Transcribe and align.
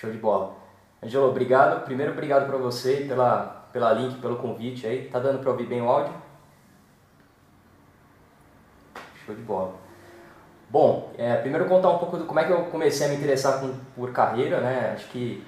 Show 0.00 0.10
de 0.10 0.16
bola. 0.16 0.54
Angelo, 1.02 1.28
obrigado. 1.28 1.84
Primeiro, 1.84 2.12
obrigado 2.12 2.46
para 2.46 2.56
você 2.56 3.04
pela, 3.06 3.68
pela 3.70 3.92
link, 3.92 4.18
pelo 4.18 4.36
convite 4.36 4.86
aí. 4.86 5.08
Tá 5.10 5.18
dando 5.18 5.40
para 5.40 5.50
ouvir 5.50 5.66
bem 5.66 5.82
o 5.82 5.88
áudio? 5.90 6.14
Show 9.26 9.34
de 9.34 9.42
bola. 9.42 9.74
Bom, 10.70 11.12
é, 11.18 11.36
primeiro 11.36 11.66
contar 11.66 11.90
um 11.90 11.98
pouco 11.98 12.16
do 12.16 12.24
como 12.24 12.40
é 12.40 12.44
que 12.44 12.52
eu 12.52 12.64
comecei 12.66 13.06
a 13.06 13.10
me 13.10 13.16
interessar 13.16 13.60
com, 13.60 13.74
por 13.94 14.10
carreira, 14.12 14.60
né? 14.60 14.92
Acho 14.94 15.06
que 15.08 15.44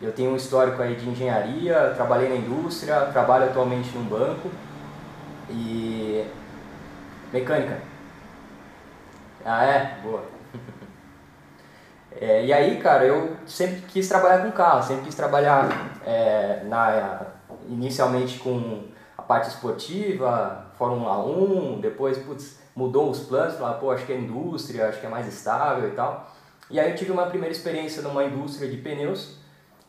eu 0.00 0.12
tenho 0.12 0.32
um 0.32 0.36
histórico 0.36 0.82
aí 0.82 0.96
de 0.96 1.08
engenharia, 1.08 1.92
trabalhei 1.94 2.28
na 2.28 2.34
indústria, 2.34 3.06
trabalho 3.12 3.44
atualmente 3.44 3.96
num 3.96 4.04
banco 4.04 4.50
e 5.48 6.26
mecânica. 7.32 7.80
Ah 9.44 9.64
é? 9.64 10.00
Boa. 10.02 10.41
É, 12.20 12.44
e 12.44 12.52
aí, 12.52 12.78
cara, 12.78 13.04
eu 13.04 13.36
sempre 13.46 13.82
quis 13.88 14.08
trabalhar 14.08 14.42
com 14.44 14.52
carro, 14.52 14.82
sempre 14.82 15.04
quis 15.04 15.14
trabalhar 15.14 15.68
é, 16.06 16.62
na, 16.64 17.26
inicialmente 17.68 18.38
com 18.38 18.84
a 19.16 19.22
parte 19.22 19.48
esportiva, 19.48 20.66
Fórmula 20.78 21.24
1, 21.24 21.80
depois, 21.80 22.18
putz, 22.18 22.60
mudou 22.74 23.10
os 23.10 23.20
planos, 23.20 23.54
falava, 23.54 23.78
pô, 23.78 23.90
acho 23.90 24.06
que 24.06 24.12
é 24.12 24.16
indústria, 24.16 24.88
acho 24.88 25.00
que 25.00 25.06
é 25.06 25.08
mais 25.08 25.26
estável 25.26 25.88
e 25.88 25.92
tal. 25.92 26.30
E 26.70 26.80
aí 26.80 26.90
eu 26.90 26.96
tive 26.96 27.12
uma 27.12 27.26
primeira 27.26 27.54
experiência 27.54 28.02
numa 28.02 28.24
indústria 28.24 28.68
de 28.68 28.76
pneus 28.78 29.42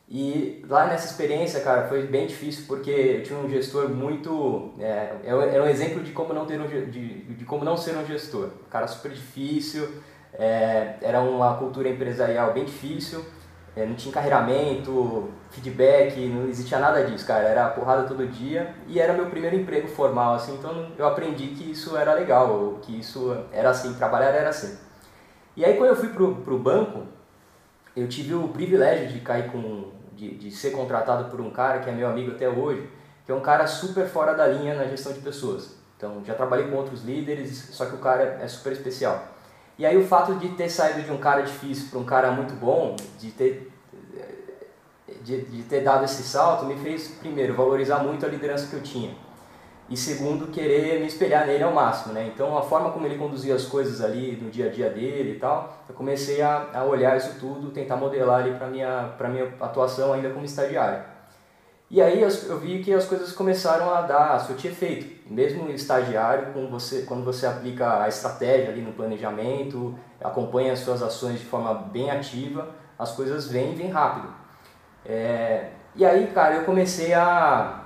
e 0.09 0.63
lá 0.69 0.85
nessa 0.85 1.07
experiência, 1.07 1.61
cara, 1.61 1.87
foi 1.87 2.05
bem 2.05 2.27
difícil 2.27 2.65
porque 2.67 2.91
eu 2.91 3.23
tinha 3.23 3.39
um 3.39 3.49
gestor 3.49 3.89
muito. 3.89 4.73
É, 4.79 5.13
era 5.25 5.63
um 5.63 5.67
exemplo 5.67 6.03
de 6.03 6.11
como 6.11 6.33
não 6.33 6.45
ter 6.45 6.59
um, 6.59 6.67
de, 6.67 7.23
de 7.23 7.45
como 7.45 7.63
não 7.63 7.77
ser 7.77 7.95
um 7.95 8.05
gestor. 8.05 8.49
Um 8.67 8.69
cara 8.69 8.85
super 8.85 9.11
difícil, 9.11 9.89
é, 10.37 10.95
era 11.01 11.21
uma 11.21 11.55
cultura 11.57 11.89
empresarial 11.89 12.53
bem 12.53 12.65
difícil, 12.65 13.23
é, 13.75 13.85
não 13.85 13.95
tinha 13.95 14.11
encarreiramento, 14.11 15.31
feedback, 15.49 16.27
não 16.27 16.47
existia 16.47 16.77
nada 16.79 17.03
disso, 17.03 17.25
cara. 17.25 17.47
Era 17.47 17.69
porrada 17.69 18.03
todo 18.03 18.27
dia 18.27 18.73
e 18.87 18.99
era 18.99 19.13
meu 19.13 19.27
primeiro 19.27 19.55
emprego 19.55 19.87
formal, 19.87 20.35
assim, 20.35 20.55
então 20.55 20.91
eu 20.97 21.07
aprendi 21.07 21.47
que 21.47 21.71
isso 21.71 21.97
era 21.97 22.13
legal, 22.13 22.77
que 22.81 22.99
isso 22.99 23.35
era 23.51 23.69
assim, 23.69 23.93
trabalhar 23.93 24.29
era 24.29 24.49
assim. 24.49 24.77
E 25.55 25.65
aí 25.65 25.77
quando 25.77 25.89
eu 25.89 25.95
fui 25.95 26.09
pro, 26.09 26.35
pro 26.35 26.57
banco, 26.57 27.03
eu 27.95 28.07
tive 28.07 28.33
o 28.33 28.47
privilégio 28.49 29.07
de 29.07 29.19
cair 29.19 29.51
com. 29.51 29.91
De, 30.13 30.35
de 30.35 30.51
ser 30.51 30.69
contratado 30.69 31.31
por 31.31 31.41
um 31.41 31.49
cara 31.49 31.79
que 31.79 31.89
é 31.89 31.91
meu 31.91 32.07
amigo 32.07 32.33
até 32.33 32.47
hoje, 32.47 32.87
que 33.25 33.31
é 33.31 33.35
um 33.35 33.39
cara 33.39 33.65
super 33.65 34.05
fora 34.05 34.35
da 34.35 34.45
linha 34.45 34.75
na 34.75 34.85
gestão 34.85 35.11
de 35.11 35.19
pessoas. 35.21 35.75
Então 35.97 36.23
já 36.23 36.35
trabalhei 36.35 36.67
com 36.67 36.75
outros 36.75 37.03
líderes, 37.03 37.69
só 37.71 37.87
que 37.87 37.95
o 37.95 37.97
cara 37.97 38.37
é 38.39 38.47
super 38.47 38.73
especial. 38.73 39.33
E 39.77 39.85
aí 39.85 39.97
o 39.97 40.05
fato 40.05 40.35
de 40.35 40.49
ter 40.49 40.69
saído 40.69 41.01
de 41.01 41.11
um 41.11 41.17
cara 41.17 41.41
difícil 41.41 41.89
para 41.89 41.99
um 41.99 42.05
cara 42.05 42.31
muito 42.31 42.53
bom, 42.53 42.95
de 43.19 43.31
ter, 43.31 43.71
de, 45.23 45.41
de 45.41 45.63
ter 45.63 45.81
dado 45.81 46.05
esse 46.05 46.23
salto, 46.23 46.65
me 46.65 46.75
fez, 46.75 47.07
primeiro, 47.19 47.55
valorizar 47.55 47.99
muito 47.99 48.25
a 48.25 48.29
liderança 48.29 48.67
que 48.67 48.73
eu 48.73 48.81
tinha. 48.81 49.15
E 49.89 49.97
segundo, 49.97 50.47
querer 50.47 50.99
me 51.01 51.07
espelhar 51.07 51.45
nele 51.45 51.63
ao 51.63 51.73
máximo, 51.73 52.13
né? 52.13 52.31
Então 52.33 52.57
a 52.57 52.61
forma 52.61 52.91
como 52.91 53.05
ele 53.05 53.17
conduzia 53.17 53.53
as 53.53 53.65
coisas 53.65 54.01
ali 54.01 54.37
no 54.41 54.49
dia 54.49 54.67
a 54.67 54.69
dia 54.69 54.89
dele 54.89 55.33
e 55.33 55.39
tal, 55.39 55.83
eu 55.89 55.93
comecei 55.93 56.41
a, 56.41 56.69
a 56.73 56.83
olhar 56.83 57.17
isso 57.17 57.37
tudo, 57.39 57.69
tentar 57.69 57.97
modelar 57.97 58.41
ali 58.41 58.55
para 58.55 58.67
minha 58.67 59.13
para 59.17 59.27
minha 59.27 59.53
atuação 59.59 60.13
ainda 60.13 60.29
como 60.29 60.45
estagiário. 60.45 61.03
E 61.91 62.01
aí 62.01 62.21
eu 62.21 62.59
vi 62.59 62.81
que 62.81 62.93
as 62.93 63.05
coisas 63.05 63.33
começaram 63.33 63.93
a 63.93 64.01
dar, 64.01 64.31
a 64.31 64.39
surtir 64.39 64.71
efeito. 64.71 65.12
Mesmo 65.25 65.69
estagiário, 65.69 66.53
quando 66.53 66.69
você, 66.69 67.03
quando 67.03 67.23
você 67.23 67.45
aplica 67.45 68.03
a 68.03 68.07
estratégia 68.07 68.69
ali 68.69 68.81
no 68.81 68.93
planejamento, 68.93 69.97
acompanha 70.21 70.73
as 70.73 70.79
suas 70.79 71.01
ações 71.01 71.39
de 71.39 71.45
forma 71.45 71.73
bem 71.73 72.11
ativa, 72.11 72.69
as 72.97 73.11
coisas 73.11 73.47
vêm 73.47 73.73
e 73.73 73.75
vêm 73.75 73.89
rápido. 73.89 74.27
É, 75.05 75.69
e 75.95 76.05
aí, 76.05 76.27
cara, 76.27 76.55
eu 76.55 76.63
comecei 76.65 77.13
a, 77.13 77.83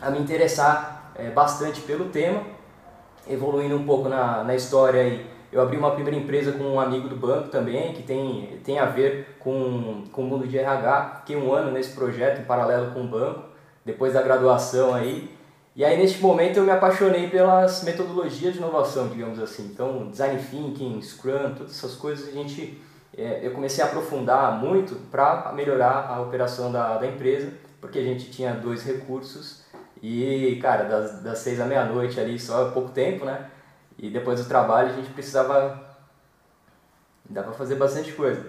a 0.00 0.10
me 0.10 0.18
interessar 0.18 1.12
é, 1.14 1.30
bastante 1.30 1.80
pelo 1.82 2.08
tema, 2.08 2.42
evoluindo 3.28 3.76
um 3.76 3.84
pouco 3.84 4.08
na, 4.08 4.42
na 4.42 4.54
história 4.54 5.00
aí 5.00 5.30
eu 5.52 5.60
abri 5.60 5.76
uma 5.76 5.90
primeira 5.90 6.16
empresa 6.16 6.52
com 6.52 6.62
um 6.62 6.80
amigo 6.80 7.08
do 7.08 7.16
banco 7.16 7.48
também, 7.48 7.92
que 7.92 8.04
tem, 8.04 8.60
tem 8.64 8.78
a 8.78 8.86
ver 8.86 9.36
com, 9.40 10.04
com 10.12 10.22
o 10.22 10.24
mundo 10.24 10.46
de 10.46 10.56
RH. 10.56 11.16
Fiquei 11.20 11.36
um 11.36 11.52
ano 11.52 11.72
nesse 11.72 11.92
projeto 11.92 12.40
em 12.40 12.44
paralelo 12.44 12.92
com 12.92 13.00
o 13.00 13.08
banco, 13.08 13.42
depois 13.84 14.12
da 14.12 14.22
graduação 14.22 14.94
aí. 14.94 15.28
E 15.76 15.84
aí, 15.84 15.96
neste 15.96 16.20
momento, 16.20 16.56
eu 16.56 16.64
me 16.64 16.72
apaixonei 16.72 17.28
pelas 17.28 17.84
metodologias 17.84 18.54
de 18.54 18.58
inovação, 18.58 19.08
digamos 19.08 19.38
assim. 19.38 19.66
Então, 19.66 20.08
design 20.10 20.42
thinking, 20.42 21.00
Scrum, 21.00 21.54
todas 21.56 21.72
essas 21.72 21.94
coisas 21.94 22.28
a 22.28 22.32
gente, 22.32 22.82
é, 23.16 23.40
eu 23.46 23.52
comecei 23.52 23.82
a 23.82 23.86
aprofundar 23.86 24.58
muito 24.58 24.96
para 25.10 25.52
melhorar 25.54 26.08
a 26.08 26.20
operação 26.20 26.72
da, 26.72 26.98
da 26.98 27.06
empresa, 27.06 27.52
porque 27.80 28.00
a 28.00 28.02
gente 28.02 28.30
tinha 28.30 28.52
dois 28.52 28.82
recursos 28.82 29.62
e, 30.02 30.58
cara, 30.60 30.84
das, 30.84 31.22
das 31.22 31.38
seis 31.38 31.60
à 31.60 31.66
meia-noite 31.66 32.18
ali, 32.18 32.38
só 32.38 32.70
pouco 32.70 32.90
tempo, 32.90 33.24
né? 33.24 33.48
E 33.98 34.10
depois 34.10 34.40
do 34.40 34.48
trabalho 34.48 34.90
a 34.90 34.96
gente 34.96 35.10
precisava. 35.10 35.96
dá 37.28 37.42
pra 37.42 37.52
fazer 37.52 37.76
bastante 37.76 38.12
coisa. 38.12 38.44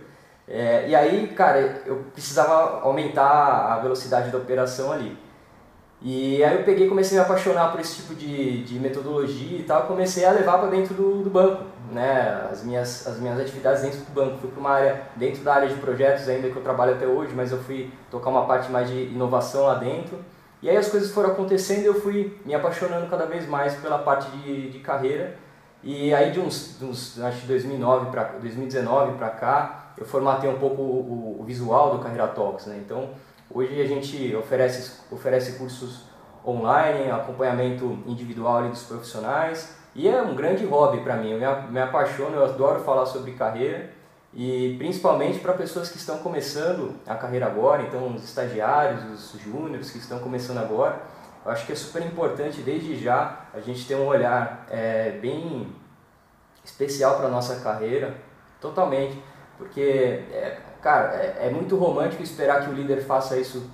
É, 0.48 0.90
e 0.90 0.96
aí, 0.96 1.28
cara, 1.28 1.84
eu 1.86 2.06
precisava 2.14 2.82
aumentar 2.82 3.74
a 3.74 3.80
velocidade 3.80 4.32
da 4.32 4.38
operação 4.38 4.92
ali. 4.92 5.18
E 6.04 6.44
aí 6.44 6.58
eu 6.58 6.64
peguei 6.64 6.90
comecei 6.90 7.18
a 7.18 7.22
me 7.22 7.26
apaixonar 7.28 7.72
por 7.72 7.80
esse 7.80 7.98
tipo 7.98 8.16
de, 8.16 8.64
de 8.64 8.80
metodologia 8.80 9.60
e 9.60 9.64
tal, 9.64 9.84
comecei 9.84 10.26
a 10.26 10.32
levar 10.32 10.58
para 10.58 10.70
dentro 10.70 10.96
do, 10.96 11.22
do 11.22 11.30
banco, 11.30 11.64
né, 11.92 12.48
as 12.52 12.64
minhas, 12.64 13.06
as 13.06 13.20
minhas 13.20 13.40
atividades 13.40 13.84
dentro 13.84 14.00
do 14.00 14.12
banco. 14.12 14.38
Fui 14.40 14.50
para 14.50 14.60
uma 14.60 14.72
área, 14.72 15.02
dentro 15.16 15.44
da 15.44 15.54
área 15.54 15.70
de 15.70 15.76
projetos 15.76 16.28
ainda 16.28 16.50
que 16.50 16.56
eu 16.56 16.64
trabalho 16.64 16.96
até 16.96 17.06
hoje, 17.06 17.34
mas 17.36 17.52
eu 17.52 17.60
fui 17.60 17.92
tocar 18.10 18.32
uma 18.32 18.48
parte 18.48 18.72
mais 18.72 18.90
de 18.90 18.96
inovação 18.96 19.66
lá 19.66 19.76
dentro. 19.76 20.18
E 20.62 20.70
aí 20.70 20.78
as 20.78 20.88
coisas 20.88 21.12
foram 21.12 21.32
acontecendo 21.32 21.84
e 21.84 21.86
eu 21.86 22.02
fui 22.02 22.40
me 22.46 22.56
apaixonando 22.56 23.08
cada 23.08 23.26
vez 23.26 23.48
mais 23.48 23.76
pela 23.76 24.00
parte 24.00 24.30
de, 24.38 24.72
de 24.72 24.80
carreira. 24.80 25.36
E 25.84 26.14
aí 26.14 26.32
de 26.32 26.40
uns, 26.40 26.78
de 26.80 26.86
uns 26.86 27.20
acho 27.20 27.42
que 27.42 27.48
2009 27.48 28.12
para 28.12 28.24
2019 28.40 29.18
para 29.18 29.30
cá, 29.30 29.94
eu 29.98 30.06
formatei 30.06 30.50
um 30.50 30.58
pouco 30.58 30.82
o, 30.82 31.38
o, 31.40 31.44
visual 31.44 31.98
do 31.98 32.04
Carreira 32.04 32.28
Talks, 32.28 32.68
né? 32.68 32.80
Então, 32.84 33.10
hoje 33.54 33.82
a 33.82 33.86
gente 33.86 34.36
oferece 34.36 35.02
oferece 35.12 35.54
cursos 35.58 36.06
online, 36.46 37.12
acompanhamento 37.12 38.00
individual 38.06 38.68
dos 38.70 38.84
profissionais, 38.84 39.76
e 39.94 40.08
é 40.08 40.22
um 40.22 40.36
grande 40.36 40.66
hobby 40.66 41.02
para 41.02 41.18
mim. 41.18 41.32
Eu 41.32 41.40
me, 41.40 41.72
me 41.72 41.80
apaixono, 41.80 42.36
eu 42.36 42.46
adoro 42.46 42.80
falar 42.80 43.06
sobre 43.06 43.34
carreira. 43.34 44.02
E 44.34 44.76
principalmente 44.78 45.40
para 45.40 45.54
pessoas 45.54 45.90
que 45.90 45.98
estão 45.98 46.20
começando 46.20 46.96
a 47.06 47.16
carreira 47.16 47.46
agora, 47.48 47.84
então 47.84 48.16
os 48.16 48.24
estagiários, 48.24 49.04
os 49.34 49.42
júniores 49.42 49.92
que 49.92 49.98
estão 49.98 50.20
começando 50.20 50.60
agora, 50.60 51.02
eu 51.46 51.52
acho 51.52 51.66
que 51.66 51.74
é 51.74 51.76
super 51.76 52.02
importante 52.06 52.62
desde 52.62 52.98
já 52.98 53.42
a 53.54 53.60
gente 53.60 53.86
ter 53.86 53.96
um 53.96 54.08
olhar 54.08 54.66
é, 54.70 55.12
bem 55.22 55.68
especial 56.64 57.18
para 57.18 57.28
a 57.28 57.30
nossa 57.30 57.60
carreira, 57.60 58.16
totalmente, 58.62 59.22
porque, 59.58 60.24
é, 60.32 60.60
cara, 60.82 61.16
é, 61.16 61.48
é 61.48 61.50
muito 61.50 61.76
romântico 61.76 62.24
esperar 62.24 62.64
que 62.64 62.70
o 62.70 62.74
líder 62.74 63.02
faça 63.04 63.38
isso 63.38 63.70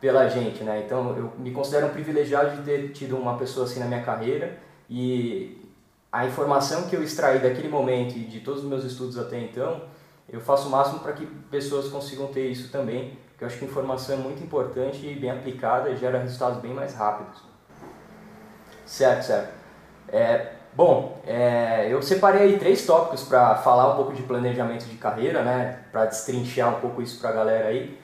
pela 0.00 0.28
gente, 0.28 0.62
né? 0.62 0.82
Então 0.84 1.16
eu 1.16 1.32
me 1.38 1.50
considero 1.50 1.86
um 1.86 1.90
privilegiado 1.90 2.56
de 2.56 2.62
ter 2.62 2.92
tido 2.92 3.16
uma 3.16 3.36
pessoa 3.36 3.66
assim 3.66 3.80
na 3.80 3.86
minha 3.86 4.02
carreira 4.02 4.58
e 4.88 5.66
a 6.12 6.26
informação 6.26 6.84
que 6.84 6.96
eu 6.96 7.02
extraí 7.02 7.38
daquele 7.38 7.68
momento 7.68 8.16
e 8.16 8.20
de 8.20 8.40
todos 8.40 8.62
os 8.62 8.68
meus 8.68 8.84
estudos 8.84 9.18
até 9.18 9.38
então, 9.38 9.82
eu 10.28 10.40
faço 10.40 10.68
o 10.68 10.70
máximo 10.70 11.00
para 11.00 11.12
que 11.12 11.26
pessoas 11.50 11.88
consigam 11.88 12.26
ter 12.28 12.48
isso 12.48 12.70
também, 12.70 13.18
porque 13.28 13.44
eu 13.44 13.48
acho 13.48 13.58
que 13.58 13.64
informação 13.64 14.14
é 14.14 14.18
muito 14.18 14.42
importante 14.42 15.06
e 15.06 15.14
bem 15.14 15.30
aplicada 15.30 15.94
gera 15.96 16.18
resultados 16.18 16.60
bem 16.60 16.72
mais 16.72 16.94
rápidos. 16.94 17.42
Certo, 18.84 19.24
certo. 19.24 19.54
É, 20.08 20.52
bom, 20.76 21.20
é, 21.26 21.88
eu 21.90 22.02
separei 22.02 22.42
aí 22.42 22.58
três 22.58 22.84
tópicos 22.84 23.22
para 23.24 23.56
falar 23.56 23.94
um 23.94 23.96
pouco 23.96 24.12
de 24.12 24.22
planejamento 24.22 24.84
de 24.84 24.96
carreira, 24.96 25.42
né, 25.42 25.80
para 25.90 26.04
destrinchar 26.04 26.76
um 26.76 26.80
pouco 26.80 27.00
isso 27.00 27.18
para 27.18 27.30
a 27.30 27.32
galera 27.32 27.68
aí. 27.68 27.98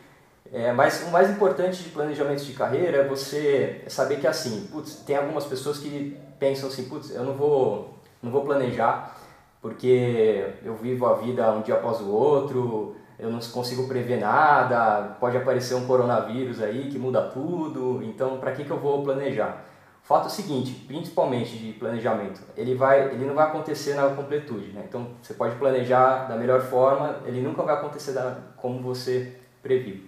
É, 0.53 0.73
mas 0.73 1.03
o 1.03 1.11
mais 1.11 1.31
importante 1.31 1.83
de 1.83 1.89
planejamento 1.91 2.45
de 2.45 2.53
carreira 2.53 2.99
é 2.99 3.09
você 3.09 3.83
saber 3.89 4.21
que 4.21 4.27
assim, 4.27 4.69
putz, 4.71 4.97
tem 4.97 5.17
algumas 5.17 5.45
pessoas 5.45 5.79
que 5.79 6.19
pensam 6.39 6.69
assim, 6.69 6.85
putz, 6.85 7.11
eu 7.11 7.25
não 7.25 7.35
vou 7.35 7.95
não 8.23 8.31
vou 8.31 8.45
planejar, 8.45 9.17
porque 9.61 10.55
eu 10.65 10.75
vivo 10.77 11.07
a 11.07 11.15
vida 11.15 11.51
um 11.53 11.63
dia 11.63 11.75
após 11.75 12.01
o 12.01 12.11
outro, 12.11 12.97
eu 13.19 13.31
não 13.31 13.41
consigo 13.41 13.89
prever 13.89 14.21
nada, 14.21 15.17
pode 15.21 15.37
aparecer 15.37 15.75
um 15.75 15.87
coronavírus 15.87 16.61
aí 16.61 16.89
que 16.91 16.99
muda 16.99 17.23
tudo, 17.23 18.03
então 18.03 18.39
para 18.39 18.53
que, 18.53 18.65
que 18.65 18.71
eu 18.71 18.79
vou 18.79 19.03
planejar? 19.03 19.65
Fato 20.03 20.25
é 20.25 20.27
o 20.27 20.31
seguinte, 20.31 20.85
principalmente 20.87 21.57
de 21.57 21.73
planejamento, 21.75 22.41
ele, 22.57 22.75
vai, 22.75 23.15
ele 23.15 23.25
não 23.25 23.35
vai 23.35 23.47
acontecer 23.47 23.95
na 23.95 24.09
completude, 24.11 24.73
né? 24.73 24.85
Então 24.89 25.11
você 25.23 25.33
pode 25.33 25.55
planejar 25.57 26.27
da 26.27 26.37
melhor 26.37 26.61
forma, 26.61 27.21
ele 27.25 27.41
nunca 27.41 27.63
vai 27.63 27.75
acontecer 27.77 28.13
da, 28.13 28.37
como 28.57 28.83
você 28.83 29.37
previu. 29.63 30.05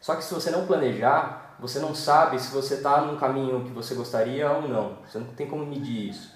Só 0.00 0.16
que 0.16 0.24
se 0.24 0.34
você 0.34 0.50
não 0.50 0.66
planejar, 0.66 1.56
você 1.60 1.78
não 1.78 1.94
sabe 1.94 2.40
se 2.40 2.52
você 2.52 2.74
está 2.74 3.02
num 3.02 3.16
caminho 3.16 3.62
que 3.64 3.70
você 3.70 3.94
gostaria 3.94 4.50
ou 4.50 4.66
não. 4.66 4.96
Você 5.06 5.18
não 5.18 5.26
tem 5.28 5.46
como 5.46 5.64
medir 5.64 6.08
isso. 6.08 6.34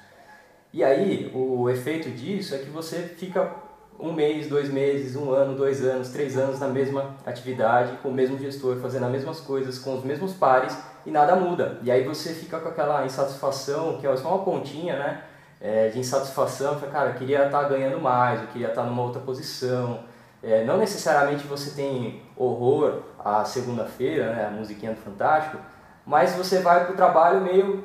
E 0.73 0.85
aí, 0.85 1.33
o 1.35 1.69
efeito 1.69 2.11
disso 2.11 2.55
é 2.55 2.59
que 2.59 2.71
você 2.71 3.03
fica 3.03 3.53
um 3.99 4.13
mês, 4.13 4.49
dois 4.49 4.69
meses, 4.69 5.17
um 5.17 5.31
ano, 5.33 5.57
dois 5.57 5.85
anos, 5.85 6.11
três 6.11 6.37
anos 6.37 6.61
na 6.61 6.69
mesma 6.69 7.17
atividade, 7.25 7.97
com 8.03 8.11
o 8.11 8.13
mesmo 8.13 8.39
gestor, 8.39 8.77
fazendo 8.77 9.07
as 9.07 9.13
mesmas 9.13 9.41
coisas, 9.41 9.79
com 9.79 9.97
os 9.97 10.05
mesmos 10.05 10.35
pares 10.35 10.77
e 11.07 11.11
nada 11.11 11.37
muda. 11.37 11.79
E 11.83 11.91
aí 11.91 12.05
você 12.05 12.33
fica 12.33 12.59
com 12.59 12.69
aquela 12.69 13.05
insatisfação, 13.05 13.99
que 13.99 14.07
é 14.07 14.17
só 14.17 14.29
uma 14.29 14.45
pontinha, 14.45 14.97
né? 14.97 15.23
É, 15.61 15.89
de 15.89 15.99
insatisfação, 15.99 16.79
fala, 16.79 16.93
cara, 16.93 17.11
eu 17.11 17.15
queria 17.15 17.47
estar 17.47 17.63
tá 17.63 17.69
ganhando 17.69 18.01
mais, 18.01 18.41
eu 18.41 18.49
queria 18.49 18.69
estar 18.69 18.83
tá 18.83 18.89
numa 18.89 19.03
outra 19.03 19.21
posição. 19.21 20.01
É, 20.43 20.63
não 20.65 20.77
necessariamente 20.77 21.47
você 21.47 21.71
tem 21.71 22.23
horror 22.37 23.01
à 23.19 23.45
segunda-feira, 23.47 24.35
né, 24.35 24.47
a 24.47 24.51
musiquinha 24.51 24.93
do 24.93 25.01
Fantástico, 25.01 25.57
mas 26.05 26.35
você 26.35 26.61
vai 26.61 26.85
para 26.85 26.93
o 26.93 26.97
trabalho 26.97 27.41
meio, 27.41 27.83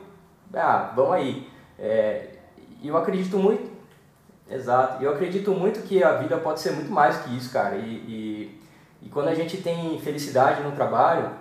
ah, 0.53 0.91
vamos 0.93 1.13
aí. 1.13 1.49
É, 1.77 2.31
eu 2.83 2.97
acredito 2.97 3.37
muito, 3.37 3.71
exato, 4.49 5.01
eu 5.01 5.13
acredito 5.13 5.51
muito 5.51 5.81
que 5.83 6.03
a 6.03 6.17
vida 6.17 6.35
pode 6.37 6.59
ser 6.59 6.71
muito 6.71 6.91
mais 6.91 7.17
que 7.21 7.37
isso, 7.37 7.53
cara. 7.53 7.77
E, 7.77 7.89
e, 7.89 8.61
e 9.03 9.09
quando 9.09 9.29
a 9.29 9.35
gente 9.35 9.55
tem 9.57 9.97
felicidade 10.01 10.61
no 10.61 10.73
trabalho, 10.73 11.31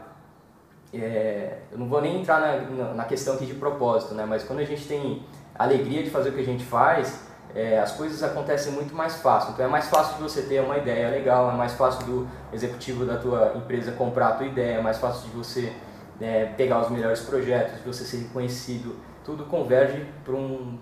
é, 0.93 1.59
eu 1.71 1.79
não 1.79 1.89
vou 1.89 2.01
nem 2.01 2.21
entrar 2.21 2.41
na, 2.41 2.95
na 2.95 3.05
questão 3.05 3.35
aqui 3.35 3.47
de 3.47 3.55
propósito, 3.55 4.15
né, 4.15 4.25
mas 4.27 4.45
quando 4.45 4.61
a 4.61 4.65
gente 4.65 4.87
tem 4.87 5.23
alegria 5.55 6.03
de 6.03 6.11
fazer 6.11 6.31
o 6.31 6.33
que 6.33 6.41
a 6.41 6.45
gente 6.45 6.65
faz, 6.65 7.27
é, 7.55 7.79
as 7.79 7.93
coisas 7.93 8.23
acontecem 8.23 8.73
muito 8.73 8.95
mais 8.95 9.17
fácil. 9.17 9.53
Então 9.53 9.65
é 9.65 9.69
mais 9.69 9.89
fácil 9.89 10.17
de 10.17 10.23
você 10.23 10.43
ter 10.43 10.61
uma 10.61 10.77
ideia 10.77 11.09
legal, 11.11 11.51
é 11.51 11.55
mais 11.55 11.73
fácil 11.73 12.05
do 12.07 12.29
executivo 12.53 13.05
da 13.05 13.17
tua 13.17 13.53
empresa 13.57 13.93
comprar 13.93 14.29
a 14.29 14.33
tua 14.33 14.47
ideia, 14.47 14.79
é 14.79 14.83
mais 14.83 14.99
fácil 14.99 15.29
de 15.29 15.37
você 15.37 15.73
é, 16.21 16.47
pegar 16.57 16.81
os 16.81 16.91
melhores 16.91 17.21
projetos, 17.21 17.79
de 17.79 17.87
você 17.87 18.05
ser 18.05 18.19
reconhecido. 18.19 18.97
Tudo 19.25 19.45
converge 19.45 20.07
para 20.25 20.35
um, 20.35 20.79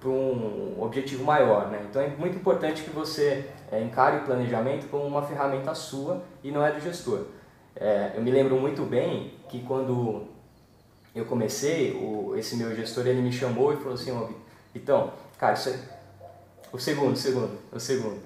para 0.00 0.10
um 0.10 0.76
objetivo 0.80 1.24
maior. 1.24 1.68
Né? 1.68 1.80
Então 1.88 2.00
é 2.02 2.08
muito 2.08 2.36
importante 2.36 2.82
que 2.82 2.90
você 2.90 3.48
é, 3.70 3.82
encare 3.82 4.18
o 4.18 4.24
planejamento 4.24 4.88
como 4.88 5.04
uma 5.04 5.22
ferramenta 5.22 5.74
sua 5.74 6.22
e 6.42 6.50
não 6.50 6.64
é 6.64 6.72
do 6.72 6.80
gestor. 6.80 7.26
É, 7.76 8.12
eu 8.14 8.22
me 8.22 8.30
lembro 8.30 8.56
muito 8.56 8.82
bem 8.82 9.34
que 9.48 9.60
quando 9.62 10.26
eu 11.14 11.24
comecei, 11.24 11.92
o, 11.92 12.34
esse 12.36 12.56
meu 12.56 12.74
gestor 12.74 13.06
ele 13.06 13.20
me 13.20 13.32
chamou 13.32 13.72
e 13.72 13.76
falou 13.76 13.94
assim, 13.94 14.34
Vitão, 14.72 15.12
cara, 15.38 15.54
isso 15.54 15.70
é... 15.70 15.78
O 16.72 16.78
segundo, 16.78 17.12
o 17.12 17.16
segundo, 17.16 17.58
o 17.72 17.78
segundo. 17.78 18.20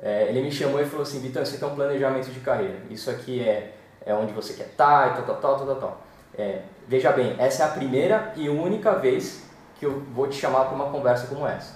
É, 0.00 0.28
ele 0.28 0.42
me 0.42 0.50
chamou 0.50 0.80
e 0.80 0.86
falou 0.86 1.02
assim, 1.02 1.20
Vitão, 1.20 1.42
isso 1.42 1.56
aqui 1.56 1.64
é 1.64 1.66
um 1.66 1.74
planejamento 1.74 2.30
de 2.30 2.40
carreira. 2.40 2.80
Isso 2.90 3.10
aqui 3.10 3.40
é, 3.40 3.74
é 4.04 4.14
onde 4.14 4.32
você 4.32 4.54
quer 4.54 4.68
estar, 4.68 5.14
tá, 5.14 5.20
e 5.20 5.24
tal, 5.24 5.36
tal, 5.36 5.56
tal, 5.56 5.66
tal, 5.66 5.76
tal. 5.76 6.06
É, 6.38 6.62
veja 6.86 7.12
bem, 7.12 7.34
essa 7.38 7.64
é 7.64 7.66
a 7.66 7.70
primeira 7.70 8.32
e 8.36 8.48
única 8.48 8.94
vez 8.94 9.44
que 9.78 9.86
eu 9.86 10.00
vou 10.12 10.26
te 10.26 10.36
chamar 10.36 10.66
para 10.66 10.74
uma 10.74 10.90
conversa 10.90 11.26
como 11.26 11.46
essa. 11.46 11.74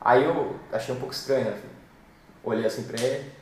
Aí 0.00 0.24
eu 0.24 0.56
achei 0.72 0.94
um 0.94 0.98
pouco 0.98 1.14
estranho, 1.14 1.46
né? 1.46 1.60
Olhei 2.44 2.64
assim 2.64 2.84
para 2.84 3.00
ele. 3.00 3.32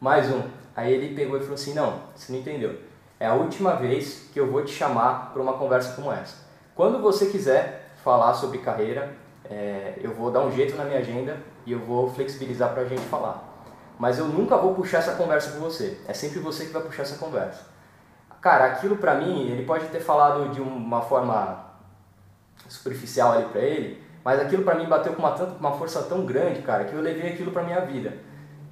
Mais 0.00 0.30
um. 0.30 0.42
Aí 0.80 0.92
ele 0.92 1.14
pegou 1.14 1.36
e 1.36 1.40
falou 1.40 1.54
assim, 1.54 1.74
não, 1.74 2.00
você 2.14 2.32
não 2.32 2.40
entendeu 2.40 2.90
é 3.20 3.26
a 3.26 3.34
última 3.34 3.74
vez 3.74 4.30
que 4.32 4.40
eu 4.40 4.50
vou 4.50 4.64
te 4.64 4.72
chamar 4.72 5.30
para 5.32 5.42
uma 5.42 5.52
conversa 5.52 5.94
como 5.94 6.10
essa. 6.10 6.36
Quando 6.74 7.02
você 7.02 7.26
quiser 7.26 7.92
falar 8.02 8.32
sobre 8.32 8.58
carreira, 8.58 9.14
é, 9.44 9.98
eu 10.00 10.14
vou 10.14 10.30
dar 10.30 10.40
um 10.40 10.50
jeito 10.50 10.74
na 10.74 10.84
minha 10.84 10.98
agenda 10.98 11.36
e 11.66 11.72
eu 11.72 11.78
vou 11.80 12.08
flexibilizar 12.08 12.72
para 12.72 12.82
a 12.82 12.86
gente 12.86 13.02
falar. 13.02 13.46
Mas 13.98 14.18
eu 14.18 14.24
nunca 14.24 14.56
vou 14.56 14.74
puxar 14.74 14.98
essa 14.98 15.16
conversa 15.16 15.52
com 15.52 15.58
você. 15.58 16.00
É 16.08 16.14
sempre 16.14 16.40
você 16.40 16.64
que 16.64 16.72
vai 16.72 16.80
puxar 16.80 17.02
essa 17.02 17.18
conversa. 17.18 17.66
Cara, 18.40 18.64
aquilo 18.64 18.96
para 18.96 19.16
mim, 19.16 19.50
ele 19.50 19.66
pode 19.66 19.84
ter 19.88 20.00
falado 20.00 20.48
de 20.48 20.62
uma 20.62 21.02
forma 21.02 21.62
superficial 22.66 23.32
ali 23.32 23.44
para 23.44 23.60
ele, 23.60 24.02
mas 24.24 24.40
aquilo 24.40 24.62
para 24.62 24.76
mim 24.76 24.86
bateu 24.86 25.12
com 25.12 25.20
uma, 25.20 25.34
uma 25.34 25.72
força 25.72 26.02
tão 26.04 26.24
grande, 26.24 26.62
cara, 26.62 26.84
que 26.84 26.94
eu 26.94 27.02
levei 27.02 27.34
aquilo 27.34 27.50
para 27.50 27.62
minha 27.62 27.80
vida. 27.80 28.14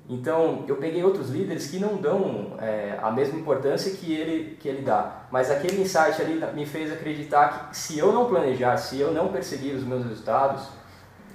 Então, 0.08 0.64
eu 0.66 0.76
peguei 0.76 1.04
outros 1.04 1.28
líderes 1.28 1.70
que 1.70 1.78
não 1.78 1.96
dão 1.96 2.56
é, 2.58 2.98
a 3.02 3.10
mesma 3.10 3.38
importância 3.38 3.92
que 3.92 4.10
ele, 4.10 4.56
que 4.58 4.66
ele 4.66 4.80
dá, 4.80 5.24
mas 5.30 5.50
aquele 5.50 5.82
insight 5.82 6.22
ali 6.22 6.42
me 6.54 6.64
fez 6.64 6.90
acreditar 6.90 7.68
que 7.68 7.76
se 7.76 7.98
eu 7.98 8.10
não 8.10 8.24
planejar, 8.24 8.78
se 8.78 8.98
eu 8.98 9.12
não 9.12 9.28
perseguir 9.28 9.74
os 9.74 9.84
meus 9.84 10.02
resultados, 10.06 10.66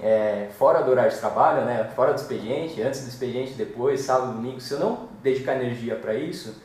é, 0.00 0.48
fora 0.58 0.82
do 0.82 0.90
horário 0.90 1.12
de 1.12 1.18
trabalho, 1.18 1.64
né, 1.64 1.88
fora 1.94 2.12
do 2.12 2.16
expediente, 2.16 2.82
antes 2.82 3.02
do 3.04 3.08
expediente, 3.08 3.52
depois, 3.52 4.00
sábado, 4.00 4.32
domingo, 4.32 4.60
se 4.60 4.74
eu 4.74 4.80
não 4.80 5.08
dedicar 5.22 5.54
energia 5.54 5.94
para 5.94 6.12
isso, 6.14 6.60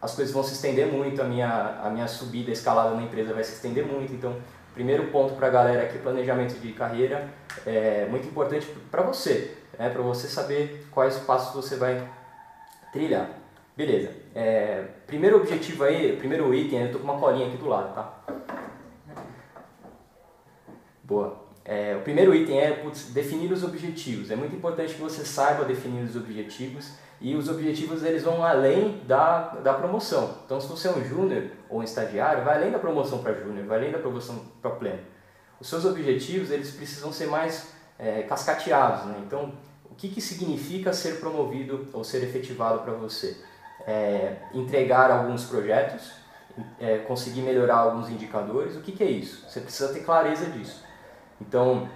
as 0.00 0.14
coisas 0.14 0.32
vão 0.32 0.44
se 0.44 0.54
estender 0.54 0.86
muito, 0.86 1.20
a 1.20 1.24
minha, 1.24 1.80
a 1.82 1.90
minha 1.90 2.06
subida, 2.06 2.50
a 2.50 2.52
escalada 2.52 2.94
na 2.94 3.02
empresa 3.02 3.34
vai 3.34 3.42
se 3.42 3.54
estender 3.54 3.84
muito. 3.84 4.12
Então, 4.12 4.36
primeiro 4.72 5.08
ponto 5.08 5.34
para 5.34 5.48
a 5.48 5.50
galera 5.50 5.82
aqui, 5.82 5.98
planejamento 5.98 6.60
de 6.60 6.72
carreira, 6.72 7.28
é 7.66 8.06
muito 8.08 8.28
importante 8.28 8.68
para 8.88 9.02
você 9.02 9.63
né, 9.78 9.90
para 9.90 10.02
você 10.02 10.28
saber 10.28 10.86
quais 10.90 11.18
passos 11.18 11.54
você 11.54 11.76
vai 11.76 12.08
trilhar. 12.92 13.30
Beleza. 13.76 14.12
É, 14.34 14.84
primeiro 15.06 15.36
objetivo 15.36 15.84
aí, 15.84 16.16
primeiro 16.16 16.54
item, 16.54 16.82
eu 16.82 16.92
tô 16.92 16.98
com 16.98 17.04
uma 17.04 17.18
colinha 17.18 17.48
aqui 17.48 17.56
do 17.56 17.66
lado, 17.66 17.94
tá? 17.94 18.24
Boa. 21.02 21.44
É, 21.64 21.96
o 21.96 22.02
primeiro 22.02 22.34
item 22.34 22.60
é 22.60 22.72
putz, 22.72 23.12
definir 23.12 23.50
os 23.50 23.64
objetivos. 23.64 24.30
É 24.30 24.36
muito 24.36 24.54
importante 24.54 24.94
que 24.94 25.00
você 25.00 25.24
saiba 25.24 25.64
definir 25.64 26.04
os 26.04 26.14
objetivos 26.14 26.92
e 27.20 27.34
os 27.34 27.48
objetivos 27.48 28.04
eles 28.04 28.22
vão 28.22 28.44
além 28.44 29.00
da, 29.06 29.48
da 29.56 29.74
promoção. 29.74 30.38
Então, 30.44 30.60
se 30.60 30.68
você 30.68 30.88
é 30.88 30.90
um 30.92 31.04
júnior 31.04 31.44
ou 31.68 31.80
um 31.80 31.82
estagiário, 31.82 32.44
vai 32.44 32.56
além 32.56 32.70
da 32.70 32.78
promoção 32.78 33.22
para 33.22 33.32
júnior, 33.32 33.66
vai 33.66 33.78
além 33.78 33.92
da 33.92 33.98
promoção 33.98 34.44
para 34.60 34.70
pleno. 34.72 35.00
Os 35.58 35.68
seus 35.68 35.84
objetivos 35.84 36.50
eles 36.50 36.70
precisam 36.70 37.12
ser 37.12 37.26
mais 37.26 37.73
é, 38.04 38.22
cascateados. 38.22 39.06
Né? 39.06 39.22
Então, 39.26 39.52
o 39.90 39.94
que, 39.94 40.08
que 40.08 40.20
significa 40.20 40.92
ser 40.92 41.20
promovido 41.20 41.88
ou 41.92 42.04
ser 42.04 42.22
efetivado 42.22 42.80
para 42.80 42.92
você? 42.92 43.36
É, 43.86 44.36
entregar 44.52 45.10
alguns 45.10 45.44
projetos, 45.44 46.12
é, 46.78 46.98
conseguir 46.98 47.40
melhorar 47.40 47.76
alguns 47.76 48.08
indicadores, 48.08 48.76
o 48.76 48.80
que, 48.80 48.92
que 48.92 49.02
é 49.02 49.10
isso? 49.10 49.48
Você 49.48 49.60
precisa 49.60 49.92
ter 49.92 50.00
clareza 50.00 50.46
disso. 50.46 50.84
Então, 51.40 51.88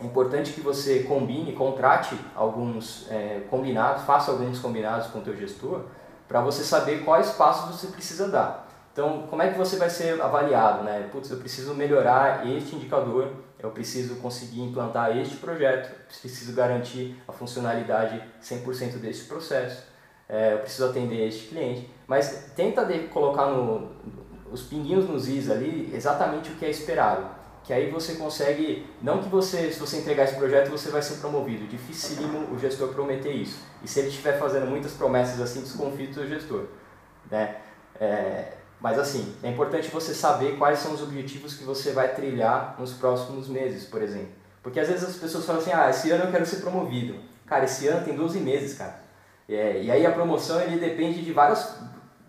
é 0.00 0.04
importante 0.04 0.52
que 0.52 0.60
você 0.60 1.04
combine, 1.04 1.52
contrate 1.52 2.18
alguns 2.34 3.06
é, 3.10 3.42
combinados, 3.48 4.02
faça 4.02 4.32
alguns 4.32 4.58
combinados 4.58 5.08
com 5.08 5.20
o 5.20 5.22
teu 5.22 5.36
gestor, 5.36 5.84
para 6.26 6.40
você 6.40 6.64
saber 6.64 7.04
quais 7.04 7.30
passos 7.30 7.80
você 7.80 7.86
precisa 7.88 8.28
dar. 8.28 8.66
Então, 8.92 9.26
como 9.28 9.42
é 9.42 9.50
que 9.50 9.58
você 9.58 9.76
vai 9.76 9.90
ser 9.90 10.20
avaliado? 10.20 10.82
Né? 10.84 11.08
Putz, 11.12 11.30
eu 11.30 11.38
preciso 11.38 11.74
melhorar 11.74 12.46
este 12.46 12.76
indicador, 12.76 13.30
eu 13.64 13.70
preciso 13.70 14.16
conseguir 14.16 14.60
implantar 14.60 15.16
este 15.16 15.36
projeto, 15.36 15.90
preciso 16.20 16.52
garantir 16.52 17.16
a 17.26 17.32
funcionalidade 17.32 18.22
100% 18.42 18.98
deste 18.98 19.24
processo, 19.24 19.84
é, 20.28 20.52
eu 20.52 20.58
preciso 20.58 20.90
atender 20.90 21.26
este 21.26 21.48
cliente. 21.48 21.90
Mas 22.06 22.52
tenta 22.54 22.84
de, 22.84 23.08
colocar 23.08 23.46
no, 23.46 23.90
os 24.52 24.64
pinguinhos 24.64 25.08
nos 25.08 25.28
is 25.28 25.50
ali 25.50 25.90
exatamente 25.94 26.50
o 26.50 26.56
que 26.56 26.66
é 26.66 26.70
esperado. 26.70 27.26
Que 27.64 27.72
aí 27.72 27.90
você 27.90 28.16
consegue, 28.16 28.86
não 29.00 29.22
que 29.22 29.30
você, 29.30 29.72
se 29.72 29.80
você 29.80 29.96
entregar 29.96 30.24
esse 30.24 30.34
projeto, 30.34 30.68
você 30.68 30.90
vai 30.90 31.00
ser 31.00 31.14
promovido. 31.16 31.66
Dificílimo 31.66 32.54
o 32.54 32.58
gestor 32.58 32.88
prometer 32.88 33.32
isso. 33.32 33.64
E 33.82 33.88
se 33.88 33.98
ele 34.00 34.08
estiver 34.08 34.38
fazendo 34.38 34.66
muitas 34.66 34.92
promessas 34.92 35.40
assim, 35.40 35.62
desconfie 35.62 36.08
do 36.08 36.28
gestor. 36.28 36.66
Né? 37.30 37.56
É, 37.98 38.52
mas 38.84 38.98
assim, 38.98 39.34
é 39.42 39.48
importante 39.48 39.88
você 39.88 40.12
saber 40.12 40.58
quais 40.58 40.78
são 40.78 40.92
os 40.92 41.02
objetivos 41.02 41.54
que 41.54 41.64
você 41.64 41.92
vai 41.92 42.14
trilhar 42.14 42.76
nos 42.78 42.92
próximos 42.92 43.48
meses, 43.48 43.86
por 43.86 44.02
exemplo. 44.02 44.28
Porque 44.62 44.78
às 44.78 44.88
vezes 44.88 45.08
as 45.08 45.16
pessoas 45.16 45.46
falam 45.46 45.62
assim, 45.62 45.72
ah, 45.72 45.88
esse 45.88 46.10
ano 46.10 46.24
eu 46.24 46.30
quero 46.30 46.44
ser 46.44 46.56
promovido. 46.56 47.18
Cara, 47.46 47.64
esse 47.64 47.88
ano 47.88 48.04
tem 48.04 48.14
12 48.14 48.40
meses, 48.40 48.76
cara. 48.76 49.00
É, 49.48 49.82
e 49.82 49.90
aí 49.90 50.04
a 50.04 50.12
promoção 50.12 50.60
ele 50.60 50.76
depende 50.78 51.24
de 51.24 51.32
vários, 51.32 51.76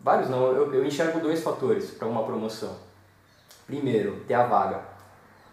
vários 0.01 0.29
não, 0.29 0.47
eu, 0.53 0.73
eu 0.73 0.85
enxergo 0.85 1.19
dois 1.19 1.43
fatores 1.43 1.91
para 1.91 2.07
uma 2.07 2.23
promoção. 2.23 2.77
Primeiro, 3.67 4.23
ter 4.25 4.35
a 4.35 4.45
vaga. 4.45 4.79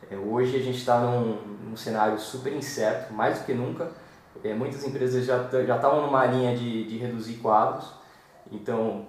É, 0.09 0.14
hoje 0.14 0.56
a 0.56 0.62
gente 0.62 0.78
está 0.78 1.00
num, 1.00 1.35
num, 1.64 1.76
cenário 1.76 2.16
super 2.16 2.52
incerto, 2.52 3.12
mais 3.12 3.40
do 3.40 3.44
que 3.44 3.52
nunca. 3.52 3.90
É, 4.44 4.54
muitas 4.54 4.85
empresas 4.85 5.25
já 5.26 5.49
já 5.50 5.75
estavam 5.75 6.02
numa 6.02 6.25
linha 6.26 6.56
de, 6.56 6.85
de 6.85 6.97
reduzir 6.97 7.38
quadros, 7.38 7.92
então 8.52 9.06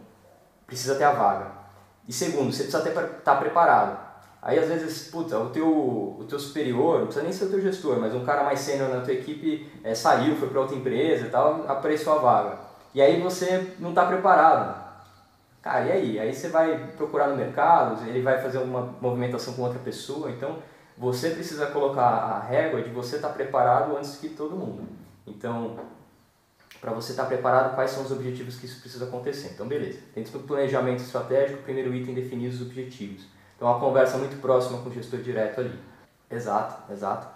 precisa 0.65 0.95
ter 0.95 1.03
a 1.03 1.11
vaga. 1.11 1.62
E 2.07 2.13
segundo, 2.13 2.51
você 2.51 2.63
precisa 2.63 2.89
estar 2.89 3.03
tá 3.23 3.35
preparado. 3.35 3.97
Aí 4.41 4.59
às 4.59 4.67
vezes, 4.67 5.09
puta, 5.09 5.39
o 5.39 5.49
teu, 5.51 5.67
o 5.67 6.25
teu 6.27 6.37
superior, 6.37 6.99
não 6.99 7.05
precisa 7.05 7.23
nem 7.23 7.31
ser 7.31 7.45
o 7.45 7.49
teu 7.49 7.61
gestor, 7.61 7.97
mas 7.97 8.13
um 8.13 8.25
cara 8.25 8.43
mais 8.43 8.59
sênior 8.59 8.89
na 8.89 8.99
tua 8.99 9.13
equipe 9.13 9.71
é, 9.83 9.95
saiu, 9.95 10.35
foi 10.35 10.49
para 10.49 10.59
outra 10.59 10.75
empresa 10.75 11.27
e 11.27 11.29
tal, 11.29 11.63
apareceu 11.65 12.11
a 12.11 12.17
vaga. 12.17 12.59
E 12.93 13.01
aí 13.01 13.21
você 13.21 13.75
não 13.79 13.89
está 13.89 14.05
preparado. 14.05 14.83
Cara, 15.61 15.85
e 15.85 15.91
aí? 15.93 16.19
Aí 16.19 16.33
você 16.33 16.49
vai 16.49 16.77
procurar 16.97 17.29
no 17.29 17.37
mercado, 17.37 18.05
ele 18.05 18.21
vai 18.21 18.41
fazer 18.41 18.57
uma 18.57 18.93
movimentação 18.99 19.53
com 19.53 19.61
outra 19.61 19.79
pessoa, 19.79 20.29
então 20.29 20.57
você 20.97 21.29
precisa 21.29 21.67
colocar 21.67 22.03
a 22.03 22.39
régua 22.39 22.81
de 22.81 22.89
você 22.89 23.15
estar 23.15 23.29
tá 23.29 23.33
preparado 23.33 23.95
antes 23.95 24.17
que 24.17 24.27
todo 24.27 24.57
mundo. 24.57 24.83
Então, 25.25 25.77
para 26.83 26.91
você 26.91 27.13
estar 27.13 27.23
tá 27.23 27.29
preparado 27.29 27.75
quais 27.75 27.91
são 27.91 28.03
os 28.03 28.11
objetivos 28.11 28.57
que 28.57 28.65
isso 28.65 28.81
precisa 28.81 29.05
acontecer. 29.05 29.51
Então, 29.53 29.65
beleza. 29.65 29.99
Dentro 30.13 30.37
do 30.37 30.45
planejamento 30.45 31.01
estratégico, 31.01 31.63
primeiro 31.63 31.95
item 31.95 32.13
definir 32.13 32.49
os 32.49 32.61
objetivos. 32.61 33.25
Então, 33.55 33.69
uma 33.69 33.79
conversa 33.79 34.17
muito 34.17 34.41
próxima 34.41 34.81
com 34.81 34.89
o 34.89 34.93
gestor 34.93 35.21
direto 35.21 35.61
ali. 35.61 35.79
Exato, 36.29 36.91
exato. 36.91 37.27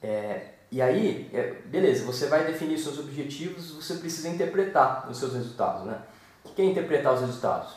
É, 0.00 0.50
e 0.70 0.80
aí, 0.80 1.28
é, 1.34 1.54
beleza, 1.64 2.04
você 2.04 2.28
vai 2.28 2.44
definir 2.44 2.78
seus 2.78 2.96
objetivos, 3.00 3.72
você 3.72 3.94
precisa 3.94 4.28
interpretar 4.28 5.10
os 5.10 5.18
seus 5.18 5.32
resultados, 5.32 5.84
né? 5.84 6.02
O 6.44 6.50
que 6.50 6.62
é 6.62 6.64
interpretar 6.64 7.12
os 7.12 7.22
resultados? 7.22 7.74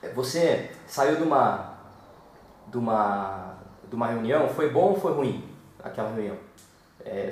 É, 0.00 0.08
você 0.08 0.70
saiu 0.86 1.16
de 1.16 1.24
uma, 1.24 1.74
de 2.68 2.78
uma, 2.78 3.58
de 3.86 3.94
uma 3.94 4.06
reunião, 4.06 4.48
foi 4.48 4.70
bom 4.70 4.92
ou 4.92 4.98
foi 4.98 5.12
ruim 5.12 5.46
aquela 5.84 6.08
reunião? 6.08 6.38
É, 7.04 7.30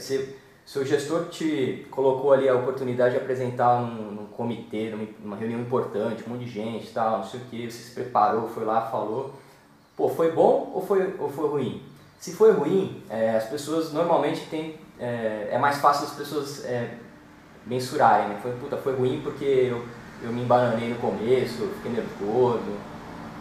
seu 0.64 0.85
gestor 0.85 1.26
te 1.26 1.87
colocou 1.90 2.33
ali 2.33 2.49
a 2.49 2.54
oportunidade 2.54 3.14
de 3.14 3.21
apresentar 3.21 3.80
num, 3.80 4.12
num 4.12 4.26
comitê, 4.26 4.90
numa, 5.23 5.37
reunião 5.37 5.61
importante, 5.61 6.25
um 6.26 6.33
monte 6.33 6.44
de 6.44 6.50
gente, 6.50 6.92
tal, 6.92 7.18
não 7.18 7.25
sei 7.25 7.40
o 7.40 7.44
que, 7.44 7.71
você 7.71 7.78
se 7.78 7.90
preparou, 7.92 8.49
foi 8.49 8.64
lá, 8.64 8.80
falou. 8.90 9.35
Pô, 9.97 10.09
foi 10.09 10.33
bom 10.33 10.73
ou 10.75 10.85
foi, 10.85 11.14
ou 11.18 11.28
foi 11.28 11.49
ruim? 11.49 11.83
Se 12.18 12.33
foi 12.33 12.52
ruim, 12.52 13.02
é, 13.11 13.37
as 13.37 13.44
pessoas 13.44 13.92
normalmente 13.92 14.47
têm. 14.49 14.83
É, 14.99 15.49
é, 15.50 15.59
mais 15.59 15.78
fácil 15.78 16.06
as 16.06 16.12
pessoas 16.12 16.64
é, 16.64 16.94
mensurarem, 17.66 18.28
né? 18.28 18.38
Foi, 18.40 18.52
puta, 18.52 18.76
foi 18.76 18.94
ruim 18.94 19.21
porque 19.23 19.44
eu, 19.44 19.85
eu 20.23 20.33
me 20.33 20.42
embananei 20.42 20.88
no 20.88 20.97
começo, 20.97 21.68
fiquei 21.76 21.92
nervoso, 21.92 22.62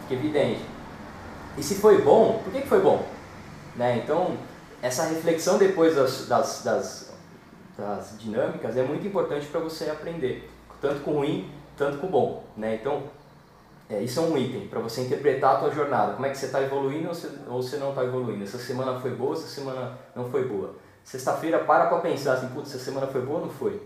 fiquei 0.02 0.18
evidente. 0.18 0.60
E 1.56 1.62
se 1.62 1.76
foi 1.76 2.02
bom, 2.02 2.40
por 2.42 2.52
que, 2.52 2.62
que 2.62 2.68
foi 2.68 2.80
bom? 2.80 3.06
Né? 3.76 4.02
Então, 4.02 4.36
essa 4.82 5.04
reflexão 5.04 5.56
depois 5.56 5.96
das, 5.96 6.26
das, 6.26 6.62
das, 6.62 7.03
das 7.76 8.16
dinâmicas 8.18 8.76
é 8.76 8.82
muito 8.82 9.06
importante 9.06 9.46
para 9.46 9.60
você 9.60 9.90
aprender, 9.90 10.50
tanto 10.80 11.00
com 11.00 11.12
ruim, 11.12 11.50
tanto 11.76 11.98
com 11.98 12.06
bom. 12.06 12.44
Né? 12.56 12.76
Então, 12.76 13.02
é, 13.88 14.02
isso 14.02 14.20
é 14.20 14.22
um 14.22 14.36
item 14.36 14.68
para 14.68 14.80
você 14.80 15.02
interpretar 15.02 15.56
a 15.56 15.58
tua 15.58 15.70
jornada. 15.70 16.14
Como 16.14 16.24
é 16.24 16.30
que 16.30 16.38
você 16.38 16.46
está 16.46 16.62
evoluindo 16.62 17.08
ou 17.08 17.14
você, 17.14 17.30
ou 17.48 17.62
você 17.62 17.76
não 17.76 17.90
está 17.90 18.04
evoluindo? 18.04 18.44
Essa 18.44 18.58
semana 18.58 18.98
foi 18.98 19.10
boa, 19.10 19.34
essa 19.34 19.46
semana 19.46 19.98
não 20.14 20.30
foi 20.30 20.46
boa. 20.46 20.74
Sexta-feira 21.02 21.58
para 21.58 21.86
para 21.86 21.98
pensar 21.98 22.34
assim, 22.34 22.48
putz, 22.48 22.74
essa 22.74 22.82
semana 22.82 23.06
foi 23.06 23.20
boa 23.20 23.40
ou 23.40 23.46
não 23.46 23.52
foi? 23.52 23.82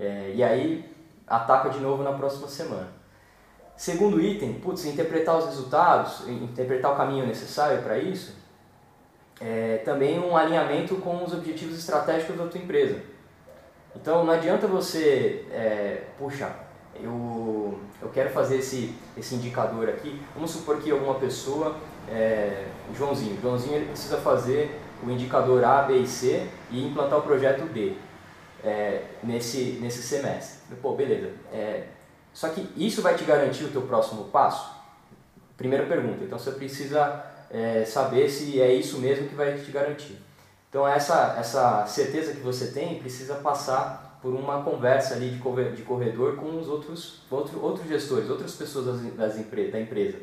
É, 0.00 0.32
e 0.34 0.42
aí 0.42 0.90
ataca 1.26 1.68
de 1.68 1.78
novo 1.80 2.02
na 2.02 2.12
próxima 2.12 2.48
semana. 2.48 2.88
Segundo 3.76 4.20
item, 4.20 4.54
putz, 4.54 4.84
interpretar 4.84 5.36
os 5.36 5.46
resultados, 5.46 6.26
interpretar 6.28 6.92
o 6.92 6.96
caminho 6.96 7.26
necessário 7.26 7.82
para 7.82 7.98
isso, 7.98 8.36
é 9.40 9.78
também 9.78 10.18
um 10.18 10.36
alinhamento 10.36 10.96
com 10.96 11.22
os 11.24 11.34
objetivos 11.34 11.78
estratégicos 11.78 12.36
da 12.36 12.46
tua 12.46 12.60
empresa. 12.60 13.02
Então 13.96 14.24
não 14.24 14.32
adianta 14.32 14.66
você, 14.66 15.46
é, 15.50 16.02
puxa, 16.18 16.50
eu, 17.00 17.78
eu 18.02 18.08
quero 18.10 18.30
fazer 18.30 18.58
esse, 18.58 18.94
esse 19.16 19.34
indicador 19.34 19.88
aqui. 19.88 20.20
Vamos 20.34 20.50
supor 20.50 20.78
que 20.78 20.90
alguma 20.90 21.14
pessoa, 21.14 21.76
é, 22.08 22.66
Joãozinho, 22.96 23.40
Joãozinho 23.40 23.76
ele 23.76 23.86
precisa 23.86 24.18
fazer 24.18 24.80
o 25.02 25.10
indicador 25.10 25.64
A, 25.64 25.82
B 25.82 25.98
e 25.98 26.06
C 26.06 26.46
e 26.70 26.84
implantar 26.86 27.18
o 27.18 27.22
projeto 27.22 27.64
D 27.72 27.94
é, 28.64 29.02
nesse, 29.22 29.78
nesse 29.80 30.02
semestre. 30.02 30.76
Pô, 30.80 30.94
beleza. 30.94 31.30
É, 31.52 31.84
só 32.32 32.48
que 32.48 32.68
isso 32.76 33.02
vai 33.02 33.14
te 33.14 33.24
garantir 33.24 33.64
o 33.64 33.70
teu 33.70 33.82
próximo 33.82 34.24
passo? 34.24 34.74
Primeira 35.56 35.86
pergunta. 35.86 36.24
Então 36.24 36.38
você 36.38 36.50
precisa 36.52 37.24
é, 37.50 37.84
saber 37.84 38.28
se 38.28 38.60
é 38.60 38.72
isso 38.72 38.98
mesmo 38.98 39.28
que 39.28 39.34
vai 39.34 39.54
te 39.54 39.70
garantir. 39.70 40.18
Então 40.74 40.88
essa, 40.88 41.36
essa 41.38 41.86
certeza 41.86 42.32
que 42.32 42.40
você 42.40 42.72
tem 42.72 42.98
precisa 42.98 43.36
passar 43.36 44.18
por 44.20 44.34
uma 44.34 44.64
conversa 44.64 45.14
ali 45.14 45.30
de 45.30 45.82
corredor 45.84 46.34
com 46.34 46.58
os 46.58 46.68
outros, 46.68 47.20
outro, 47.30 47.62
outros 47.62 47.86
gestores, 47.86 48.28
outras 48.28 48.56
pessoas 48.56 48.86
das, 48.86 49.14
das 49.14 49.34
da 49.70 49.80
empresa. 49.80 50.18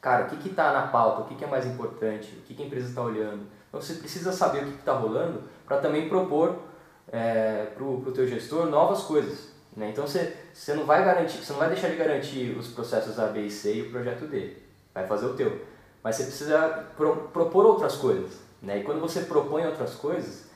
Cara, 0.00 0.26
o 0.26 0.28
que 0.28 0.48
está 0.48 0.72
na 0.72 0.82
pauta, 0.86 1.22
o 1.22 1.24
que, 1.24 1.34
que, 1.34 1.44
é 1.44 1.48
mais 1.48 1.66
importante, 1.66 2.32
o 2.38 2.42
que, 2.42 2.54
que 2.54 2.62
a 2.62 2.66
empresa 2.66 2.90
está 2.90 3.02
olhando. 3.02 3.44
Então 3.68 3.80
você 3.82 3.94
precisa 3.94 4.30
saber 4.30 4.62
o 4.62 4.66
que 4.66 4.78
está 4.78 4.92
rolando 4.92 5.42
para 5.66 5.78
também 5.78 6.08
propor 6.08 6.60
é, 7.10 7.64
para 7.74 7.82
o 7.82 8.12
teu 8.14 8.28
gestor 8.28 8.66
novas 8.66 9.02
coisas. 9.02 9.48
Né? 9.76 9.90
Então 9.90 10.06
você, 10.06 10.36
você 10.54 10.74
não 10.74 10.84
vai 10.84 11.04
garantir, 11.04 11.38
você 11.38 11.52
não 11.52 11.58
vai 11.58 11.70
deixar 11.70 11.88
de 11.88 11.96
garantir 11.96 12.56
os 12.56 12.68
processos 12.68 13.18
A, 13.18 13.26
B 13.26 13.40
e 13.40 13.50
C 13.50 13.74
e 13.74 13.82
o 13.82 13.90
projeto 13.90 14.28
D. 14.28 14.58
Vai 14.94 15.08
fazer 15.08 15.26
o 15.26 15.34
teu. 15.34 15.60
Mas 16.04 16.14
você 16.14 16.22
precisa 16.22 16.86
pro, 16.96 17.16
propor 17.32 17.66
outras 17.66 17.96
coisas. 17.96 18.45
Né? 18.62 18.78
E 18.78 18.82
quando 18.82 19.00
você 19.00 19.20
propõe 19.20 19.64
outras 19.66 19.94
coisas, 19.94 20.46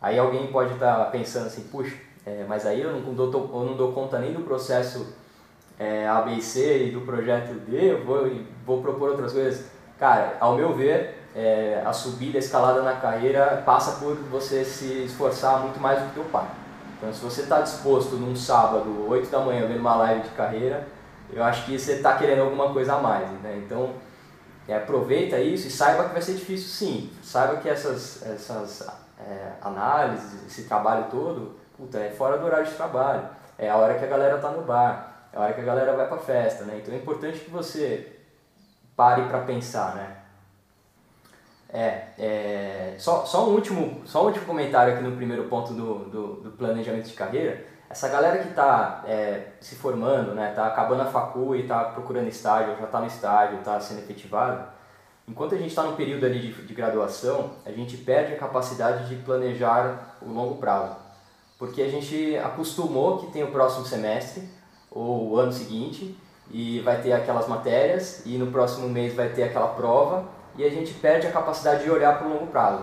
aí 0.00 0.18
alguém 0.18 0.46
pode 0.48 0.74
estar 0.74 0.96
tá 0.96 1.04
pensando 1.06 1.46
assim, 1.46 1.62
puxa, 1.64 1.96
é, 2.26 2.44
mas 2.48 2.66
aí 2.66 2.80
eu 2.80 2.92
não, 2.92 3.14
dou, 3.14 3.32
eu 3.32 3.64
não 3.64 3.76
dou 3.76 3.92
conta 3.92 4.18
nem 4.18 4.32
do 4.32 4.42
processo 4.42 5.14
é, 5.78 6.06
ABC 6.06 6.88
e 6.88 6.90
do 6.90 7.00
projeto 7.00 7.54
D, 7.54 7.92
eu 7.92 8.04
vou, 8.04 8.30
vou 8.66 8.82
propor 8.82 9.10
outras 9.10 9.32
coisas. 9.32 9.66
Cara, 9.98 10.36
ao 10.40 10.54
meu 10.54 10.74
ver, 10.74 11.18
é, 11.34 11.82
a 11.84 11.92
subida, 11.92 12.38
a 12.38 12.40
escalada 12.40 12.82
na 12.82 12.96
carreira 12.96 13.62
passa 13.64 13.98
por 13.98 14.14
você 14.16 14.64
se 14.64 15.04
esforçar 15.04 15.60
muito 15.60 15.80
mais 15.80 16.00
do 16.00 16.08
que 16.08 16.14
teu 16.14 16.24
pai. 16.24 16.46
Então, 16.96 17.12
se 17.12 17.20
você 17.20 17.42
está 17.42 17.60
disposto 17.60 18.16
num 18.16 18.36
sábado, 18.36 19.06
8 19.08 19.30
da 19.30 19.40
manhã, 19.40 19.66
vendo 19.66 19.80
uma 19.80 19.96
live 19.96 20.20
de 20.20 20.28
carreira, 20.30 20.86
eu 21.32 21.42
acho 21.42 21.64
que 21.64 21.78
você 21.78 21.92
está 21.92 22.16
querendo 22.16 22.42
alguma 22.42 22.72
coisa 22.72 22.94
a 22.94 23.00
mais. 23.00 23.28
Né? 23.42 23.62
Então, 23.64 23.90
é, 24.70 24.76
aproveita 24.76 25.38
isso 25.38 25.66
e 25.66 25.70
saiba 25.70 26.04
que 26.04 26.12
vai 26.12 26.22
ser 26.22 26.34
difícil 26.34 26.68
sim. 26.68 27.10
Saiba 27.22 27.56
que 27.56 27.68
essas, 27.68 28.22
essas 28.22 28.86
é, 29.18 29.52
análises, 29.60 30.46
esse 30.46 30.64
trabalho 30.64 31.06
todo, 31.10 31.56
puta, 31.76 31.98
é 31.98 32.10
fora 32.10 32.38
do 32.38 32.46
horário 32.46 32.66
de 32.66 32.74
trabalho, 32.74 33.28
é 33.58 33.68
a 33.68 33.76
hora 33.76 33.98
que 33.98 34.04
a 34.04 34.08
galera 34.08 34.38
tá 34.38 34.50
no 34.50 34.62
bar, 34.62 35.28
é 35.32 35.36
a 35.36 35.40
hora 35.40 35.52
que 35.52 35.60
a 35.60 35.64
galera 35.64 35.96
vai 35.96 36.06
pra 36.06 36.18
festa, 36.18 36.64
né? 36.64 36.78
Então 36.80 36.94
é 36.94 36.98
importante 36.98 37.40
que 37.40 37.50
você 37.50 38.16
pare 38.96 39.22
para 39.28 39.40
pensar, 39.40 39.94
né? 39.96 40.16
É, 41.72 42.04
é, 42.18 42.94
só, 42.98 43.24
só, 43.24 43.48
um 43.48 43.54
último, 43.54 44.02
só 44.04 44.22
um 44.22 44.26
último 44.26 44.44
comentário 44.44 44.94
aqui 44.94 45.02
no 45.02 45.16
primeiro 45.16 45.44
ponto 45.44 45.72
do, 45.72 46.10
do, 46.10 46.26
do 46.42 46.50
planejamento 46.52 47.08
de 47.08 47.14
carreira. 47.14 47.64
Essa 47.90 48.08
galera 48.08 48.38
que 48.38 48.48
está 48.48 49.02
é, 49.06 49.48
se 49.60 49.74
formando, 49.74 50.32
né, 50.32 50.52
tá 50.54 50.66
acabando 50.66 51.02
a 51.02 51.06
facu 51.06 51.54
e 51.54 51.62
está 51.62 51.84
procurando 51.84 52.28
estágio, 52.28 52.76
já 52.78 52.84
está 52.84 53.00
no 53.00 53.06
estágio, 53.06 53.58
está 53.58 53.78
sendo 53.80 53.98
efetivado, 53.98 54.64
enquanto 55.28 55.54
a 55.56 55.58
gente 55.58 55.70
está 55.70 55.82
no 55.82 55.96
período 55.96 56.24
ali 56.24 56.38
de, 56.38 56.66
de 56.66 56.72
graduação, 56.72 57.50
a 57.66 57.70
gente 57.72 57.96
perde 57.96 58.32
a 58.32 58.38
capacidade 58.38 59.08
de 59.08 59.16
planejar 59.22 60.16
o 60.22 60.32
longo 60.32 60.56
prazo 60.56 61.10
porque 61.60 61.82
a 61.82 61.88
gente 61.90 62.38
acostumou 62.38 63.18
que 63.18 63.26
tem 63.26 63.44
o 63.44 63.52
próximo 63.52 63.84
semestre 63.84 64.48
ou 64.90 65.28
o 65.28 65.36
ano 65.36 65.52
seguinte 65.52 66.18
e 66.50 66.80
vai 66.80 67.02
ter 67.02 67.12
aquelas 67.12 67.46
matérias 67.46 68.22
e 68.24 68.38
no 68.38 68.50
próximo 68.50 68.88
mês 68.88 69.14
vai 69.14 69.28
ter 69.28 69.42
aquela 69.42 69.68
prova 69.68 70.26
e 70.56 70.64
a 70.64 70.70
gente 70.70 70.94
perde 70.94 71.26
a 71.26 71.30
capacidade 71.30 71.84
de 71.84 71.90
olhar 71.90 72.18
para 72.18 72.26
o 72.26 72.32
longo 72.32 72.46
prazo. 72.46 72.82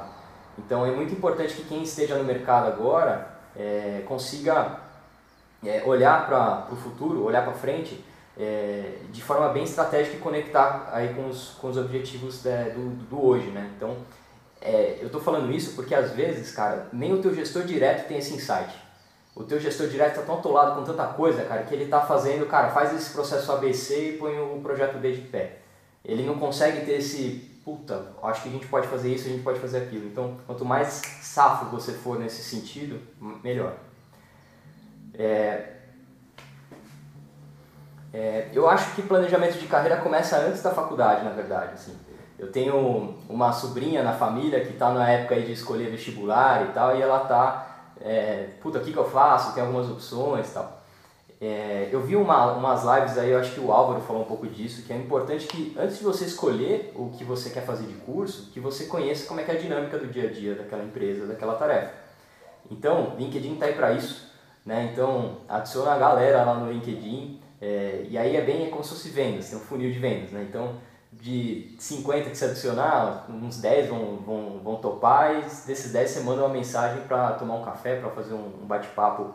Então 0.59 0.85
é 0.85 0.91
muito 0.91 1.11
importante 1.11 1.55
que 1.55 1.63
quem 1.63 1.81
esteja 1.81 2.15
no 2.19 2.23
mercado 2.23 2.67
agora 2.67 3.27
é, 3.55 4.03
consiga 4.07 4.79
é, 5.65 5.83
olhar 5.85 6.27
para 6.27 6.67
o 6.71 6.75
futuro, 6.75 7.23
olhar 7.23 7.43
para 7.43 7.53
frente 7.53 8.03
é, 8.37 8.99
de 9.11 9.21
forma 9.21 9.49
bem 9.49 9.63
estratégica 9.63 10.17
e 10.17 10.19
conectar 10.19 10.89
aí 10.91 11.13
com 11.13 11.27
os, 11.27 11.49
com 11.59 11.69
os 11.69 11.77
objetivos 11.77 12.43
do, 12.43 12.89
do 13.09 13.25
hoje. 13.25 13.49
Né? 13.49 13.71
Então 13.75 13.97
é, 14.61 14.97
eu 14.99 15.07
estou 15.07 15.21
falando 15.21 15.51
isso 15.51 15.73
porque 15.75 15.93
às 15.93 16.11
vezes, 16.11 16.51
cara, 16.51 16.87
nem 16.91 17.13
o 17.13 17.21
teu 17.21 17.33
gestor 17.33 17.63
direto 17.63 18.07
tem 18.07 18.17
esse 18.17 18.33
insight. 18.33 18.73
O 19.35 19.43
teu 19.43 19.59
gestor 19.59 19.87
direto 19.87 20.15
está 20.15 20.23
tão 20.23 20.39
atolado 20.39 20.75
com 20.75 20.83
tanta 20.83 21.05
coisa, 21.13 21.43
cara, 21.43 21.63
que 21.63 21.73
ele 21.73 21.83
está 21.83 22.01
fazendo, 22.01 22.47
cara, 22.47 22.69
faz 22.69 22.93
esse 22.93 23.11
processo 23.11 23.51
ABC 23.51 24.09
e 24.09 24.17
põe 24.17 24.37
o 24.39 24.59
projeto 24.61 24.97
B 24.97 25.11
de 25.11 25.21
pé. 25.21 25.59
Ele 26.03 26.25
não 26.25 26.39
consegue 26.39 26.85
ter 26.85 26.93
esse, 26.93 27.59
puta, 27.63 28.13
acho 28.23 28.41
que 28.41 28.49
a 28.49 28.51
gente 28.51 28.65
pode 28.65 28.87
fazer 28.87 29.13
isso, 29.13 29.27
a 29.27 29.29
gente 29.29 29.43
pode 29.43 29.59
fazer 29.59 29.77
aquilo. 29.77 30.07
Então, 30.07 30.37
quanto 30.47 30.65
mais 30.65 31.01
safo 31.21 31.65
você 31.65 31.91
for 31.91 32.17
nesse 32.17 32.41
sentido, 32.41 32.99
melhor. 33.43 33.75
É, 35.17 35.77
é, 38.13 38.49
eu 38.53 38.69
acho 38.69 38.95
que 38.95 39.01
planejamento 39.01 39.57
de 39.57 39.67
carreira 39.67 39.97
começa 39.97 40.37
antes 40.37 40.61
da 40.61 40.71
faculdade, 40.71 41.23
na 41.23 41.31
verdade. 41.31 41.73
Assim. 41.73 41.97
Eu 42.37 42.51
tenho 42.51 43.15
uma 43.27 43.51
sobrinha 43.51 44.03
na 44.03 44.13
família 44.13 44.61
que 44.61 44.73
está 44.73 44.91
na 44.91 45.09
época 45.09 45.35
aí 45.35 45.43
de 45.43 45.53
escolher 45.53 45.89
vestibular 45.89 46.65
e 46.65 46.73
tal, 46.73 46.95
e 46.95 47.01
ela 47.01 47.19
tá, 47.21 47.93
é, 47.99 48.49
puta, 48.61 48.77
o 48.77 48.81
que, 48.81 48.93
que 48.93 48.97
eu 48.97 49.09
faço? 49.09 49.53
Tem 49.53 49.63
algumas 49.63 49.89
opções 49.89 50.49
e 50.49 50.53
tal. 50.53 50.77
É, 51.39 51.89
eu 51.91 52.01
vi 52.01 52.15
uma, 52.15 52.53
umas 52.53 52.83
lives 52.83 53.17
aí, 53.17 53.29
eu 53.29 53.39
acho 53.39 53.53
que 53.53 53.59
o 53.59 53.71
Álvaro 53.71 54.01
falou 54.01 54.23
um 54.23 54.25
pouco 54.25 54.47
disso, 54.47 54.83
que 54.83 54.91
é 54.91 54.97
importante 54.97 55.45
que 55.45 55.75
antes 55.77 55.99
de 55.99 56.03
você 56.03 56.25
escolher 56.25 56.91
o 56.95 57.11
que 57.11 57.23
você 57.23 57.51
quer 57.51 57.63
fazer 57.63 57.85
de 57.85 57.93
curso, 57.93 58.49
que 58.51 58.59
você 58.59 58.85
conheça 58.85 59.27
como 59.27 59.39
é 59.39 59.43
que 59.43 59.51
é 59.51 59.55
a 59.55 59.59
dinâmica 59.59 59.99
do 59.99 60.07
dia 60.07 60.27
a 60.27 60.31
dia 60.31 60.55
daquela 60.55 60.83
empresa, 60.83 61.27
daquela 61.27 61.55
tarefa. 61.55 61.91
Então, 62.71 63.15
LinkedIn 63.17 63.53
está 63.53 63.67
aí 63.67 63.73
para 63.73 63.93
isso, 63.93 64.26
né? 64.67 64.89
Então, 64.91 65.37
adiciona 65.47 65.93
a 65.93 65.97
galera 65.97 66.43
lá 66.43 66.55
no 66.55 66.69
LinkedIn, 66.69 67.39
é, 67.61 68.05
e 68.09 68.17
aí 68.17 68.35
é 68.35 68.41
bem 68.41 68.67
é 68.67 68.69
como 68.69 68.83
se 68.83 68.89
fosse 68.89 69.09
vendas, 69.09 69.49
tem 69.49 69.57
um 69.57 69.61
funil 69.61 69.89
de 69.89 69.97
vendas, 69.97 70.31
né? 70.31 70.45
Então, 70.47 70.75
de 71.13 71.73
50 71.79 72.29
que 72.29 72.37
se 72.37 72.43
adicionar, 72.43 73.25
uns 73.29 73.61
10 73.61 73.87
vão, 73.87 74.17
vão, 74.17 74.59
vão 74.61 74.75
topar 74.75 75.35
e 75.35 75.41
desses 75.41 75.93
10 75.93 76.09
você 76.09 76.19
manda 76.19 76.41
uma 76.43 76.53
mensagem 76.53 77.01
para 77.03 77.31
tomar 77.31 77.55
um 77.55 77.63
café, 77.63 77.95
para 77.95 78.09
fazer 78.09 78.33
um, 78.33 78.67
bate-papo 78.67 79.33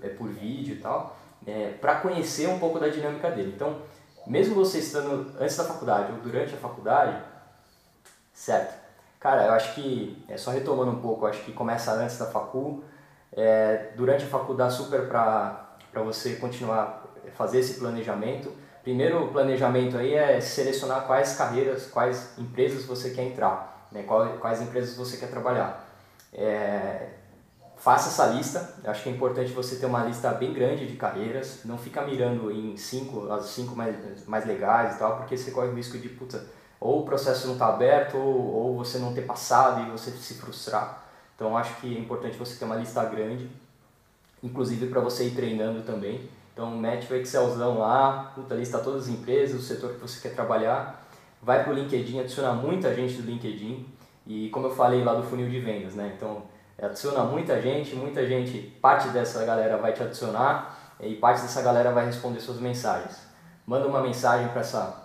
é, 0.00 0.08
por 0.10 0.28
vídeo 0.28 0.76
e 0.76 0.78
tal, 0.78 1.16
é, 1.44 1.70
para 1.80 1.96
conhecer 1.96 2.48
um 2.48 2.60
pouco 2.60 2.78
da 2.78 2.88
dinâmica 2.88 3.32
dele. 3.32 3.52
Então, 3.54 3.78
mesmo 4.28 4.54
você 4.54 4.78
estando 4.78 5.34
antes 5.40 5.56
da 5.56 5.64
faculdade 5.64 6.12
ou 6.12 6.18
durante 6.18 6.54
a 6.54 6.56
faculdade, 6.56 7.20
certo? 8.32 8.78
Cara, 9.18 9.46
eu 9.46 9.52
acho 9.52 9.74
que, 9.74 10.24
é, 10.28 10.36
só 10.36 10.52
retomando 10.52 10.92
um 10.92 11.00
pouco, 11.00 11.26
acho 11.26 11.42
que 11.42 11.50
começa 11.50 11.92
antes 11.94 12.16
da 12.16 12.26
facul, 12.26 12.84
é, 13.38 13.92
durante 13.94 14.24
a 14.24 14.26
facul 14.26 14.56
dá 14.56 14.68
super 14.68 15.08
para 15.08 16.02
você 16.04 16.34
continuar 16.36 17.04
fazer 17.36 17.60
esse 17.60 17.78
planejamento. 17.78 18.52
Primeiro 18.82 19.28
planejamento 19.28 19.96
aí 19.96 20.14
é 20.14 20.40
selecionar 20.40 21.06
quais 21.06 21.36
carreiras, 21.36 21.86
quais 21.86 22.36
empresas 22.38 22.84
você 22.84 23.10
quer 23.10 23.22
entrar, 23.22 23.86
né? 23.92 24.02
quais, 24.02 24.40
quais 24.40 24.62
empresas 24.62 24.96
você 24.96 25.18
quer 25.18 25.28
trabalhar. 25.28 25.86
É, 26.32 27.10
faça 27.76 28.08
essa 28.08 28.26
lista, 28.34 28.74
eu 28.82 28.90
acho 28.90 29.02
que 29.02 29.08
é 29.08 29.12
importante 29.12 29.52
você 29.52 29.76
ter 29.76 29.86
uma 29.86 30.04
lista 30.04 30.30
bem 30.32 30.52
grande 30.52 30.86
de 30.86 30.96
carreiras, 30.96 31.60
não 31.64 31.78
fica 31.78 32.02
mirando 32.02 32.50
em 32.50 32.76
cinco, 32.76 33.30
as 33.30 33.46
cinco 33.46 33.76
mais, 33.76 34.26
mais 34.26 34.44
legais 34.46 34.96
e 34.96 34.98
tal, 34.98 35.16
porque 35.16 35.36
você 35.36 35.50
corre 35.50 35.68
o 35.68 35.74
risco 35.74 35.96
de, 35.96 36.08
puta, 36.08 36.44
ou 36.80 37.02
o 37.02 37.04
processo 37.04 37.46
não 37.46 37.54
está 37.54 37.68
aberto, 37.68 38.16
ou, 38.16 38.54
ou 38.54 38.76
você 38.76 38.98
não 38.98 39.14
ter 39.14 39.22
passado 39.22 39.86
e 39.86 39.90
você 39.90 40.10
se 40.10 40.34
frustrar. 40.34 41.07
Então 41.38 41.56
acho 41.56 41.76
que 41.76 41.96
é 41.96 42.00
importante 42.00 42.36
você 42.36 42.58
ter 42.58 42.64
uma 42.64 42.74
lista 42.74 43.04
grande, 43.04 43.48
inclusive 44.42 44.88
para 44.88 45.00
você 45.00 45.28
ir 45.28 45.36
treinando 45.36 45.82
também. 45.82 46.28
Então 46.52 46.76
mete 46.76 47.12
o 47.12 47.14
Excelzão 47.14 47.78
lá, 47.78 48.32
puta, 48.34 48.56
lista 48.56 48.80
todas 48.80 49.04
as 49.04 49.08
empresas, 49.08 49.60
o 49.60 49.62
setor 49.62 49.94
que 49.94 50.00
você 50.00 50.20
quer 50.20 50.34
trabalhar, 50.34 51.06
vai 51.40 51.62
para 51.62 51.72
o 51.72 51.76
LinkedIn, 51.76 52.18
adiciona 52.18 52.52
muita 52.52 52.92
gente 52.92 53.22
do 53.22 53.30
LinkedIn 53.30 53.86
e 54.26 54.48
como 54.48 54.66
eu 54.66 54.74
falei 54.74 55.04
lá 55.04 55.14
do 55.14 55.22
funil 55.22 55.48
de 55.48 55.60
vendas, 55.60 55.94
né? 55.94 56.12
Então 56.16 56.42
adiciona 56.76 57.22
muita 57.22 57.62
gente, 57.62 57.94
muita 57.94 58.26
gente, 58.26 58.58
parte 58.82 59.10
dessa 59.10 59.44
galera 59.44 59.76
vai 59.76 59.92
te 59.92 60.02
adicionar 60.02 60.96
e 60.98 61.14
parte 61.14 61.42
dessa 61.42 61.62
galera 61.62 61.92
vai 61.92 62.06
responder 62.06 62.40
suas 62.40 62.58
mensagens. 62.58 63.16
Manda 63.64 63.86
uma 63.86 64.00
mensagem 64.00 64.48
para 64.48 64.62
essa 64.62 65.04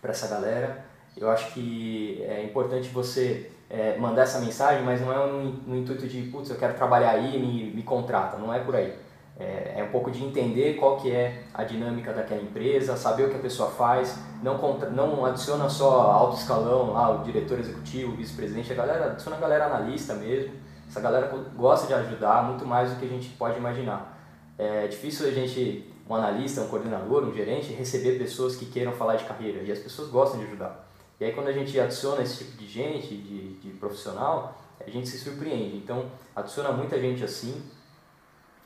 para 0.00 0.12
essa 0.12 0.28
galera. 0.28 0.84
Eu 1.16 1.28
acho 1.28 1.52
que 1.52 2.22
é 2.22 2.44
importante 2.44 2.88
você 2.90 3.50
é, 3.70 3.96
mandar 3.96 4.22
essa 4.22 4.40
mensagem, 4.40 4.82
mas 4.84 5.00
não 5.00 5.12
é 5.12 5.26
no, 5.26 5.44
no 5.52 5.76
intuito 5.76 6.08
de, 6.08 6.22
putz, 6.22 6.50
eu 6.50 6.56
quero 6.56 6.74
trabalhar 6.74 7.10
aí, 7.10 7.38
me, 7.38 7.70
me 7.70 7.82
contrata, 7.84 8.36
não 8.36 8.52
é 8.52 8.58
por 8.58 8.74
aí. 8.74 8.92
É, 9.38 9.74
é, 9.76 9.84
um 9.84 9.90
pouco 9.90 10.10
de 10.10 10.22
entender 10.22 10.74
qual 10.74 10.98
que 10.98 11.10
é 11.10 11.44
a 11.54 11.64
dinâmica 11.64 12.12
daquela 12.12 12.42
empresa, 12.42 12.96
saber 12.96 13.24
o 13.24 13.30
que 13.30 13.36
a 13.36 13.40
pessoa 13.40 13.70
faz, 13.70 14.18
não, 14.42 14.58
contra, 14.58 14.90
não 14.90 15.24
adiciona 15.24 15.68
só 15.68 16.02
alto 16.02 16.36
escalão, 16.36 16.92
lá, 16.92 17.10
o 17.10 17.24
diretor 17.24 17.58
executivo, 17.58 18.12
o 18.12 18.16
vice-presidente, 18.16 18.72
a 18.72 18.76
galera, 18.76 19.04
adiciona 19.06 19.36
a 19.36 19.40
galera 19.40 19.66
analista 19.66 20.14
mesmo, 20.14 20.52
essa 20.86 21.00
galera 21.00 21.32
gosta 21.56 21.86
de 21.86 21.94
ajudar 21.94 22.42
muito 22.42 22.66
mais 22.66 22.90
do 22.90 22.96
que 22.96 23.06
a 23.06 23.08
gente 23.08 23.30
pode 23.30 23.56
imaginar. 23.56 24.18
É 24.58 24.88
difícil 24.88 25.26
a 25.26 25.30
gente 25.30 25.90
um 26.08 26.14
analista, 26.14 26.60
um 26.60 26.68
coordenador, 26.68 27.22
um 27.22 27.32
gerente, 27.32 27.72
receber 27.72 28.18
pessoas 28.18 28.56
que 28.56 28.66
queiram 28.66 28.92
falar 28.92 29.14
de 29.14 29.24
carreira 29.24 29.62
e 29.62 29.70
as 29.70 29.78
pessoas 29.78 30.10
gostam 30.10 30.40
de 30.40 30.46
ajudar. 30.46 30.89
E 31.20 31.24
aí 31.24 31.32
quando 31.32 31.48
a 31.48 31.52
gente 31.52 31.78
adiciona 31.78 32.22
esse 32.22 32.44
tipo 32.44 32.56
de 32.56 32.66
gente, 32.66 33.14
de, 33.14 33.54
de 33.54 33.70
profissional, 33.78 34.58
a 34.84 34.88
gente 34.88 35.08
se 35.08 35.18
surpreende. 35.18 35.76
Então 35.76 36.06
adiciona 36.34 36.72
muita 36.72 36.98
gente 36.98 37.22
assim, 37.22 37.62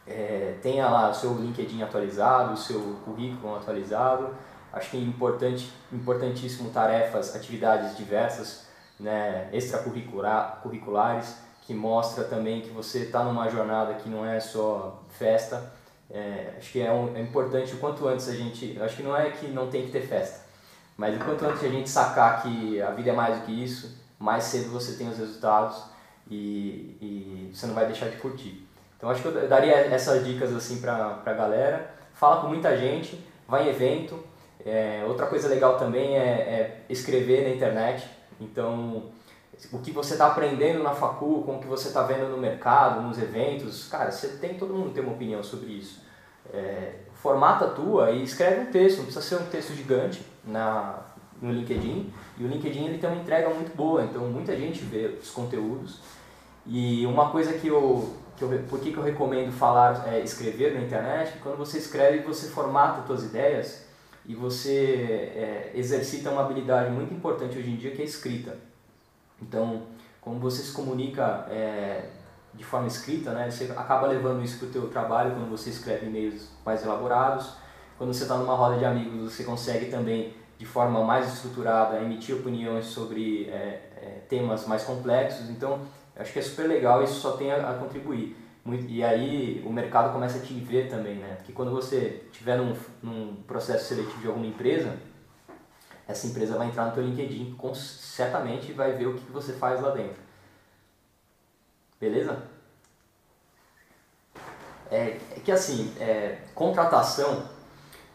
é, 0.06 0.56
tenha 0.62 0.88
lá 0.88 1.10
o 1.10 1.14
seu 1.14 1.34
LinkedIn 1.34 1.82
atualizado, 1.82 2.54
o 2.54 2.56
seu 2.56 2.80
currículo 3.04 3.56
atualizado. 3.56 4.34
Acho 4.72 4.90
que 4.90 4.96
é 4.96 5.00
importante, 5.00 5.72
importantíssimo 5.92 6.70
tarefas, 6.70 7.34
atividades 7.34 7.96
diversas, 7.96 8.66
né, 8.98 9.48
extracurriculares, 9.52 11.36
que 11.62 11.72
mostra 11.72 12.24
também 12.24 12.60
que 12.60 12.70
você 12.70 13.00
está 13.00 13.24
numa 13.24 13.48
jornada 13.48 13.94
que 13.94 14.08
não 14.08 14.24
é 14.24 14.38
só 14.38 15.02
festa, 15.10 15.72
é, 16.10 16.54
acho 16.58 16.72
que 16.72 16.80
é, 16.80 16.92
um, 16.92 17.16
é 17.16 17.20
importante 17.20 17.74
o 17.74 17.78
quanto 17.78 18.06
antes 18.06 18.28
a 18.28 18.34
gente. 18.34 18.78
Acho 18.80 18.96
que 18.96 19.02
não 19.02 19.16
é 19.16 19.30
que 19.30 19.48
não 19.48 19.68
tem 19.68 19.86
que 19.86 19.92
ter 19.92 20.02
festa, 20.02 20.43
mas 20.96 21.16
o 21.16 21.24
quanto 21.24 21.44
antes 21.44 21.62
a 21.64 21.68
gente 21.68 21.88
sacar 21.88 22.42
que 22.42 22.80
a 22.80 22.90
vida 22.90 23.10
é 23.10 23.12
mais 23.12 23.38
do 23.38 23.46
que 23.46 23.64
isso, 23.64 23.98
mais 24.18 24.44
cedo 24.44 24.70
você 24.70 24.96
tem 24.96 25.08
os 25.08 25.18
resultados 25.18 25.82
e, 26.30 26.96
e 27.00 27.50
você 27.52 27.66
não 27.66 27.74
vai 27.74 27.86
deixar 27.86 28.08
de 28.08 28.16
curtir. 28.16 28.66
Então 28.96 29.10
acho 29.10 29.20
que 29.20 29.28
eu 29.28 29.48
daria 29.48 29.74
essas 29.74 30.24
dicas 30.24 30.54
assim 30.54 30.80
pra, 30.80 31.10
pra 31.14 31.34
galera. 31.34 31.94
Fala 32.14 32.40
com 32.40 32.48
muita 32.48 32.76
gente, 32.76 33.22
vai 33.48 33.66
em 33.66 33.70
evento. 33.70 34.18
É, 34.64 35.04
outra 35.06 35.26
coisa 35.26 35.48
legal 35.48 35.76
também 35.76 36.16
é, 36.16 36.20
é 36.20 36.84
escrever 36.88 37.42
na 37.42 37.54
internet. 37.54 38.08
Então, 38.40 39.10
o 39.72 39.78
que 39.80 39.90
você 39.90 40.14
está 40.14 40.28
aprendendo 40.28 40.82
na 40.82 40.94
facul, 40.94 41.42
com 41.42 41.56
o 41.56 41.60
que 41.60 41.66
você 41.66 41.88
está 41.88 42.02
vendo 42.04 42.28
no 42.28 42.38
mercado, 42.38 43.02
nos 43.02 43.18
eventos, 43.18 43.88
cara, 43.88 44.10
você 44.10 44.28
tem 44.38 44.54
todo 44.54 44.72
mundo 44.72 44.94
tem 44.94 45.02
uma 45.02 45.12
opinião 45.12 45.42
sobre 45.42 45.72
isso. 45.72 46.02
É, 46.52 46.94
formata 47.14 47.66
a 47.66 47.70
tua 47.70 48.12
e 48.12 48.22
escreve 48.22 48.60
um 48.60 48.66
texto, 48.70 48.98
não 48.98 49.04
precisa 49.04 49.24
ser 49.26 49.42
um 49.42 49.46
texto 49.46 49.74
gigante 49.74 50.33
na, 50.46 51.00
no 51.40 51.52
LinkedIn. 51.52 52.12
E 52.38 52.44
o 52.44 52.48
LinkedIn 52.48 52.86
ele 52.86 52.98
tem 52.98 53.08
uma 53.08 53.20
entrega 53.20 53.48
muito 53.50 53.74
boa, 53.76 54.04
então 54.04 54.22
muita 54.28 54.56
gente 54.56 54.80
vê 54.80 55.18
os 55.20 55.30
conteúdos. 55.30 56.00
E 56.66 57.06
uma 57.06 57.30
coisa 57.30 57.52
que 57.54 57.68
eu, 57.68 58.14
que 58.36 58.42
eu 58.42 58.48
por 58.68 58.80
que, 58.80 58.92
que 58.92 58.96
eu 58.96 59.02
recomendo 59.02 59.52
falar, 59.52 60.08
é, 60.08 60.20
escrever 60.20 60.74
na 60.74 60.80
internet, 60.80 61.38
quando 61.42 61.56
você 61.56 61.78
escreve, 61.78 62.20
você 62.20 62.48
formata 62.48 63.00
as 63.00 63.06
suas 63.06 63.24
ideias 63.24 63.84
e 64.26 64.34
você 64.34 65.32
é, 65.34 65.72
exercita 65.74 66.30
uma 66.30 66.42
habilidade 66.42 66.90
muito 66.90 67.12
importante 67.12 67.58
hoje 67.58 67.70
em 67.70 67.76
dia 67.76 67.90
que 67.90 68.00
é 68.00 68.04
a 68.04 68.08
escrita. 68.08 68.56
Então, 69.40 69.82
como 70.20 70.38
você 70.38 70.62
se 70.62 70.72
comunica 70.72 71.46
é, 71.50 72.08
de 72.54 72.64
forma 72.64 72.86
escrita, 72.86 73.32
né, 73.32 73.50
você 73.50 73.64
acaba 73.76 74.06
levando 74.06 74.42
isso 74.42 74.58
para 74.58 74.68
o 74.68 74.70
teu 74.70 74.88
trabalho 74.88 75.32
quando 75.32 75.50
você 75.50 75.68
escreve 75.68 76.06
e-mails 76.06 76.48
mais 76.64 76.82
elaborados. 76.82 77.52
Quando 77.96 78.12
você 78.12 78.22
está 78.22 78.36
numa 78.36 78.54
roda 78.54 78.78
de 78.78 78.84
amigos, 78.84 79.32
você 79.32 79.44
consegue 79.44 79.86
também, 79.86 80.34
de 80.58 80.66
forma 80.66 81.02
mais 81.04 81.32
estruturada, 81.32 82.00
emitir 82.00 82.36
opiniões 82.36 82.86
sobre 82.86 83.48
é, 83.48 83.90
é, 83.96 84.22
temas 84.28 84.66
mais 84.66 84.82
complexos. 84.82 85.48
Então, 85.48 85.80
acho 86.16 86.32
que 86.32 86.38
é 86.38 86.42
super 86.42 86.66
legal 86.66 87.00
e 87.00 87.04
isso 87.04 87.20
só 87.20 87.32
tem 87.32 87.52
a, 87.52 87.70
a 87.70 87.74
contribuir. 87.74 88.36
Muito, 88.64 88.86
e 88.88 89.04
aí 89.04 89.62
o 89.66 89.70
mercado 89.70 90.12
começa 90.12 90.38
a 90.38 90.40
te 90.40 90.54
ver 90.54 90.88
também, 90.88 91.16
né? 91.16 91.34
Porque 91.36 91.52
quando 91.52 91.70
você 91.70 92.22
estiver 92.32 92.56
num, 92.56 92.74
num 93.02 93.36
processo 93.46 93.84
seletivo 93.84 94.20
de 94.20 94.26
alguma 94.26 94.46
empresa, 94.46 94.96
essa 96.08 96.26
empresa 96.26 96.56
vai 96.56 96.68
entrar 96.68 96.86
no 96.86 96.92
teu 96.92 97.02
LinkedIn, 97.02 97.54
com, 97.56 97.74
certamente 97.74 98.72
vai 98.72 98.92
ver 98.92 99.06
o 99.06 99.14
que 99.14 99.30
você 99.30 99.52
faz 99.52 99.80
lá 99.80 99.90
dentro. 99.90 100.22
Beleza? 102.00 102.42
É, 104.90 105.18
é 105.36 105.40
que 105.44 105.52
assim, 105.52 105.92
é, 105.98 106.38
contratação, 106.54 107.42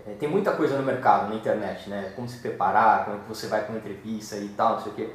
é, 0.09 0.15
tem 0.15 0.27
muita 0.27 0.51
coisa 0.53 0.77
no 0.77 0.83
mercado, 0.83 1.29
na 1.29 1.35
internet, 1.35 1.89
né? 1.89 2.11
Como 2.15 2.27
se 2.27 2.39
preparar, 2.39 3.05
como 3.05 3.17
é 3.17 3.19
que 3.19 3.27
você 3.27 3.47
vai 3.47 3.61
para 3.61 3.69
uma 3.69 3.79
entrevista 3.79 4.37
e 4.37 4.49
tal, 4.49 4.73
não 4.73 4.81
sei 4.81 4.91
o 4.91 4.95
quê. 4.95 5.09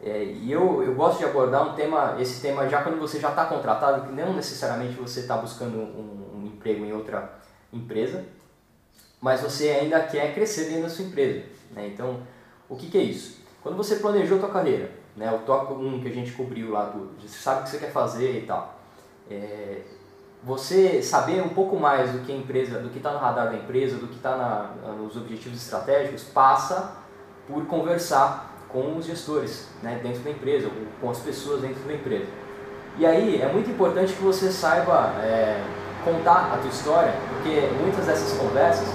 É, 0.00 0.24
e 0.24 0.52
eu, 0.52 0.82
eu 0.82 0.94
gosto 0.94 1.18
de 1.18 1.24
abordar 1.24 1.66
um 1.66 1.74
tema, 1.74 2.16
esse 2.20 2.40
tema 2.40 2.68
já 2.68 2.82
quando 2.82 2.98
você 2.98 3.18
já 3.18 3.30
está 3.30 3.46
contratado, 3.46 4.06
que 4.06 4.12
não 4.12 4.34
necessariamente 4.34 4.94
você 4.94 5.20
está 5.20 5.36
buscando 5.36 5.78
um, 5.78 6.42
um 6.42 6.46
emprego 6.46 6.84
em 6.84 6.92
outra 6.92 7.32
empresa, 7.72 8.24
mas 9.20 9.40
você 9.40 9.70
ainda 9.70 10.00
quer 10.00 10.34
crescer 10.34 10.66
dentro 10.66 10.82
da 10.82 10.90
sua 10.90 11.06
empresa. 11.06 11.44
Né? 11.72 11.88
Então, 11.88 12.20
o 12.68 12.76
que, 12.76 12.88
que 12.88 12.98
é 12.98 13.02
isso? 13.02 13.40
Quando 13.62 13.76
você 13.76 13.96
planejou 13.96 14.36
a 14.36 14.40
tua 14.40 14.50
carreira, 14.50 14.90
né? 15.16 15.32
o 15.32 15.38
tópico 15.38 15.74
1 15.74 16.02
que 16.02 16.08
a 16.08 16.12
gente 16.12 16.32
cobriu 16.32 16.70
lá, 16.70 16.84
do, 16.84 17.18
você 17.20 17.38
sabe 17.38 17.60
o 17.60 17.64
que 17.64 17.70
você 17.70 17.78
quer 17.78 17.90
fazer 17.90 18.42
e 18.42 18.46
tal. 18.46 18.78
É, 19.28 19.80
você 20.42 21.02
saber 21.02 21.42
um 21.42 21.48
pouco 21.48 21.76
mais 21.76 22.12
do 22.12 22.20
que 22.20 22.32
a 22.32 22.36
empresa, 22.36 22.78
do 22.78 22.88
que 22.88 22.98
está 22.98 23.12
no 23.12 23.18
radar 23.18 23.50
da 23.50 23.56
empresa, 23.56 23.96
do 23.96 24.06
que 24.06 24.16
está 24.16 24.70
nos 24.98 25.16
objetivos 25.16 25.60
estratégicos, 25.62 26.24
passa 26.24 26.92
por 27.48 27.66
conversar 27.66 28.54
com 28.68 28.96
os 28.96 29.06
gestores 29.06 29.68
né, 29.82 30.00
dentro 30.02 30.20
da 30.20 30.30
empresa, 30.30 30.68
com 31.00 31.10
as 31.10 31.18
pessoas 31.18 31.62
dentro 31.62 31.82
da 31.84 31.94
empresa. 31.94 32.26
E 32.98 33.04
aí 33.04 33.40
é 33.40 33.48
muito 33.52 33.70
importante 33.70 34.12
que 34.12 34.22
você 34.22 34.50
saiba 34.50 35.14
é, 35.22 35.62
contar 36.04 36.52
a 36.54 36.58
tua 36.58 36.70
história, 36.70 37.12
porque 37.28 37.68
muitas 37.80 38.06
dessas 38.06 38.38
conversas 38.38 38.88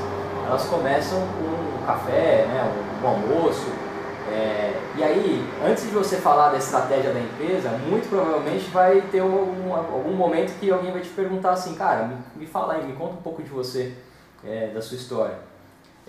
elas 0.47 0.65
começam 0.65 1.19
com 1.19 1.83
um 1.83 1.85
café, 1.85 2.45
né, 2.47 2.73
um, 3.03 3.07
almoço. 3.07 3.67
E 4.97 5.03
aí, 5.03 5.41
antes 5.65 5.83
de 5.83 5.89
você 5.89 6.17
falar 6.17 6.49
da 6.49 6.57
estratégia 6.57 7.13
da 7.13 7.19
empresa, 7.19 7.69
muito 7.69 8.09
provavelmente 8.09 8.69
vai 8.71 8.99
ter 9.01 9.21
um, 9.21 9.73
algum 9.73 10.13
momento 10.13 10.59
que 10.59 10.69
alguém 10.69 10.91
vai 10.91 11.01
te 11.01 11.09
perguntar 11.09 11.51
assim, 11.51 11.75
cara, 11.75 12.05
me, 12.07 12.17
me 12.35 12.45
fala 12.45 12.73
aí, 12.73 12.85
me 12.85 12.93
conta 12.93 13.13
um 13.13 13.21
pouco 13.21 13.41
de 13.41 13.49
você, 13.49 13.95
é, 14.43 14.67
da 14.67 14.81
sua 14.81 14.97
história. 14.97 15.39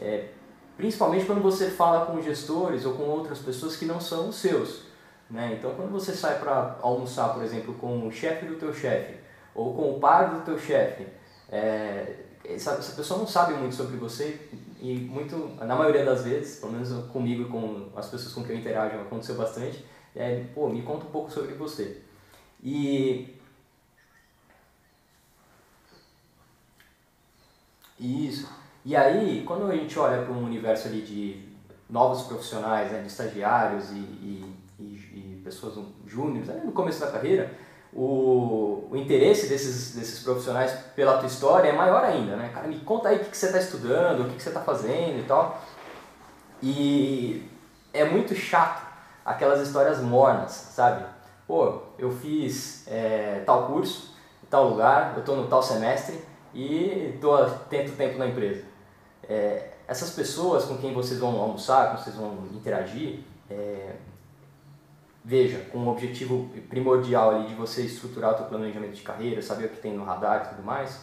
É, 0.01 0.31
principalmente 0.77 1.27
quando 1.27 1.41
você 1.41 1.71
fala 1.71 2.07
com 2.07 2.21
gestores 2.21 2.85
ou 2.85 2.95
com 2.95 3.05
outras 3.05 3.39
pessoas 3.39 3.77
que 3.77 3.85
não 3.85 4.01
são 4.01 4.31
os 4.31 4.37
seus. 4.37 4.83
Né? 5.31 5.57
Então, 5.57 5.75
quando 5.77 5.93
você 5.93 6.13
sai 6.13 6.41
para 6.41 6.77
almoçar, 6.83 7.33
por 7.33 7.45
exemplo, 7.45 7.75
com 7.75 8.09
o 8.09 8.11
chefe 8.11 8.47
do 8.47 8.57
teu 8.57 8.75
chefe 8.75 9.15
ou 9.55 9.75
com 9.75 9.93
o 9.93 10.01
pai 10.01 10.29
do 10.29 10.41
teu 10.41 10.59
chefe, 10.59 11.07
é, 11.49 12.17
essa, 12.45 12.73
essa 12.73 12.97
pessoa 12.97 13.21
não 13.21 13.29
sabe 13.29 13.55
muito 13.55 13.77
sobre 13.77 13.97
você 13.97 14.41
e 14.83 14.97
muito, 14.99 15.37
na 15.65 15.77
maioria 15.77 16.05
das 16.05 16.25
vezes, 16.25 16.59
pelo 16.59 16.73
menos 16.73 17.07
comigo 17.07 17.43
e 17.43 17.45
com 17.47 17.89
as 17.95 18.11
pessoas 18.11 18.35
com 18.35 18.43
quem 18.43 18.57
eu 18.57 18.61
interajo, 18.61 18.97
aconteceu 18.97 19.37
bastante, 19.37 19.85
é, 20.15 20.45
pô, 20.53 20.69
me 20.69 20.83
conta 20.83 21.07
um 21.07 21.11
pouco 21.11 21.31
sobre 21.31 21.55
você. 21.55 22.03
E 22.63 23.39
Isso. 28.01 28.49
E 28.85 28.97
aí, 28.97 29.45
quando 29.47 29.71
a 29.71 29.77
gente 29.77 29.97
olha 29.97 30.23
para 30.23 30.33
um 30.33 30.45
universo 30.45 30.89
ali 30.89 31.03
de 31.03 31.49
novos 31.89 32.23
profissionais, 32.23 32.91
né, 32.91 33.01
de 33.01 33.07
estagiários 33.07 33.91
e, 33.93 33.95
e, 33.95 34.57
e, 34.81 34.83
e 34.83 35.41
pessoas 35.45 35.79
júniores, 36.05 36.49
no 36.65 36.73
começo 36.73 36.99
da 37.01 37.13
carreira, 37.13 37.55
o, 37.95 38.89
o 38.91 38.97
interesse 38.97 39.49
desses, 39.49 39.95
desses 39.95 40.23
profissionais 40.23 40.73
pela 40.97 41.19
tua 41.19 41.27
história 41.27 41.69
é 41.69 41.73
maior 41.73 42.03
ainda, 42.03 42.37
né? 42.37 42.51
Cara, 42.53 42.67
me 42.67 42.79
conta 42.81 43.11
aí 43.11 43.17
o 43.17 43.21
que, 43.21 43.31
que 43.31 43.37
você 43.37 43.47
está 43.47 43.59
estudando, 43.59 44.21
o 44.21 44.25
que, 44.31 44.37
que 44.37 44.43
você 44.43 44.49
está 44.49 44.61
fazendo 44.61 45.21
e 45.21 45.25
tal. 45.25 45.61
E 46.63 47.49
é 47.93 48.05
muito 48.05 48.35
chato 48.35 48.83
aquelas 49.25 49.61
histórias 49.61 50.01
mornas, 50.01 50.53
sabe? 50.53 51.05
Pô, 51.47 51.83
eu 51.99 52.11
fiz 52.11 52.87
é, 52.89 53.43
tal 53.45 53.67
curso, 53.67 54.15
tal 54.49 54.69
lugar, 54.69 55.13
eu 55.15 55.21
estou 55.21 55.37
no 55.37 55.49
tal 55.49 55.63
semestre 55.63 56.19
e 56.55 57.19
tô 57.21 57.37
tanto 57.69 57.93
tempo 57.93 58.19
na 58.19 58.27
empresa. 58.27 58.65
É, 59.29 59.71
essas 59.87 60.11
pessoas 60.11 60.65
com 60.65 60.79
quem 60.79 60.95
vocês 60.95 61.21
vão 61.21 61.39
almoçar, 61.41 61.91
com 61.91 62.03
vocês 62.03 62.17
vão 62.17 62.47
interagir, 62.55 63.21
é, 63.51 63.97
veja, 65.25 65.59
com 65.71 65.79
um 65.79 65.89
objetivo 65.89 66.51
primordial 66.69 67.31
ali 67.31 67.49
de 67.49 67.55
você 67.55 67.83
estruturar 67.83 68.35
o 68.35 68.37
seu 68.37 68.47
planejamento 68.47 68.95
de 68.95 69.03
carreira, 69.03 69.41
saber 69.41 69.67
o 69.67 69.69
que 69.69 69.81
tem 69.81 69.95
no 69.95 70.05
radar 70.05 70.45
e 70.45 70.55
tudo 70.55 70.65
mais, 70.65 71.01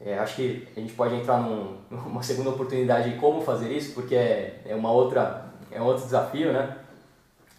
é, 0.00 0.18
acho 0.18 0.36
que 0.36 0.68
a 0.76 0.80
gente 0.80 0.94
pode 0.94 1.14
entrar 1.14 1.38
num, 1.40 1.78
numa 1.90 2.22
segunda 2.22 2.50
oportunidade 2.50 3.10
de 3.10 3.18
como 3.18 3.42
fazer 3.42 3.70
isso, 3.70 3.92
porque 3.92 4.14
é, 4.14 4.62
é, 4.64 4.74
uma 4.74 4.90
outra, 4.90 5.46
é 5.70 5.80
um 5.80 5.84
outro 5.84 6.04
desafio, 6.04 6.52
né? 6.52 6.78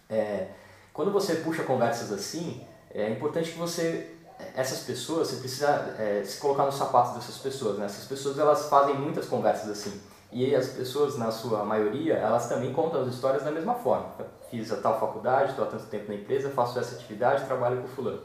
É, 0.09 0.47
quando 0.93 1.11
você 1.11 1.35
puxa 1.35 1.63
conversas 1.63 2.11
assim, 2.11 2.65
é 2.93 3.09
importante 3.09 3.51
que 3.51 3.57
você, 3.57 4.11
essas 4.55 4.79
pessoas, 4.79 5.29
você 5.29 5.37
precisa 5.37 5.95
é, 5.99 6.23
se 6.23 6.39
colocar 6.39 6.65
nos 6.65 6.75
sapatos 6.75 7.13
dessas 7.13 7.37
pessoas, 7.37 7.77
né? 7.77 7.85
Essas 7.85 8.05
pessoas, 8.05 8.39
elas 8.39 8.67
fazem 8.69 8.95
muitas 8.95 9.27
conversas 9.27 9.69
assim. 9.69 10.01
E 10.31 10.55
as 10.55 10.69
pessoas, 10.69 11.17
na 11.17 11.29
sua 11.29 11.63
maioria, 11.63 12.13
elas 12.13 12.47
também 12.47 12.73
contam 12.73 13.01
as 13.01 13.09
histórias 13.09 13.43
da 13.43 13.51
mesma 13.51 13.75
forma. 13.75 14.09
Fiz 14.51 14.69
a 14.69 14.75
tal 14.75 14.99
faculdade, 14.99 15.51
estou 15.51 15.63
há 15.63 15.67
tanto 15.69 15.85
tempo 15.85 16.09
na 16.09 16.15
empresa, 16.15 16.49
faço 16.49 16.77
essa 16.77 16.95
atividade, 16.95 17.45
trabalho 17.45 17.81
com 17.81 17.87
fulano. 17.87 18.21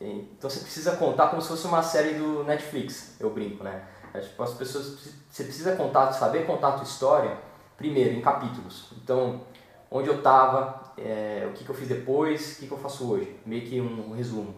Então 0.00 0.48
você 0.48 0.60
precisa 0.60 0.96
contar 0.96 1.28
como 1.28 1.42
se 1.42 1.48
fosse 1.48 1.66
uma 1.66 1.82
série 1.82 2.14
do 2.14 2.42
Netflix, 2.42 3.16
eu 3.20 3.28
brinco, 3.28 3.62
né? 3.62 3.84
É, 4.14 4.20
tipo, 4.20 4.42
as 4.42 4.54
pessoas, 4.54 4.98
você 5.28 5.44
precisa 5.44 5.76
contar, 5.76 6.10
saber 6.12 6.46
contar 6.46 6.68
a 6.68 6.72
tua 6.72 6.84
história, 6.84 7.36
primeiro, 7.76 8.14
em 8.14 8.22
capítulos. 8.22 8.92
Então, 8.96 9.42
onde 9.90 10.08
eu 10.08 10.16
estava, 10.16 10.92
é, 10.96 11.46
o 11.50 11.52
que, 11.52 11.64
que 11.64 11.70
eu 11.70 11.74
fiz 11.74 11.86
depois, 11.86 12.56
o 12.56 12.60
que, 12.60 12.66
que 12.66 12.72
eu 12.72 12.78
faço 12.78 13.06
hoje. 13.10 13.38
Meio 13.44 13.62
que 13.62 13.78
um 13.78 14.14
resumo. 14.14 14.54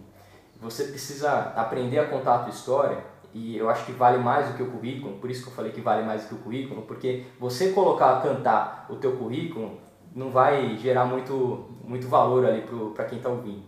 Você 0.60 0.84
precisa 0.84 1.52
aprender 1.56 1.98
a 1.98 2.06
contar 2.06 2.36
a 2.36 2.38
tua 2.38 2.50
história 2.50 2.98
e 3.34 3.56
eu 3.56 3.68
acho 3.68 3.84
que 3.84 3.92
vale 3.92 4.18
mais 4.18 4.48
do 4.48 4.54
que 4.54 4.62
o 4.62 4.70
currículo, 4.70 5.18
por 5.18 5.28
isso 5.30 5.42
que 5.42 5.48
eu 5.48 5.54
falei 5.54 5.72
que 5.72 5.80
vale 5.80 6.04
mais 6.04 6.22
do 6.22 6.28
que 6.28 6.34
o 6.34 6.38
currículo, 6.38 6.82
porque 6.82 7.26
você 7.38 7.72
colocar, 7.72 8.22
cantar 8.22 8.86
o 8.88 8.96
teu 8.96 9.16
currículo 9.16 9.78
não 10.18 10.30
vai 10.30 10.76
gerar 10.76 11.04
muito, 11.04 11.64
muito 11.84 12.08
valor 12.08 12.44
ali 12.44 12.64
para 12.94 13.04
quem 13.04 13.18
está 13.18 13.28
ouvindo. 13.28 13.62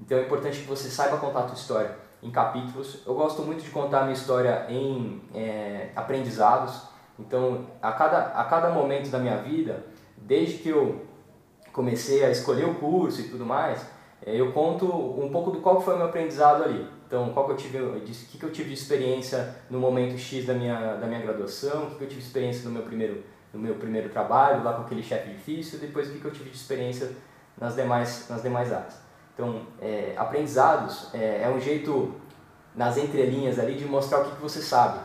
Então 0.00 0.16
é 0.16 0.22
importante 0.22 0.60
que 0.60 0.66
você 0.66 0.88
saiba 0.88 1.16
contar 1.16 1.40
a 1.40 1.42
tua 1.42 1.56
história 1.56 1.96
em 2.22 2.30
capítulos. 2.30 3.02
Eu 3.04 3.14
gosto 3.14 3.42
muito 3.42 3.64
de 3.64 3.70
contar 3.70 4.00
a 4.00 4.02
minha 4.02 4.14
história 4.14 4.66
em 4.68 5.20
é, 5.34 5.90
aprendizados. 5.96 6.82
Então, 7.18 7.66
a 7.82 7.90
cada, 7.90 8.18
a 8.26 8.44
cada 8.44 8.70
momento 8.70 9.10
da 9.10 9.18
minha 9.18 9.38
vida, 9.38 9.86
desde 10.16 10.58
que 10.58 10.68
eu 10.68 11.04
comecei 11.72 12.24
a 12.24 12.30
escolher 12.30 12.66
o 12.66 12.76
curso 12.76 13.20
e 13.20 13.24
tudo 13.24 13.44
mais, 13.44 13.84
é, 14.24 14.40
eu 14.40 14.52
conto 14.52 14.86
um 14.86 15.28
pouco 15.30 15.50
do 15.50 15.60
qual 15.60 15.80
foi 15.80 15.94
o 15.94 15.96
meu 15.96 16.06
aprendizado 16.06 16.62
ali. 16.62 16.86
Então, 17.08 17.30
qual 17.30 17.46
que 17.46 17.52
eu 17.52 17.56
tive, 17.56 17.78
o 17.80 18.00
que, 18.00 18.38
que 18.38 18.44
eu 18.44 18.52
tive 18.52 18.68
de 18.68 18.74
experiência 18.74 19.56
no 19.68 19.80
momento 19.80 20.16
X 20.16 20.46
da 20.46 20.54
minha, 20.54 20.94
da 20.94 21.08
minha 21.08 21.20
graduação, 21.20 21.84
o 21.84 21.90
que, 21.90 21.96
que 21.96 22.04
eu 22.04 22.08
tive 22.08 22.20
de 22.20 22.26
experiência 22.26 22.64
no 22.64 22.70
meu 22.70 22.82
primeiro, 22.82 23.24
no 23.52 23.58
meu 23.58 23.74
primeiro 23.76 24.08
trabalho, 24.08 24.62
lá 24.62 24.74
com 24.74 24.82
aquele 24.82 25.02
chefe 25.02 25.30
difícil, 25.30 25.78
depois 25.78 26.08
o 26.08 26.12
que, 26.12 26.24
eu 26.24 26.30
tive 26.30 26.50
de 26.50 26.56
experiência 26.56 27.10
nas 27.56 27.74
demais, 27.74 28.26
nas 28.28 28.42
demais 28.42 28.72
áreas. 28.72 28.94
Então, 29.34 29.62
é, 29.80 30.14
aprendizados 30.16 31.08
é, 31.14 31.42
é, 31.44 31.48
um 31.48 31.60
jeito, 31.60 32.14
nas 32.74 32.96
entrelinhas 32.96 33.58
ali, 33.58 33.74
de 33.74 33.84
mostrar 33.84 34.20
o 34.20 34.24
que, 34.24 34.36
que 34.36 34.42
você 34.42 34.60
sabe. 34.60 34.98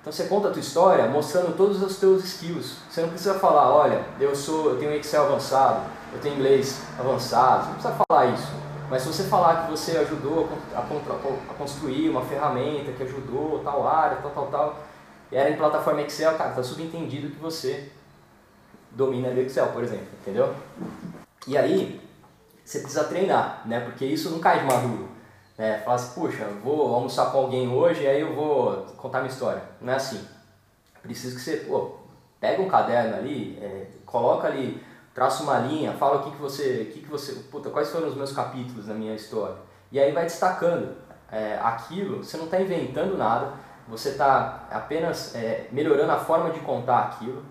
Então, 0.00 0.12
você 0.12 0.24
conta 0.24 0.48
a 0.48 0.50
tua 0.50 0.60
história 0.60 1.06
mostrando 1.06 1.56
todos 1.56 1.82
os 1.82 1.98
teus 1.98 2.24
skills. 2.24 2.78
Você 2.88 3.02
não 3.02 3.08
precisa 3.08 3.34
falar, 3.34 3.70
olha, 3.70 4.04
eu, 4.20 4.34
sou, 4.34 4.70
eu 4.70 4.78
tenho 4.78 4.92
Excel 4.94 5.26
avançado, 5.26 5.82
eu 6.12 6.20
tenho 6.20 6.36
inglês 6.36 6.82
avançado, 6.98 7.64
você 7.64 7.66
não 7.66 7.74
precisa 7.74 8.04
falar 8.08 8.26
isso. 8.26 8.52
Mas 8.90 9.02
se 9.02 9.08
você 9.08 9.24
falar 9.24 9.64
que 9.64 9.70
você 9.70 9.98
ajudou 9.98 10.48
a, 10.74 10.78
a, 10.78 10.82
a 10.82 11.54
construir 11.54 12.08
uma 12.08 12.22
ferramenta 12.22 12.92
que 12.92 13.02
ajudou 13.02 13.60
tal 13.62 13.86
área, 13.86 14.16
tal, 14.22 14.30
tal, 14.30 14.46
tal, 14.46 14.76
e 15.30 15.36
era 15.36 15.50
em 15.50 15.56
plataforma 15.56 16.02
Excel, 16.02 16.36
cara, 16.36 16.52
tá 16.52 16.62
subentendido 16.62 17.30
que 17.30 17.40
você 17.40 17.90
domina 18.90 19.28
o 19.28 19.38
Excel, 19.38 19.68
por 19.68 19.82
exemplo, 19.82 20.08
entendeu? 20.20 20.54
E 21.46 21.56
aí, 21.56 22.00
você 22.64 22.80
precisa 22.80 23.04
treinar, 23.04 23.62
né? 23.64 23.80
Porque 23.80 24.04
isso 24.04 24.30
não 24.30 24.38
cai 24.38 24.60
de 24.60 24.66
maduro. 24.66 25.08
Né? 25.56 25.78
Fala 25.78 25.96
assim, 25.96 26.20
puxa, 26.20 26.44
vou 26.62 26.94
almoçar 26.94 27.32
com 27.32 27.38
alguém 27.38 27.68
hoje 27.68 28.02
e 28.02 28.06
aí 28.06 28.20
eu 28.20 28.34
vou 28.34 28.84
contar 28.96 29.20
minha 29.20 29.32
história. 29.32 29.62
Não 29.80 29.92
é 29.92 29.96
assim. 29.96 30.26
Preciso 31.02 31.36
que 31.36 31.42
você, 31.42 31.56
pô, 31.58 31.96
pega 32.40 32.62
um 32.62 32.68
caderno 32.68 33.16
ali, 33.16 33.58
é, 33.60 33.86
coloca 34.04 34.46
ali 34.46 34.82
traça 35.18 35.42
uma 35.42 35.58
linha, 35.58 35.92
fala 35.94 36.18
o 36.18 36.22
que, 36.22 36.30
que 36.30 36.40
você, 36.40 36.86
o 36.88 36.92
que, 36.92 37.00
que 37.00 37.10
você, 37.10 37.32
puta, 37.50 37.70
quais 37.70 37.90
foram 37.90 38.06
os 38.06 38.14
meus 38.14 38.30
capítulos 38.30 38.86
na 38.86 38.94
minha 38.94 39.16
história. 39.16 39.56
E 39.90 39.98
aí 39.98 40.12
vai 40.12 40.22
destacando 40.22 40.94
é, 41.32 41.58
aquilo, 41.60 42.22
você 42.22 42.36
não 42.36 42.44
está 42.44 42.60
inventando 42.60 43.18
nada, 43.18 43.52
você 43.88 44.10
está 44.10 44.66
apenas 44.70 45.34
é, 45.34 45.66
melhorando 45.72 46.12
a 46.12 46.18
forma 46.18 46.50
de 46.50 46.60
contar 46.60 46.98
aquilo 47.00 47.42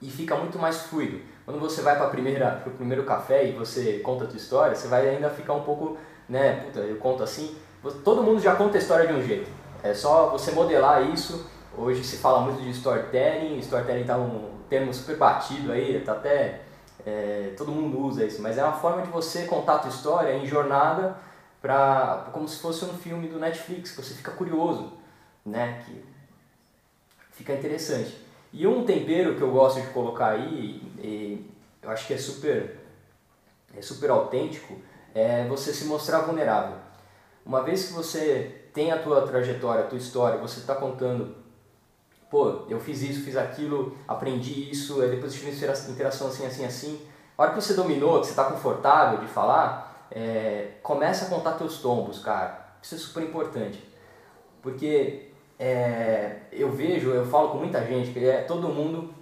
e 0.00 0.10
fica 0.10 0.36
muito 0.36 0.58
mais 0.58 0.82
fluido. 0.82 1.20
Quando 1.44 1.58
você 1.58 1.82
vai 1.82 1.96
para 1.96 2.06
o 2.06 2.10
primeiro 2.10 3.04
café 3.04 3.44
e 3.46 3.52
você 3.52 3.98
conta 3.98 4.24
a 4.24 4.26
tua 4.26 4.36
história, 4.36 4.74
você 4.74 4.88
vai 4.88 5.08
ainda 5.08 5.28
ficar 5.28 5.54
um 5.54 5.62
pouco, 5.62 5.98
né, 6.28 6.64
puta, 6.64 6.80
eu 6.80 6.96
conto 6.96 7.22
assim, 7.22 7.56
todo 8.04 8.22
mundo 8.22 8.40
já 8.40 8.54
conta 8.54 8.78
a 8.78 8.80
história 8.80 9.06
de 9.06 9.12
um 9.12 9.22
jeito. 9.22 9.50
É 9.82 9.92
só 9.92 10.28
você 10.28 10.52
modelar 10.52 11.02
isso. 11.10 11.46
Hoje 11.76 12.04
se 12.04 12.18
fala 12.18 12.40
muito 12.40 12.62
de 12.62 12.70
storytelling, 12.70 13.58
storytelling 13.58 14.02
está 14.02 14.16
um 14.16 14.50
termo 14.68 14.92
super 14.92 15.16
batido 15.16 15.72
aí, 15.72 16.00
tá 16.00 16.12
até 16.12 16.62
é, 17.04 17.54
todo 17.56 17.72
mundo 17.72 17.98
usa 18.00 18.24
isso, 18.24 18.42
mas 18.42 18.58
é 18.58 18.64
uma 18.64 18.72
forma 18.72 19.02
de 19.02 19.08
você 19.08 19.44
contar 19.44 19.76
a 19.76 19.78
tua 19.78 19.90
história 19.90 20.36
em 20.36 20.46
jornada 20.46 21.16
para 21.60 22.28
como 22.32 22.48
se 22.48 22.58
fosse 22.58 22.84
um 22.84 22.92
filme 22.94 23.28
do 23.28 23.38
Netflix, 23.38 23.92
que 23.92 24.02
você 24.02 24.14
fica 24.14 24.30
curioso, 24.32 24.92
né? 25.50 25.82
Que 25.84 26.04
fica 27.32 27.52
interessante. 27.52 28.16
E 28.52 28.66
um 28.66 28.84
tempero 28.84 29.36
que 29.36 29.42
eu 29.42 29.50
gosto 29.50 29.80
de 29.80 29.88
colocar 29.88 30.30
aí, 30.30 30.82
e 30.98 31.50
eu 31.82 31.90
acho 31.90 32.06
que 32.06 32.14
é 32.14 32.18
super 32.18 32.78
é 33.76 33.80
super 33.80 34.10
autêntico, 34.10 34.76
é 35.14 35.46
você 35.46 35.72
se 35.72 35.84
mostrar 35.84 36.20
vulnerável. 36.20 36.76
Uma 37.46 37.62
vez 37.62 37.86
que 37.86 37.92
você 37.92 38.64
tem 38.74 38.90
a 38.90 38.98
tua 38.98 39.26
trajetória, 39.26 39.84
a 39.84 39.86
tua 39.86 39.98
história, 39.98 40.40
você 40.40 40.60
está 40.60 40.74
contando 40.74 41.36
pô, 42.30 42.62
eu 42.68 42.78
fiz 42.78 43.02
isso, 43.02 43.24
fiz 43.24 43.36
aquilo, 43.36 43.96
aprendi 44.06 44.70
isso, 44.70 45.00
depois 45.00 45.34
tive 45.34 45.50
interação 45.50 46.28
assim, 46.28 46.46
assim, 46.46 46.64
assim. 46.64 47.06
A 47.36 47.42
hora 47.42 47.52
que 47.52 47.60
você 47.60 47.74
dominou, 47.74 48.20
que 48.20 48.26
você 48.26 48.32
está 48.32 48.44
confortável 48.44 49.18
de 49.18 49.26
falar, 49.26 50.06
é, 50.10 50.74
começa 50.82 51.26
a 51.26 51.28
contar 51.28 51.52
teus 51.54 51.78
tombos, 51.78 52.20
cara. 52.20 52.68
Isso 52.80 52.94
é 52.94 52.98
super 52.98 53.22
importante. 53.24 53.82
Porque 54.62 55.29
é, 55.62 56.36
eu 56.50 56.72
vejo, 56.72 57.10
eu 57.10 57.26
falo 57.26 57.50
com 57.50 57.58
muita 57.58 57.84
gente, 57.84 58.12
que 58.12 58.24
é 58.24 58.38
todo 58.38 58.66
mundo 58.68 59.14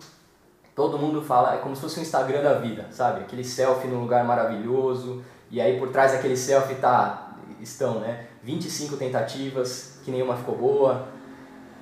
todo 0.73 0.97
mundo 0.97 1.21
fala, 1.21 1.57
é 1.57 1.59
como 1.59 1.75
se 1.75 1.83
fosse 1.83 1.99
um 1.99 2.03
Instagram 2.03 2.41
da 2.41 2.55
vida, 2.55 2.87
sabe? 2.93 3.23
Aquele 3.23 3.43
selfie 3.43 3.89
num 3.89 4.01
lugar 4.01 4.25
maravilhoso, 4.25 5.25
e 5.51 5.61
aí 5.61 5.77
por 5.77 5.89
trás 5.89 6.13
daquele 6.13 6.37
selfie 6.37 6.77
tá, 6.77 7.33
estão, 7.61 7.99
né? 7.99 8.29
25 8.45 8.97
tentativas, 8.97 9.99
que 10.05 10.13
nenhuma 10.13 10.37
ficou 10.37 10.55
boa, 10.55 11.09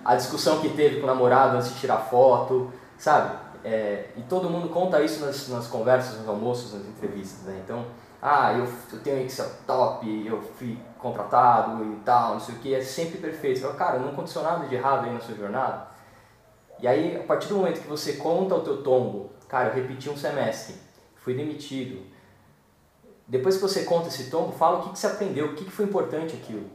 a 0.03 0.15
discussão 0.15 0.63
que 0.63 0.71
teve 0.71 0.97
com 0.97 1.03
o 1.03 1.07
namorado 1.07 1.59
antes 1.59 1.75
de 1.75 1.79
tirar 1.79 1.99
foto, 1.99 2.73
sabe? 2.97 3.37
É, 3.63 4.07
e 4.17 4.23
todo 4.23 4.49
mundo 4.49 4.71
conta 4.71 5.03
isso 5.03 5.23
nas, 5.23 5.47
nas 5.49 5.67
conversas, 5.67 6.19
nos 6.19 6.29
almoços, 6.29 6.73
nas 6.73 6.89
entrevistas, 6.89 7.43
né? 7.43 7.61
Então, 7.63 7.85
ah, 8.23 8.55
eu, 8.55 8.67
eu 8.93 9.01
tenho 9.01 9.21
Excel 9.27 9.51
top, 9.67 10.27
eu 10.27 10.41
fui 10.57 10.79
contratado 11.11 11.85
e 11.85 11.97
tal, 12.05 12.35
não 12.35 12.41
sei 12.41 12.55
o 12.55 12.59
que, 12.59 12.75
é 12.75 12.81
sempre 12.81 13.19
perfeito. 13.19 13.59
Você 13.59 13.65
fala, 13.65 13.75
cara, 13.77 13.99
não 13.99 14.11
aconteceu 14.11 14.43
nada 14.43 14.67
de 14.67 14.75
errado 14.75 15.07
aí 15.07 15.13
na 15.13 15.21
sua 15.21 15.35
jornada. 15.35 15.87
E 16.81 16.87
aí, 16.87 17.17
a 17.17 17.23
partir 17.23 17.49
do 17.49 17.57
momento 17.57 17.81
que 17.81 17.89
você 17.89 18.15
conta 18.15 18.55
o 18.55 18.61
teu 18.61 18.83
tombo, 18.83 19.31
cara, 19.49 19.69
eu 19.69 19.75
repeti 19.75 20.11
um 20.11 20.17
semestre, 20.17 20.75
fui 21.17 21.35
demitido. 21.35 22.05
Depois 23.27 23.57
que 23.57 23.63
você 23.63 23.85
conta 23.85 24.09
esse 24.09 24.31
tombo, 24.31 24.53
fala 24.53 24.79
o 24.79 24.83
que, 24.83 24.91
que 24.91 24.99
você 24.99 25.07
aprendeu, 25.07 25.47
o 25.47 25.55
que, 25.55 25.65
que 25.65 25.71
foi 25.71 25.85
importante 25.85 26.37
aquilo, 26.37 26.69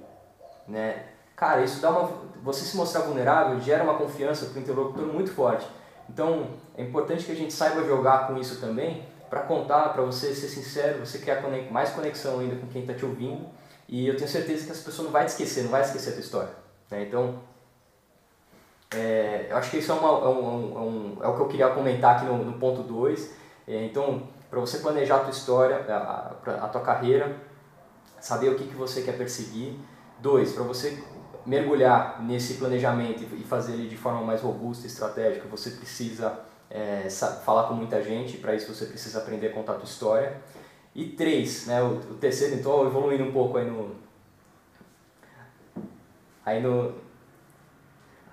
né? 0.68 1.06
Cara, 1.36 1.64
isso 1.64 1.82
dá 1.82 1.90
uma. 1.90 2.10
Você 2.44 2.66
se 2.66 2.76
mostrar 2.76 3.02
vulnerável 3.02 3.60
gera 3.62 3.84
uma 3.84 3.96
confiança 3.96 4.48
para 4.48 4.60
o 4.60 4.62
interlocutor 4.62 5.08
muito 5.08 5.32
forte. 5.32 5.68
Então, 6.10 6.48
é 6.78 6.84
importante 6.84 7.26
que 7.26 7.32
a 7.32 7.36
gente 7.36 7.54
saiba 7.54 7.84
jogar 7.84 8.28
com 8.28 8.38
isso 8.38 8.60
também, 8.60 9.06
para 9.30 9.42
contar, 9.44 9.90
para 9.90 10.02
você 10.02 10.36
ser 10.36 10.50
sincero, 10.50 11.06
você 11.06 11.20
criar 11.20 11.42
mais 11.72 11.92
conexão 11.92 12.40
ainda 12.40 12.58
com 12.58 12.68
quem 12.68 12.82
está 12.82 12.94
te 12.94 13.06
ouvindo. 13.06 13.48
E 13.92 14.08
eu 14.08 14.16
tenho 14.16 14.30
certeza 14.30 14.66
que 14.66 14.72
essa 14.72 14.86
pessoa 14.86 15.06
não 15.06 15.12
vai 15.12 15.26
te 15.26 15.30
esquecer, 15.30 15.64
não 15.64 15.70
vai 15.70 15.82
esquecer 15.82 16.12
a 16.12 16.14
tua 16.14 16.22
história. 16.22 16.50
Né? 16.90 17.04
Então, 17.04 17.42
é, 18.96 19.48
eu 19.50 19.58
acho 19.58 19.70
que 19.70 19.78
isso 19.78 19.92
é, 19.92 19.96
uma, 19.96 20.08
é, 20.08 20.30
um, 20.30 20.78
é, 20.78 20.80
um, 20.80 21.18
é, 21.22 21.28
o 21.28 21.36
que 21.36 21.42
eu 21.42 21.48
queria 21.50 21.70
comentar 21.70 22.16
aqui 22.16 22.26
no, 22.26 22.38
no 22.38 22.54
ponto 22.54 22.84
2. 22.84 23.32
É, 23.68 23.84
então, 23.84 24.24
para 24.50 24.62
você 24.62 24.80
planejar 24.80 25.18
a 25.18 25.20
tua 25.20 25.32
história, 25.32 25.86
a, 25.90 26.36
a, 26.66 26.68
tua 26.70 26.80
carreira, 26.80 27.36
saber 28.20 28.50
o 28.50 28.56
que, 28.56 28.66
que 28.66 28.76
você 28.76 29.02
quer 29.02 29.18
perseguir. 29.18 29.76
Dois, 30.20 30.54
para 30.54 30.64
você 30.64 31.04
mergulhar 31.46 32.22
nesse 32.24 32.54
planejamento 32.54 33.24
e 33.36 33.44
fazer 33.44 33.74
ele 33.74 33.90
de 33.90 33.98
forma 33.98 34.22
mais 34.22 34.42
robusta 34.42 34.88
estratégica, 34.88 35.48
você 35.50 35.72
precisa 35.72 36.40
é, 36.70 37.10
falar 37.44 37.68
com 37.68 37.74
muita 37.74 38.02
gente, 38.02 38.38
para 38.38 38.56
isso 38.56 38.74
você 38.74 38.86
precisa 38.86 39.20
aprender 39.20 39.48
a 39.48 39.54
contar 39.54 39.74
a 39.74 39.76
tua 39.76 39.86
história. 39.86 40.38
E 40.94 41.06
três, 41.06 41.68
né, 41.68 41.82
o, 41.82 41.94
o 41.96 42.16
terceiro, 42.16 42.56
então, 42.56 42.86
evoluindo 42.86 43.24
um 43.24 43.32
pouco 43.32 43.58
aí 43.58 43.66
no, 43.66 43.96
aí 46.46 46.62
no, 46.62 46.94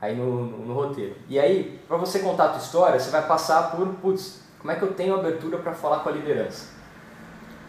aí 0.01 0.17
no, 0.17 0.47
no, 0.47 0.67
no 0.67 0.75
roteiro. 0.75 1.17
E 1.29 1.39
aí, 1.39 1.81
para 1.87 1.97
você 1.97 2.19
contar 2.19 2.47
a 2.47 2.49
tua 2.51 2.59
história, 2.59 2.99
você 2.99 3.11
vai 3.11 3.27
passar 3.27 3.71
por, 3.71 3.87
putz, 3.95 4.41
como 4.59 4.73
é 4.73 4.77
que 4.77 4.83
eu 4.83 4.93
tenho 4.93 5.15
abertura 5.15 5.59
para 5.59 5.73
falar 5.73 6.01
com 6.01 6.09
a 6.09 6.13
liderança? 6.13 6.67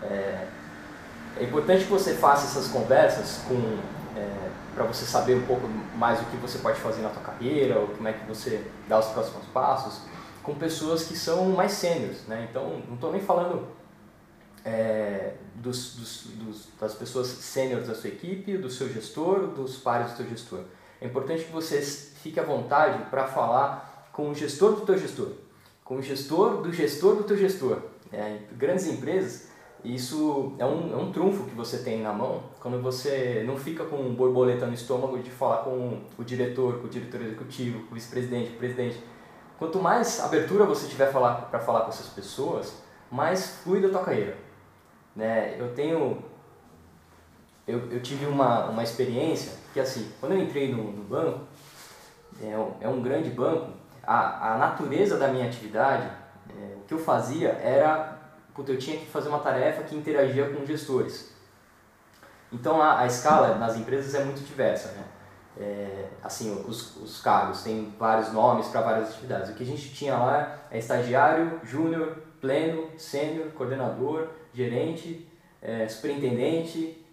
É, 0.02 0.48
é, 1.38 1.44
importante 1.44 1.84
que 1.84 1.92
você 1.92 2.16
faça 2.16 2.46
essas 2.48 2.72
conversas 2.72 3.44
com 3.48 3.78
é, 4.18 4.50
para 4.74 4.86
você 4.86 5.06
saber 5.06 5.36
um 5.36 5.46
pouco 5.46 5.68
mais 5.96 6.20
o 6.22 6.26
que 6.26 6.38
você 6.38 6.58
pode 6.58 6.80
fazer 6.80 7.02
na 7.02 7.10
tua 7.10 7.22
carreira, 7.22 7.78
ou 7.78 7.90
como 7.90 8.08
é 8.08 8.14
que 8.14 8.26
você 8.26 8.66
dá 8.88 8.98
os 8.98 9.08
próximos 9.08 9.46
passos, 9.48 10.02
com 10.42 10.56
pessoas 10.56 11.04
que 11.04 11.16
são 11.16 11.50
mais 11.50 11.74
sêniores, 11.74 12.26
né? 12.28 12.48
Então, 12.50 12.82
não 12.88 12.96
estou 12.96 13.12
nem 13.12 13.22
falando 13.22 13.68
é, 14.66 15.34
dos, 15.56 15.96
dos, 15.96 16.24
dos, 16.36 16.68
das 16.80 16.94
pessoas 16.94 17.28
sêniores 17.28 17.88
da 17.88 17.96
sua 17.96 18.10
equipe, 18.10 18.58
do 18.58 18.70
seu 18.70 18.92
gestor, 18.92 19.48
dos 19.48 19.78
pares 19.78 20.12
do 20.12 20.18
seu 20.18 20.28
gestor. 20.28 20.62
É 21.02 21.08
importante 21.08 21.46
que 21.46 21.52
você 21.52 21.82
fique 21.82 22.40
à 22.40 22.44
vontade 22.44 23.10
para 23.10 23.26
falar 23.28 24.10
com 24.12 24.30
o 24.30 24.36
gestor 24.36 24.74
do 24.74 24.82
teu 24.82 24.98
gestor, 24.98 25.30
com 25.84 25.98
o 25.98 26.02
gestor 26.02 26.62
do 26.62 26.74
gestor 26.74 27.16
do 27.16 27.24
teu 27.24 27.38
gestor. 27.38 27.82
É, 28.12 28.40
em 28.52 28.58
grandes 28.58 28.88
empresas, 28.88 29.50
isso 29.84 30.54
é 30.58 30.66
um, 30.66 30.94
é 30.94 30.98
um 30.98 31.12
trunfo 31.12 31.46
que 31.46 31.56
você 31.56 31.78
tem 31.78 32.02
na 32.02 32.12
mão 32.12 32.44
quando 32.60 32.82
você 32.82 33.44
não 33.48 33.56
fica 33.56 33.86
com 33.86 33.96
um 33.96 34.14
borboleta 34.14 34.66
no 34.66 34.74
estômago 34.74 35.18
de 35.20 35.30
falar 35.30 35.58
com 35.58 36.02
o 36.18 36.24
diretor, 36.24 36.80
com 36.80 36.88
o 36.88 36.90
diretor 36.90 37.22
executivo, 37.22 37.86
com 37.86 37.92
o 37.92 37.96
vice-presidente, 37.96 38.52
presidente. 38.52 39.02
Quanto 39.58 39.80
mais 39.80 40.20
abertura 40.20 40.66
você 40.66 40.88
tiver 40.88 41.12
para 41.12 41.60
falar 41.60 41.82
com 41.82 41.90
essas 41.90 42.08
pessoas, 42.08 42.74
mais 43.12 43.62
flui 43.64 43.82
da 43.82 43.90
tua 43.90 44.04
carreira. 44.04 44.49
Né? 45.20 45.58
Eu 45.60 45.74
tenho 45.76 46.24
eu, 47.68 47.92
eu 47.92 48.02
tive 48.02 48.26
uma, 48.26 48.66
uma 48.66 48.82
experiência 48.82 49.52
que 49.74 49.80
assim, 49.80 50.12
quando 50.20 50.32
eu 50.32 50.40
entrei 50.40 50.74
no, 50.74 50.92
no 50.92 51.04
banco, 51.04 51.42
é 52.42 52.58
um, 52.58 52.74
é 52.82 52.88
um 52.88 53.02
grande 53.02 53.30
banco, 53.30 53.72
a, 54.02 54.54
a 54.54 54.58
natureza 54.58 55.18
da 55.18 55.28
minha 55.28 55.46
atividade, 55.46 56.10
é, 56.50 56.76
o 56.78 56.86
que 56.88 56.94
eu 56.94 56.98
fazia 56.98 57.50
era, 57.50 58.18
porque 58.56 58.72
eu 58.72 58.78
tinha 58.80 58.98
que 58.98 59.06
fazer 59.06 59.30
uma 59.30 59.40
tarefa 59.40 59.84
que 59.84 59.96
interagia 59.96 60.50
com 60.50 60.66
gestores. 60.66 61.32
Então 62.52 62.82
a, 62.82 63.02
a 63.02 63.06
escala 63.06 63.56
nas 63.56 63.76
empresas 63.76 64.16
é 64.16 64.24
muito 64.24 64.42
diversa, 64.42 64.94
né? 64.94 65.04
É, 65.60 66.06
assim, 66.24 66.64
os, 66.68 66.96
os 66.96 67.22
cargos 67.22 67.62
têm 67.62 67.94
vários 68.00 68.32
nomes 68.32 68.68
para 68.68 68.82
várias 68.82 69.10
atividades. 69.10 69.52
O 69.52 69.54
que 69.54 69.64
a 69.64 69.66
gente 69.66 69.94
tinha 69.94 70.18
lá 70.18 70.58
é 70.72 70.80
estagiário, 70.80 71.60
júnior, 71.64 72.16
pleno, 72.40 72.90
sênior, 72.98 73.52
coordenador, 73.52 74.30
gerente, 74.54 75.28
é, 75.62 75.88
superintendente, 75.88 77.04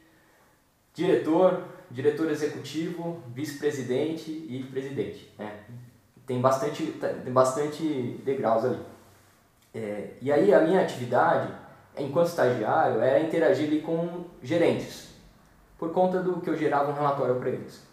diretor, 0.95 1.65
diretor 1.91 2.31
executivo, 2.31 3.23
vice-presidente 3.35 4.31
e 4.31 4.67
presidente. 4.71 5.33
Né? 5.39 5.53
Tem, 6.27 6.41
bastante, 6.41 6.85
tem 7.25 7.33
bastante 7.33 8.21
degraus 8.25 8.65
ali. 8.65 8.81
É, 9.75 10.11
e 10.23 10.33
aí 10.33 10.53
a 10.55 10.61
minha 10.61 10.81
atividade, 10.81 11.53
enquanto 11.99 12.29
estagiário, 12.29 13.01
era 13.01 13.21
interagir 13.21 13.67
ali 13.69 13.81
com 13.81 14.25
gerentes, 14.43 15.15
por 15.79 15.93
conta 15.93 16.23
do 16.23 16.41
que 16.41 16.49
eu 16.49 16.57
gerava 16.57 16.91
um 16.91 16.95
relatório 16.95 17.37
para 17.37 17.51
eles. 17.51 17.87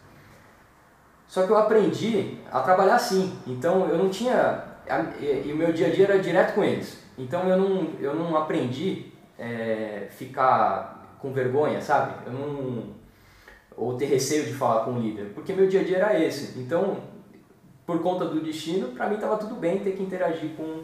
Só 1.28 1.46
que 1.46 1.52
eu 1.52 1.58
aprendi 1.58 2.38
a 2.52 2.62
trabalhar 2.62 2.96
assim, 2.96 3.38
então 3.46 3.90
eu 3.90 3.98
não 3.98 4.10
tinha. 4.10 4.64
E 5.20 5.52
o 5.52 5.56
meu 5.56 5.74
dia 5.74 5.88
a 5.88 5.90
dia 5.90 6.06
era 6.06 6.20
direto 6.20 6.54
com 6.54 6.64
eles. 6.64 7.02
Então 7.18 7.48
eu 7.48 7.58
não, 7.58 7.90
eu 8.00 8.16
não 8.16 8.36
aprendi 8.36 9.13
é, 9.44 10.08
ficar 10.10 11.18
com 11.20 11.34
vergonha, 11.34 11.82
sabe? 11.82 12.14
Eu 12.26 12.34
não 12.34 13.04
ou 13.76 13.98
ter 13.98 14.06
receio 14.06 14.46
de 14.46 14.54
falar 14.54 14.86
com 14.86 14.92
o 14.92 15.00
líder, 15.00 15.32
porque 15.34 15.52
meu 15.52 15.68
dia 15.68 15.82
a 15.82 15.84
dia 15.84 15.98
era 15.98 16.20
esse. 16.20 16.60
Então, 16.60 16.98
por 17.86 18.02
conta 18.02 18.26
do 18.26 18.40
destino, 18.40 18.90
para 18.90 19.08
mim 19.08 19.16
estava 19.16 19.36
tudo 19.38 19.56
bem 19.56 19.80
ter 19.80 19.92
que 19.94 20.04
interagir 20.04 20.52
com 20.56 20.84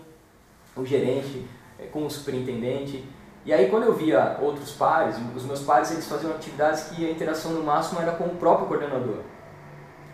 o 0.76 0.86
gerente, 0.86 1.46
é, 1.78 1.86
com 1.86 2.06
o 2.06 2.10
superintendente. 2.10 3.06
E 3.46 3.54
aí 3.54 3.70
quando 3.70 3.84
eu 3.84 3.94
via 3.94 4.38
outros 4.42 4.72
pares, 4.72 5.16
os 5.36 5.46
meus 5.46 5.62
pares 5.62 5.92
eles 5.92 6.08
faziam 6.08 6.32
atividades 6.32 6.86
que 6.90 7.06
a 7.06 7.12
interação 7.12 7.52
no 7.54 7.64
máximo 7.64 8.02
era 8.02 8.12
com 8.14 8.26
o 8.26 8.36
próprio 8.36 8.68
coordenador. 8.68 9.20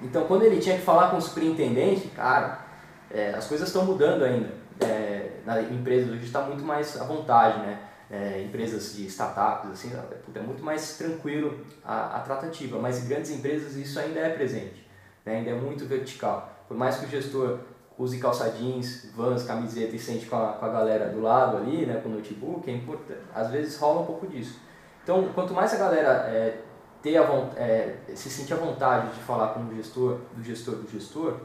Então 0.01 0.25
quando 0.25 0.43
ele 0.43 0.59
tinha 0.59 0.75
que 0.75 0.83
falar 0.83 1.09
com 1.09 1.17
o 1.17 1.21
superintendente, 1.21 2.09
cara, 2.09 2.59
é, 3.09 3.29
as 3.29 3.47
coisas 3.47 3.69
estão 3.69 3.85
mudando 3.85 4.23
ainda. 4.23 4.53
É, 4.81 5.31
na 5.45 5.61
empresa 5.61 6.11
hoje 6.11 6.25
está 6.25 6.41
muito 6.41 6.63
mais 6.63 6.99
à 6.99 7.05
vontade, 7.05 7.59
né? 7.59 7.79
É, 8.09 8.43
empresas 8.43 8.95
de 8.95 9.05
startups, 9.07 9.71
assim, 9.71 9.91
é, 9.93 10.39
é 10.39 10.41
muito 10.41 10.63
mais 10.63 10.97
tranquilo 10.97 11.59
a, 11.83 12.17
a, 12.17 12.19
tratativa, 12.19 12.79
mas 12.79 13.03
em 13.03 13.07
grandes 13.07 13.31
empresas 13.31 13.75
isso 13.75 13.99
ainda 13.99 14.19
é 14.19 14.29
presente, 14.29 14.87
né? 15.25 15.37
ainda 15.37 15.51
é 15.51 15.55
muito 15.55 15.85
vertical. 15.85 16.51
Por 16.67 16.77
mais 16.77 16.97
que 16.97 17.05
o 17.05 17.09
gestor 17.09 17.59
use 17.97 18.19
calça 18.19 18.49
jeans, 18.51 19.09
vans, 19.15 19.43
camiseta 19.43 19.95
e 19.95 19.99
sente 19.99 20.25
com 20.25 20.35
a, 20.35 20.53
com 20.53 20.65
a 20.65 20.69
galera 20.69 21.09
do 21.09 21.21
lado 21.21 21.57
ali, 21.57 21.85
né, 21.85 21.99
com 22.01 22.09
o 22.09 22.13
notebook, 22.13 22.69
é 22.69 22.73
importante. 22.73 23.21
às 23.33 23.49
vezes 23.49 23.77
rola 23.77 24.01
um 24.01 24.05
pouco 24.05 24.27
disso. 24.27 24.59
Então, 25.03 25.29
quanto 25.33 25.53
mais 25.53 25.73
a 25.73 25.77
galera 25.77 26.09
é, 26.27 26.61
ter 27.01 27.17
a, 27.17 27.23
é, 27.55 27.97
se 28.13 28.29
sentir 28.29 28.53
à 28.53 28.57
vontade 28.57 29.13
de 29.15 29.21
falar 29.21 29.49
com 29.49 29.61
o 29.61 29.75
gestor, 29.75 30.19
do 30.35 30.43
gestor, 30.43 30.75
do 30.75 30.89
gestor, 30.89 31.37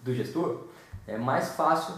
do 0.00 0.14
gestor, 0.14 0.64
é 1.06 1.18
mais 1.18 1.50
fácil 1.50 1.94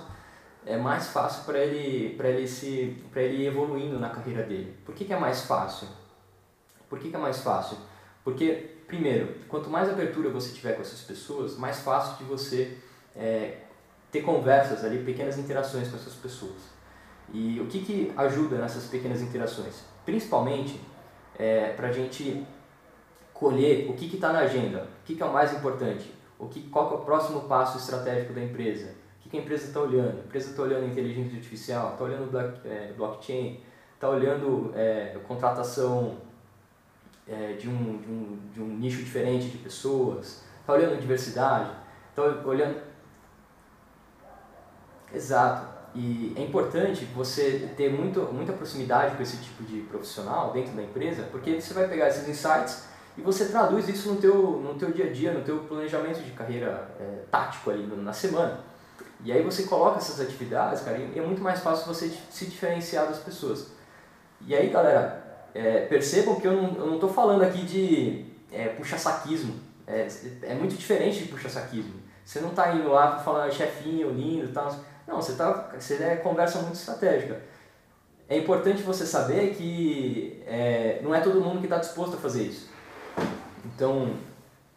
é 0.67 0.77
mais 0.77 1.09
fácil 1.09 1.45
para 1.45 1.59
ele, 1.59 2.15
para 2.17 2.29
ele, 2.29 2.47
se, 2.47 2.97
ele 3.15 3.43
ir 3.43 3.47
evoluindo 3.47 3.99
na 3.99 4.11
carreira 4.11 4.43
dele. 4.43 4.77
Por 4.85 4.95
que, 4.95 5.05
que 5.05 5.13
é 5.13 5.19
mais 5.19 5.43
fácil? 5.43 5.89
Por 6.89 6.99
que, 6.99 7.11
que 7.11 7.17
é 7.17 7.19
mais 7.19 7.41
fácil? 7.41 7.77
Porque, 8.25 8.77
primeiro, 8.87 9.35
quanto 9.49 9.71
mais 9.71 9.89
abertura 9.89 10.31
você 10.31 10.53
tiver 10.53 10.75
com 10.75 10.83
essas 10.83 11.01
pessoas, 11.01 11.57
mais 11.57 11.81
fácil 11.81 12.17
de 12.19 12.25
você 12.25 12.79
é, 13.17 13.59
ter 14.11 14.23
conversas 14.23 14.85
ali, 14.85 15.03
pequenas 15.05 15.39
interações 15.39 15.89
com 15.89 15.97
essas 15.97 16.15
pessoas. 16.15 16.79
E 17.33 17.61
o 17.61 17.67
que, 17.67 17.81
que 17.85 18.13
ajuda 18.17 18.57
nessas 18.59 18.85
pequenas 18.85 19.21
interações? 19.21 19.83
Principalmente 20.05 20.81
é, 21.39 21.73
para 21.73 21.89
a 21.89 21.93
gente 21.93 22.47
colher 23.35 23.89
o 23.89 23.95
que 23.95 24.13
está 24.15 24.33
na 24.33 24.41
agenda, 24.41 24.89
o 25.03 25.05
que, 25.05 25.15
que 25.15 25.23
é 25.23 25.27
o 25.27 25.33
mais 25.33 25.53
importante, 25.53 26.13
o 26.39 26.47
que, 26.49 26.63
qual 26.69 26.91
é 26.91 26.95
o 26.95 26.99
próximo 26.99 27.43
passo 27.43 27.79
estratégico 27.79 28.33
da 28.33 28.43
empresa, 28.43 28.95
que, 29.29 29.39
a 29.39 29.41
empresa 29.41 29.67
está 29.67 29.81
olhando? 29.81 30.21
A 30.21 30.25
empresa 30.25 30.51
está 30.51 30.63
olhando 30.63 30.87
inteligência 30.87 31.37
artificial, 31.37 31.93
está 31.93 32.05
olhando 32.05 32.31
block, 32.31 32.61
é, 32.67 32.93
blockchain, 32.97 33.61
está 33.95 34.09
olhando 34.09 34.73
é, 34.75 35.17
contratação 35.27 36.17
é, 37.27 37.53
de, 37.55 37.69
um, 37.69 37.99
de, 37.99 38.11
um, 38.11 38.39
de 38.55 38.63
um 38.63 38.69
nicho 38.69 38.99
diferente 38.99 39.49
de 39.49 39.59
pessoas, 39.59 40.43
está 40.61 40.73
olhando 40.73 41.01
diversidade, 41.01 41.71
está 42.11 42.23
olhando. 42.49 42.81
Exato. 45.13 45.79
E 45.95 46.33
é 46.37 46.43
importante 46.43 47.05
você 47.07 47.71
ter 47.77 47.91
muito, 47.93 48.21
muita 48.33 48.53
proximidade 48.53 49.17
com 49.17 49.23
esse 49.23 49.39
tipo 49.39 49.63
de 49.65 49.81
profissional 49.83 50.53
dentro 50.53 50.73
da 50.73 50.83
empresa, 50.83 51.25
porque 51.31 51.61
você 51.61 51.75
vai 51.75 51.89
pegar 51.89 52.09
esses 52.09 52.29
insights 52.29 52.89
e 53.17 53.23
você 53.23 53.47
traduz 53.47 53.89
isso 53.89 54.13
no 54.13 54.21
teu, 54.21 54.35
no 54.35 54.75
teu 54.75 54.93
dia 54.93 55.07
a 55.07 55.13
dia, 55.13 55.33
no 55.33 55.43
teu 55.43 55.59
planejamento 55.61 56.23
de 56.23 56.31
carreira 56.31 56.95
é, 57.01 57.25
tático 57.31 57.71
ali 57.71 57.85
na 57.85 58.13
semana. 58.13 58.61
E 59.25 59.33
aí 59.33 59.43
você 59.43 59.65
coloca 59.65 59.99
essas 59.99 60.21
atividades, 60.21 60.83
cara, 60.83 60.99
e 60.99 61.19
é 61.19 61.23
muito 61.23 61.43
mais 61.43 61.61
fácil 61.61 61.87
você 61.87 62.13
se 62.31 62.47
diferenciar 62.47 63.07
das 63.07 63.19
pessoas. 63.19 63.67
E 64.47 64.55
aí, 64.55 64.69
galera, 64.71 65.25
é, 65.55 65.87
percebam 65.87 66.37
que 66.37 66.47
eu 66.47 66.53
não 66.53 66.95
estou 66.95 67.13
falando 67.13 67.43
aqui 67.43 67.63
de 67.65 68.27
é, 68.53 68.69
puxa-saquismo. 68.69 69.55
É, 69.87 70.07
é 70.43 70.55
muito 70.55 70.77
diferente 70.77 71.25
de 71.25 71.29
puxa-saquismo. 71.29 71.95
Você 72.25 72.41
não 72.41 72.51
está 72.51 72.75
indo 72.75 72.89
lá 72.91 73.13
para 73.13 73.19
falar 73.21 73.51
chefinho, 73.51 74.11
lindo 74.11 74.45
e 74.45 74.53
tal. 74.53 74.75
Não, 75.07 75.17
você, 75.17 75.33
tá, 75.33 75.71
você 75.77 75.95
é 75.95 76.17
conversa 76.17 76.61
muito 76.61 76.75
estratégica. 76.75 77.41
É 78.29 78.37
importante 78.37 78.83
você 78.83 79.07
saber 79.07 79.55
que 79.55 80.45
é, 80.47 81.01
não 81.03 81.15
é 81.15 81.21
todo 81.21 81.41
mundo 81.41 81.61
que 81.61 81.65
está 81.65 81.79
disposto 81.79 82.15
a 82.15 82.19
fazer 82.19 82.43
isso. 82.43 82.69
Então, 83.65 84.15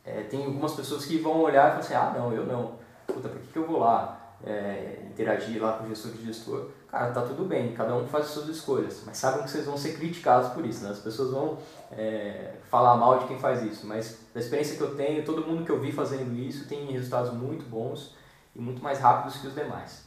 é, 0.05 0.21
tem 0.23 0.45
algumas 0.45 0.73
pessoas 0.73 1.05
que 1.05 1.17
vão 1.17 1.41
olhar 1.41 1.67
e 1.67 1.69
falar 1.71 1.79
assim, 1.79 1.93
ah, 1.93 2.17
não, 2.17 2.33
eu 2.33 2.45
não. 2.45 2.79
Puta, 3.05 3.27
por 3.27 3.41
que, 3.41 3.47
que 3.47 3.57
eu 3.57 3.67
vou 3.67 3.79
lá? 3.79 4.20
É, 4.45 5.03
interagir 5.09 5.61
lá 5.61 5.73
com 5.73 5.85
o 5.85 5.87
gestor 5.89 6.11
de 6.11 6.25
gestor, 6.25 6.69
cara, 6.89 7.11
tá 7.11 7.21
tudo 7.21 7.45
bem, 7.45 7.73
cada 7.73 7.95
um 7.95 8.07
faz 8.07 8.25
as 8.25 8.31
suas 8.31 8.47
escolhas, 8.49 9.01
mas 9.05 9.17
sabem 9.17 9.43
que 9.43 9.49
vocês 9.49 9.65
vão 9.65 9.77
ser 9.77 9.97
criticados 9.97 10.51
por 10.53 10.65
isso, 10.65 10.83
né? 10.83 10.91
As 10.91 10.99
pessoas 10.99 11.31
vão 11.31 11.57
é, 11.91 12.55
falar 12.69 12.95
mal 12.97 13.19
de 13.19 13.27
quem 13.27 13.39
faz 13.39 13.61
isso, 13.63 13.85
mas 13.85 14.19
da 14.33 14.39
experiência 14.39 14.75
que 14.75 14.81
eu 14.81 14.95
tenho, 14.95 15.23
todo 15.23 15.45
mundo 15.45 15.65
que 15.65 15.71
eu 15.71 15.79
vi 15.79 15.91
fazendo 15.91 16.33
isso 16.37 16.67
tem 16.67 16.91
resultados 16.91 17.33
muito 17.33 17.65
bons 17.65 18.15
e 18.55 18.59
muito 18.59 18.81
mais 18.83 18.99
rápidos 18.99 19.39
que 19.39 19.47
os 19.47 19.55
demais. 19.55 20.03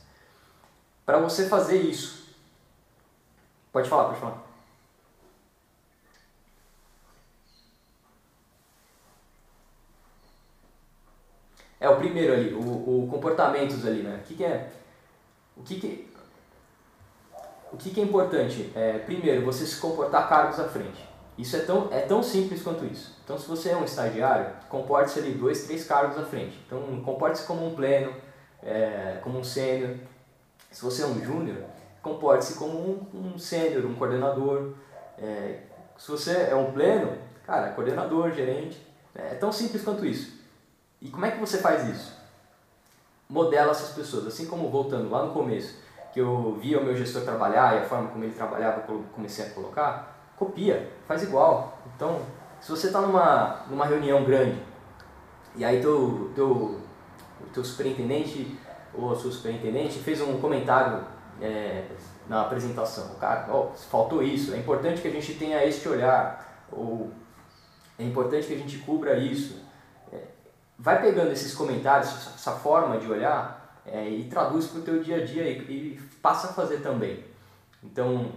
Para 1.06 1.18
você 1.18 1.46
fazer 1.46 1.76
isso 1.76 2.24
Pode 3.74 3.88
falar, 3.88 4.04
pode 4.04 4.20
falar. 4.20 4.40
É 11.84 11.88
o 11.90 11.96
primeiro 11.96 12.32
ali, 12.32 12.54
o, 12.54 13.04
o 13.04 13.08
comportamentos 13.10 13.86
ali, 13.86 14.02
né? 14.02 14.18
O 14.22 14.26
que, 14.26 14.34
que 14.36 14.44
é? 14.44 14.70
O 15.54 15.62
que, 15.62 15.78
que 15.78 16.14
o 17.70 17.76
que, 17.76 17.90
que 17.90 18.00
é 18.00 18.04
importante? 18.04 18.72
É, 18.74 18.98
primeiro, 19.00 19.44
você 19.44 19.66
se 19.66 19.76
comportar 19.78 20.26
cargos 20.26 20.58
à 20.58 20.66
frente. 20.66 21.06
Isso 21.36 21.56
é 21.56 21.60
tão, 21.60 21.88
é 21.92 22.00
tão 22.00 22.22
simples 22.22 22.62
quanto 22.62 22.86
isso. 22.86 23.18
Então, 23.22 23.36
se 23.36 23.46
você 23.46 23.70
é 23.70 23.76
um 23.76 23.84
estagiário, 23.84 24.46
comporte-se 24.70 25.18
ali 25.18 25.32
dois, 25.32 25.64
três 25.64 25.84
cargos 25.84 26.16
à 26.16 26.22
frente. 26.22 26.58
Então, 26.66 26.80
comporte-se 27.04 27.44
como 27.46 27.66
um 27.66 27.74
pleno, 27.74 28.14
é, 28.62 29.18
como 29.22 29.38
um 29.38 29.44
sênior. 29.44 29.96
Se 30.70 30.82
você 30.82 31.02
é 31.02 31.06
um 31.06 31.22
júnior, 31.22 31.64
comporte-se 32.00 32.54
como 32.54 32.78
um, 32.78 33.34
um 33.34 33.38
sênior, 33.38 33.84
um 33.84 33.94
coordenador. 33.94 34.72
É, 35.18 35.58
se 35.98 36.10
você 36.10 36.48
é 36.50 36.54
um 36.54 36.72
pleno, 36.72 37.18
cara, 37.46 37.72
coordenador, 37.72 38.32
gerente. 38.32 38.80
É 39.14 39.34
tão 39.34 39.52
simples 39.52 39.82
quanto 39.82 40.06
isso. 40.06 40.33
E 41.04 41.10
como 41.10 41.26
é 41.26 41.30
que 41.30 41.38
você 41.38 41.58
faz 41.58 41.86
isso? 41.86 42.14
Modela 43.28 43.72
essas 43.72 43.90
pessoas. 43.90 44.26
Assim 44.26 44.46
como 44.46 44.70
voltando 44.70 45.10
lá 45.10 45.22
no 45.22 45.34
começo, 45.34 45.76
que 46.14 46.20
eu 46.20 46.56
via 46.60 46.80
o 46.80 46.84
meu 46.84 46.96
gestor 46.96 47.22
trabalhar 47.22 47.76
e 47.76 47.80
a 47.80 47.84
forma 47.84 48.08
como 48.08 48.24
ele 48.24 48.32
trabalhava, 48.32 48.80
comecei 49.12 49.44
a 49.44 49.50
colocar, 49.50 50.32
copia, 50.38 50.90
faz 51.06 51.22
igual. 51.22 51.78
Então, 51.94 52.22
se 52.58 52.70
você 52.70 52.86
está 52.86 53.02
numa, 53.02 53.66
numa 53.68 53.84
reunião 53.84 54.24
grande 54.24 54.58
e 55.54 55.64
aí 55.64 55.80
teu, 55.82 56.32
teu, 56.34 56.80
teu 57.52 57.62
superintendente 57.62 58.58
ou 58.94 59.12
a 59.12 59.16
sua 59.16 59.30
superintendente 59.30 59.98
fez 59.98 60.22
um 60.22 60.40
comentário 60.40 61.04
é, 61.40 61.84
na 62.28 62.42
apresentação, 62.42 63.12
o 63.12 63.16
cara, 63.16 63.52
oh, 63.52 63.72
faltou 63.74 64.22
isso, 64.22 64.54
é 64.54 64.56
importante 64.56 65.02
que 65.02 65.08
a 65.08 65.10
gente 65.10 65.34
tenha 65.34 65.62
este 65.66 65.86
olhar, 65.88 66.66
ou 66.72 67.10
é 67.98 68.04
importante 68.04 68.46
que 68.46 68.54
a 68.54 68.58
gente 68.58 68.78
cubra 68.78 69.18
isso. 69.18 69.63
Vai 70.78 71.00
pegando 71.00 71.32
esses 71.32 71.54
comentários, 71.54 72.08
essa 72.34 72.52
forma 72.52 72.98
de 72.98 73.10
olhar 73.10 73.80
é, 73.86 74.08
e 74.08 74.24
traduz 74.24 74.66
para 74.66 74.80
o 74.80 74.82
teu 74.82 75.02
dia 75.02 75.16
a 75.16 75.24
dia 75.24 75.44
e, 75.44 75.58
e 75.58 76.00
passa 76.20 76.48
a 76.48 76.52
fazer 76.52 76.78
também. 76.78 77.22
Então, 77.82 78.32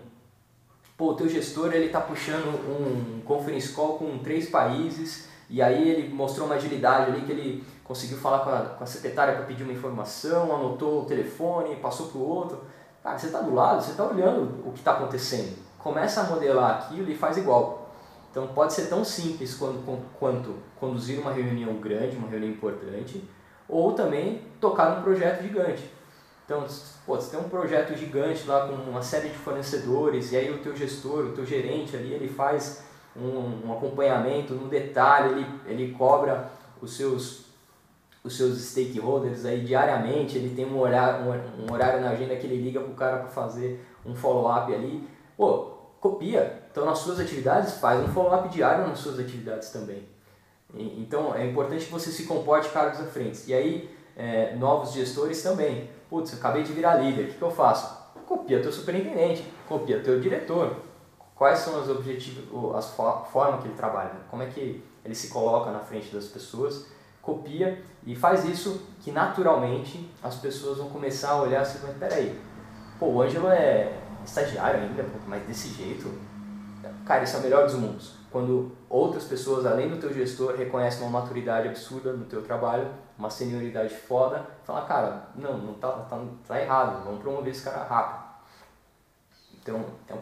pô, 0.97 1.11
o 1.11 1.15
teu 1.15 1.27
gestor 1.27 1.73
ele 1.73 1.87
está 1.87 2.01
puxando 2.01 2.47
um 2.47 3.21
conference 3.21 3.69
call 3.73 3.97
com 3.97 4.17
três 4.19 4.49
países 4.49 5.27
e 5.49 5.61
aí 5.61 5.89
ele 5.89 6.13
mostrou 6.13 6.45
uma 6.45 6.55
agilidade 6.55 7.11
ali 7.11 7.21
que 7.21 7.31
ele 7.31 7.63
conseguiu 7.83 8.17
falar 8.17 8.39
com 8.39 8.49
a, 8.49 8.61
com 8.77 8.83
a 8.83 8.87
secretária 8.87 9.35
para 9.35 9.45
pedir 9.45 9.63
uma 9.63 9.71
informação, 9.71 10.53
anotou 10.53 11.03
o 11.03 11.05
telefone, 11.05 11.77
passou 11.77 12.07
para 12.07 12.17
o 12.17 12.27
outro. 12.27 12.61
Cara, 13.01 13.17
você 13.17 13.27
está 13.27 13.39
do 13.39 13.53
lado, 13.53 13.81
você 13.81 13.91
está 13.91 14.03
olhando 14.03 14.67
o 14.67 14.73
que 14.73 14.79
está 14.79 14.91
acontecendo. 14.91 15.57
Começa 15.79 16.21
a 16.21 16.23
modelar 16.25 16.71
aquilo 16.71 17.09
e 17.09 17.15
faz 17.15 17.37
igual. 17.37 17.76
Então 18.31 18.47
pode 18.47 18.73
ser 18.73 18.87
tão 18.87 19.03
simples 19.03 19.55
quanto, 20.19 20.55
conduzir 20.79 21.19
uma 21.19 21.31
reunião 21.31 21.75
grande, 21.75 22.17
uma 22.17 22.27
reunião 22.27 22.51
importante, 22.51 23.23
ou 23.67 23.93
também 23.93 24.41
tocar 24.59 24.95
num 24.95 25.03
projeto 25.03 25.41
gigante. 25.41 25.83
Então, 26.45 26.65
pô, 27.05 27.15
você 27.15 27.35
tem 27.35 27.45
um 27.45 27.49
projeto 27.49 27.95
gigante 27.97 28.47
lá 28.47 28.67
com 28.67 28.73
uma 28.75 29.01
série 29.01 29.29
de 29.29 29.35
fornecedores 29.35 30.31
e 30.31 30.37
aí 30.37 30.49
o 30.49 30.59
teu 30.59 30.75
gestor, 30.75 31.25
o 31.25 31.31
teu 31.33 31.45
gerente 31.45 31.95
ali, 31.95 32.13
ele 32.13 32.29
faz 32.29 32.83
um, 33.15 33.67
um 33.67 33.73
acompanhamento 33.73 34.53
no 34.53 34.69
detalhe, 34.69 35.31
ele, 35.31 35.45
ele 35.65 35.91
cobra 35.93 36.49
os 36.81 36.95
seus 36.95 37.47
os 38.23 38.35
seus 38.35 38.57
stakeholders 38.57 39.45
aí 39.45 39.61
diariamente, 39.61 40.37
ele 40.37 40.53
tem 40.53 40.65
um 40.65 40.77
horário, 40.77 41.25
um, 41.25 41.65
um 41.65 41.73
horário 41.73 42.01
na 42.01 42.09
agenda 42.09 42.35
que 42.35 42.45
ele 42.45 42.61
liga 42.61 42.81
para 42.81 42.91
o 42.91 42.95
cara 42.95 43.17
para 43.19 43.29
fazer 43.29 43.85
um 44.05 44.13
follow-up 44.13 44.73
ali. 44.73 45.07
Pô, 45.37 45.76
copia. 46.09 46.63
Então, 46.71 46.85
nas 46.85 46.99
suas 46.99 47.19
atividades, 47.19 47.75
faz 47.75 48.03
um 48.03 48.07
follow-up 48.07 48.49
diário 48.49 48.87
nas 48.87 48.99
suas 48.99 49.19
atividades 49.19 49.69
também. 49.69 50.07
E, 50.73 51.01
então, 51.01 51.35
é 51.35 51.45
importante 51.45 51.85
que 51.85 51.91
você 51.91 52.11
se 52.11 52.23
comporte 52.23 52.69
cargos 52.69 52.99
à 52.99 53.05
frente. 53.05 53.43
E 53.47 53.53
aí, 53.53 53.97
é, 54.15 54.55
novos 54.55 54.93
gestores 54.93 55.41
também. 55.41 55.89
Putz, 56.09 56.33
acabei 56.33 56.63
de 56.63 56.73
virar 56.73 56.95
líder, 56.95 57.23
o 57.23 57.27
que, 57.27 57.33
que 57.33 57.41
eu 57.41 57.51
faço? 57.51 57.97
Copia 58.25 58.61
teu 58.61 58.71
superintendente, 58.71 59.43
copia 59.67 60.01
teu 60.01 60.19
diretor. 60.19 60.75
Quais 61.35 61.59
são 61.59 61.81
os 61.81 61.89
objetivos, 61.89 62.75
as 62.75 62.89
formas 62.95 63.61
que 63.61 63.67
ele 63.67 63.75
trabalha, 63.75 64.11
como 64.29 64.41
é 64.41 64.47
que 64.47 64.83
ele 65.05 65.13
se 65.15 65.27
coloca 65.29 65.71
na 65.71 65.79
frente 65.79 66.13
das 66.13 66.25
pessoas, 66.25 66.87
copia 67.21 67.81
e 68.05 68.15
faz 68.15 68.43
isso 68.43 68.81
que 69.01 69.11
naturalmente 69.11 70.09
as 70.23 70.35
pessoas 70.35 70.79
vão 70.79 70.89
começar 70.89 71.31
a 71.31 71.41
olhar 71.43 71.61
assim, 71.61 71.79
mas 71.85 71.95
peraí, 71.97 72.39
pô, 72.97 73.07
o 73.07 73.21
Ângelo 73.21 73.49
é 73.49 73.93
estagiário 74.27 74.81
ainda, 74.81 75.05
mas 75.25 75.43
desse 75.43 75.69
jeito, 75.69 76.11
cara, 77.05 77.23
isso 77.23 77.35
é 77.37 77.39
o 77.39 77.43
melhor 77.43 77.65
dos 77.65 77.75
mundos. 77.75 78.15
Quando 78.31 78.71
outras 78.89 79.23
pessoas, 79.23 79.65
além 79.65 79.89
do 79.89 79.97
teu 79.97 80.13
gestor, 80.13 80.55
reconhecem 80.55 81.01
uma 81.01 81.21
maturidade 81.21 81.67
absurda 81.67 82.13
no 82.13 82.25
teu 82.25 82.43
trabalho 82.43 82.87
uma 83.17 83.29
senioridade 83.29 83.93
foda, 83.95 84.45
falar, 84.63 84.85
cara, 84.85 85.29
não, 85.35 85.57
não 85.57 85.73
tá, 85.73 85.91
tá, 85.91 86.23
tá 86.47 86.61
errado, 86.61 87.03
vamos 87.03 87.21
promover 87.21 87.51
esse 87.51 87.63
cara 87.63 87.83
rápido. 87.83 88.27
Então, 89.59 89.85
então, 90.05 90.21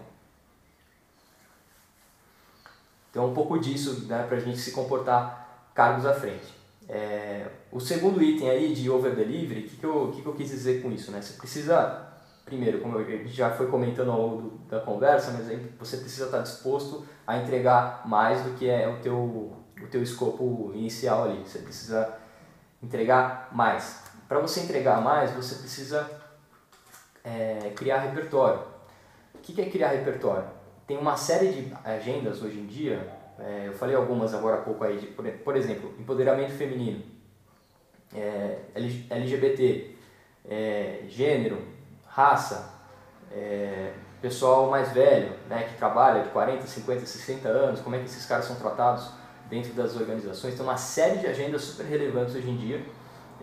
é 3.15 3.19
um 3.19 3.33
pouco 3.33 3.59
disso 3.59 4.05
né, 4.07 4.25
para 4.27 4.37
a 4.37 4.39
gente 4.39 4.57
se 4.57 4.71
comportar 4.71 5.69
cargos 5.73 6.05
à 6.05 6.13
frente. 6.13 6.53
É, 6.87 7.47
o 7.71 7.79
segundo 7.79 8.21
item 8.21 8.49
aí 8.49 8.73
de 8.73 8.89
over 8.89 9.15
delivery, 9.15 9.65
o 9.65 9.69
que, 9.69 9.77
que, 9.77 9.83
eu, 9.85 10.11
que, 10.13 10.21
que 10.21 10.27
eu 10.27 10.33
quis 10.33 10.49
dizer 10.49 10.81
com 10.81 10.91
isso? 10.91 11.11
Né? 11.11 11.21
Você 11.21 11.33
precisa, 11.33 12.04
primeiro, 12.45 12.79
como 12.79 13.03
já 13.25 13.49
foi 13.49 13.67
comentando 13.67 14.11
ao 14.11 14.21
longo 14.21 14.59
da 14.69 14.79
conversa, 14.79 15.31
mas 15.31 15.49
aí 15.49 15.57
você 15.79 15.97
precisa 15.97 16.25
estar 16.25 16.39
disposto 16.39 17.05
a 17.25 17.37
entregar 17.37 18.07
mais 18.07 18.43
do 18.43 18.51
que 18.51 18.69
é 18.69 18.87
o 18.87 19.01
teu, 19.01 19.17
o 19.17 19.87
teu 19.89 20.03
escopo 20.03 20.71
inicial 20.75 21.25
ali. 21.25 21.43
Você 21.45 21.59
precisa 21.59 22.17
entregar 22.81 23.49
mais. 23.51 24.03
Para 24.27 24.39
você 24.39 24.61
entregar 24.61 25.01
mais, 25.01 25.31
você 25.31 25.55
precisa 25.55 26.09
é, 27.23 27.71
criar 27.75 27.99
repertório. 27.99 28.61
O 29.33 29.39
que 29.39 29.59
é 29.59 29.69
criar 29.69 29.89
repertório? 29.89 30.47
Tem 30.87 30.97
uma 30.97 31.17
série 31.17 31.49
de 31.51 31.73
agendas 31.83 32.43
hoje 32.43 32.59
em 32.59 32.67
dia, 32.67 33.11
é, 33.39 33.67
eu 33.67 33.73
falei 33.73 33.95
algumas 33.95 34.33
agora 34.33 34.57
há 34.57 34.61
pouco 34.61 34.83
aí, 34.83 34.97
de, 34.97 35.07
por, 35.07 35.27
por 35.27 35.57
exemplo, 35.57 35.93
empoderamento 35.99 36.53
feminino, 36.53 37.03
é, 38.13 38.59
LGBT, 39.09 39.95
é, 40.47 41.01
gênero, 41.07 41.74
raça, 42.15 42.73
é, 43.29 43.91
pessoal 44.21 44.69
mais 44.69 44.93
velho, 44.93 45.33
né, 45.49 45.67
que 45.69 45.77
trabalha 45.77 46.23
de 46.23 46.29
40, 46.29 46.65
50, 46.65 47.05
60 47.05 47.49
anos, 47.49 47.81
como 47.81 47.95
é 47.95 47.99
que 47.99 48.05
esses 48.05 48.25
caras 48.25 48.45
são 48.45 48.55
tratados 48.55 49.09
dentro 49.49 49.73
das 49.73 49.95
organizações. 49.97 50.55
Tem 50.55 50.63
uma 50.63 50.77
série 50.77 51.19
de 51.19 51.27
agendas 51.27 51.61
super 51.63 51.85
relevantes 51.85 52.33
hoje 52.33 52.49
em 52.49 52.55
dia 52.55 52.81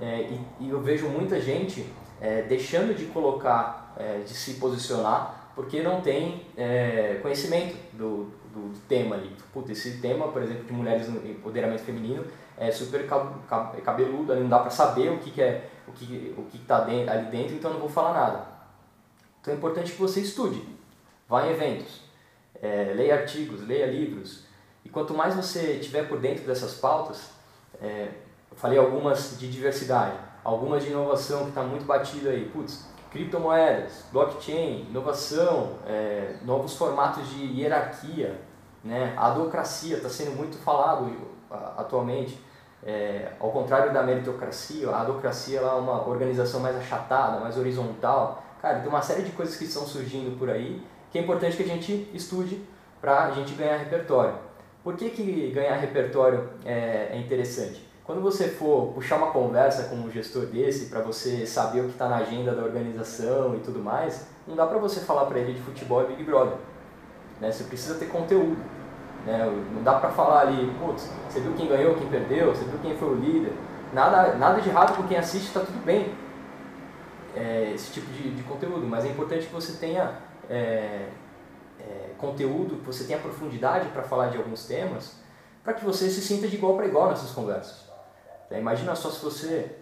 é, 0.00 0.22
e, 0.22 0.46
e, 0.60 0.70
eu 0.70 0.80
vejo 0.80 1.06
muita 1.06 1.38
gente 1.38 1.86
é, 2.18 2.42
deixando 2.42 2.96
de 2.96 3.04
colocar, 3.06 3.94
é, 3.98 4.20
de 4.20 4.32
se 4.32 4.54
posicionar, 4.54 5.50
porque 5.54 5.82
não 5.82 6.00
tem 6.00 6.46
é, 6.56 7.18
conhecimento 7.20 7.76
do, 7.92 8.32
do, 8.54 8.72
tema 8.88 9.16
ali. 9.16 9.36
Puta, 9.52 9.70
esse 9.70 9.98
tema, 10.00 10.28
por 10.28 10.42
exemplo, 10.42 10.64
de 10.64 10.72
mulheres 10.72 11.08
no 11.08 11.30
empoderamento 11.30 11.82
feminino 11.82 12.24
é 12.56 12.70
super 12.70 13.06
cabeludo, 13.84 14.34
não 14.34 14.48
dá 14.48 14.60
para 14.60 14.70
saber 14.70 15.10
o 15.10 15.18
que, 15.18 15.30
que 15.30 15.42
é 15.42 15.68
o 15.86 15.92
que 15.92 16.34
o 16.38 16.42
que 16.44 16.56
está 16.56 16.84
ali 16.84 17.26
dentro, 17.30 17.54
então 17.54 17.72
não 17.72 17.80
vou 17.80 17.88
falar 17.88 18.14
nada. 18.14 18.51
Então 19.42 19.52
é 19.52 19.56
importante 19.56 19.92
que 19.92 20.00
você 20.00 20.20
estude, 20.20 20.64
vá 21.28 21.44
em 21.46 21.50
eventos, 21.50 22.00
é, 22.62 22.92
leia 22.94 23.16
artigos, 23.16 23.66
leia 23.66 23.86
livros, 23.86 24.44
e 24.84 24.88
quanto 24.88 25.12
mais 25.12 25.34
você 25.34 25.72
estiver 25.72 26.08
por 26.08 26.20
dentro 26.20 26.44
dessas 26.44 26.74
pautas, 26.74 27.30
é, 27.80 28.08
eu 28.48 28.56
falei 28.56 28.78
algumas 28.78 29.36
de 29.40 29.50
diversidade, 29.50 30.16
algumas 30.44 30.84
de 30.84 30.90
inovação 30.90 31.42
que 31.42 31.48
está 31.48 31.62
muito 31.62 31.84
batida 31.84 32.30
aí, 32.30 32.48
putz, 32.50 32.86
criptomoedas, 33.10 34.04
blockchain, 34.12 34.86
inovação, 34.88 35.76
é, 35.86 36.36
novos 36.42 36.76
formatos 36.76 37.28
de 37.28 37.44
hierarquia, 37.44 38.40
né? 38.84 39.12
a 39.16 39.26
adocracia 39.26 39.96
está 39.96 40.08
sendo 40.08 40.36
muito 40.36 40.56
falado 40.58 41.10
atualmente, 41.76 42.38
é, 42.84 43.32
ao 43.38 43.50
contrário 43.50 43.92
da 43.92 44.02
meritocracia, 44.02 44.88
a 44.90 45.02
adocracia 45.02 45.60
é 45.60 45.64
uma 45.64 46.08
organização 46.08 46.60
mais 46.60 46.76
achatada, 46.76 47.38
mais 47.38 47.56
horizontal. 47.56 48.42
Cara, 48.62 48.78
tem 48.78 48.88
uma 48.88 49.02
série 49.02 49.22
de 49.22 49.32
coisas 49.32 49.56
que 49.56 49.64
estão 49.64 49.84
surgindo 49.84 50.38
por 50.38 50.48
aí 50.48 50.80
que 51.12 51.18
é 51.18 51.22
importante 51.22 51.56
que 51.56 51.62
a 51.62 51.66
gente 51.66 52.08
estude 52.14 52.62
para 53.00 53.24
a 53.24 53.30
gente 53.32 53.52
ganhar 53.54 53.76
repertório. 53.76 54.34
Por 54.82 54.96
que, 54.96 55.10
que 55.10 55.50
ganhar 55.50 55.76
repertório 55.76 56.48
é, 56.64 57.10
é 57.12 57.18
interessante? 57.18 57.86
Quando 58.04 58.22
você 58.22 58.48
for 58.48 58.92
puxar 58.94 59.16
uma 59.16 59.30
conversa 59.30 59.84
com 59.84 59.96
um 59.96 60.10
gestor 60.10 60.46
desse 60.46 60.86
para 60.86 61.00
você 61.00 61.46
saber 61.46 61.80
o 61.80 61.84
que 61.84 61.90
está 61.90 62.08
na 62.08 62.16
agenda 62.16 62.52
da 62.52 62.62
organização 62.62 63.54
e 63.54 63.60
tudo 63.60 63.78
mais, 63.78 64.26
não 64.48 64.56
dá 64.56 64.66
para 64.66 64.78
você 64.78 65.00
falar 65.00 65.26
para 65.26 65.38
ele 65.38 65.52
de 65.52 65.60
futebol 65.60 66.02
e 66.02 66.06
Big 66.06 66.24
Brother. 66.24 66.56
Né? 67.40 67.52
Você 67.52 67.64
precisa 67.64 67.96
ter 67.96 68.06
conteúdo. 68.06 68.56
Né? 69.26 69.38
Não 69.74 69.82
dá 69.82 69.94
para 69.94 70.10
falar 70.10 70.40
ali, 70.40 70.72
putz, 70.80 71.10
você 71.28 71.40
viu 71.40 71.52
quem 71.52 71.68
ganhou, 71.68 71.94
quem 71.94 72.08
perdeu, 72.08 72.54
você 72.54 72.64
viu 72.64 72.78
quem 72.80 72.96
foi 72.96 73.08
o 73.10 73.14
líder. 73.14 73.52
Nada, 73.92 74.34
nada 74.36 74.60
de 74.60 74.68
errado 74.68 74.96
com 74.96 75.06
quem 75.06 75.18
assiste, 75.18 75.48
está 75.48 75.60
tudo 75.60 75.84
bem. 75.84 76.12
É, 77.34 77.72
esse 77.74 77.92
tipo 77.92 78.10
de, 78.12 78.34
de, 78.34 78.42
conteúdo, 78.42 78.86
mas 78.86 79.04
é 79.04 79.08
importante 79.08 79.46
que 79.46 79.52
você 79.52 79.78
tenha 79.78 80.18
é, 80.50 81.08
é, 81.80 82.10
conteúdo, 82.18 82.76
que 82.76 82.86
você 82.86 83.04
tenha 83.04 83.18
profundidade 83.18 83.88
para 83.88 84.02
falar 84.02 84.28
de 84.28 84.36
alguns 84.36 84.66
temas, 84.66 85.16
para 85.64 85.72
que 85.72 85.84
você 85.84 86.10
se 86.10 86.20
sinta 86.20 86.46
de 86.46 86.56
igual 86.56 86.76
para 86.76 86.86
igual 86.86 87.08
nessas 87.08 87.30
conversas. 87.30 87.90
É, 88.50 88.58
imagina 88.58 88.94
só 88.94 89.10
se 89.10 89.24
você, 89.24 89.76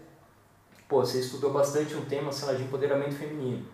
pô, 0.89 1.01
você 1.01 1.19
estudou 1.19 1.53
bastante 1.53 1.95
um 1.97 2.05
tema, 2.05 2.31
sei 2.31 2.49
lá, 2.49 2.55
de 2.55 2.63
empoderamento 2.63 3.15
feminino. 3.15 3.67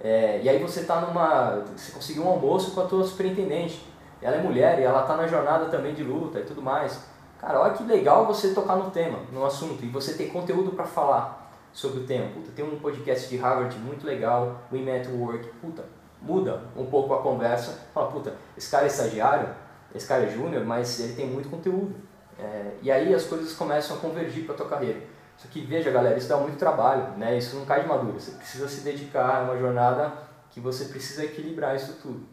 É, 0.00 0.40
e 0.42 0.48
aí 0.48 0.58
você 0.60 0.82
tá 0.84 1.00
numa, 1.00 1.62
você 1.76 1.92
conseguiu 1.92 2.24
um 2.24 2.28
almoço 2.28 2.72
com 2.72 2.80
a 2.80 2.86
tua 2.86 3.04
superintendente. 3.04 3.86
Ela 4.20 4.36
é 4.36 4.42
mulher 4.42 4.78
e 4.80 4.82
ela 4.82 5.02
tá 5.02 5.16
na 5.16 5.26
jornada 5.26 5.66
também 5.66 5.94
de 5.94 6.02
luta 6.02 6.40
e 6.40 6.44
tudo 6.44 6.60
mais. 6.60 7.00
Cara, 7.38 7.60
olha 7.60 7.74
que 7.74 7.84
legal 7.84 8.26
você 8.26 8.52
tocar 8.52 8.76
no 8.76 8.90
tema, 8.90 9.20
no 9.32 9.46
assunto, 9.46 9.84
e 9.84 9.88
você 9.88 10.14
ter 10.14 10.26
conteúdo 10.26 10.72
para 10.72 10.84
falar 10.84 11.39
sobre 11.72 12.00
o 12.00 12.06
tema. 12.06 12.30
Puta, 12.32 12.50
tem 12.54 12.64
um 12.64 12.78
podcast 12.78 13.28
de 13.28 13.36
Harvard 13.36 13.76
muito 13.78 14.06
legal, 14.06 14.62
We 14.72 14.80
Met 14.80 15.08
Work. 15.08 15.48
Puta, 15.60 15.84
muda 16.20 16.62
um 16.76 16.86
pouco 16.86 17.14
a 17.14 17.22
conversa. 17.22 17.78
Fala, 17.94 18.10
puta, 18.10 18.34
esse 18.56 18.70
cara 18.70 18.84
é 18.84 18.88
estagiário, 18.88 19.48
esse 19.94 20.06
cara 20.06 20.24
é 20.24 20.28
júnior, 20.28 20.64
mas 20.64 21.00
ele 21.00 21.14
tem 21.14 21.26
muito 21.26 21.48
conteúdo. 21.48 21.94
É, 22.38 22.72
e 22.82 22.90
aí 22.90 23.14
as 23.14 23.24
coisas 23.24 23.52
começam 23.52 23.96
a 23.96 24.00
convergir 24.00 24.46
para 24.46 24.54
tua 24.54 24.68
carreira. 24.68 25.00
Só 25.36 25.48
que 25.48 25.60
veja, 25.60 25.90
galera, 25.90 26.18
isso 26.18 26.28
dá 26.28 26.36
muito 26.36 26.58
trabalho, 26.58 27.16
né? 27.16 27.38
Isso 27.38 27.56
não 27.56 27.64
cai 27.64 27.82
de 27.82 27.88
madura. 27.88 28.18
Você 28.18 28.32
precisa 28.32 28.68
se 28.68 28.82
dedicar 28.82 29.36
a 29.36 29.42
uma 29.44 29.58
jornada 29.58 30.12
que 30.50 30.60
você 30.60 30.86
precisa 30.86 31.24
equilibrar 31.24 31.76
isso 31.76 31.98
tudo. 32.02 32.26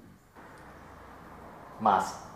Massa. 1.79 2.27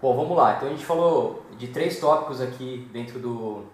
Bom, 0.00 0.16
vamos 0.16 0.36
lá. 0.36 0.56
Então 0.56 0.68
a 0.68 0.70
gente 0.70 0.84
falou 0.84 1.44
de 1.56 1.68
três 1.68 1.98
tópicos 1.98 2.40
aqui 2.40 2.88
dentro 2.92 3.18
do 3.18 3.64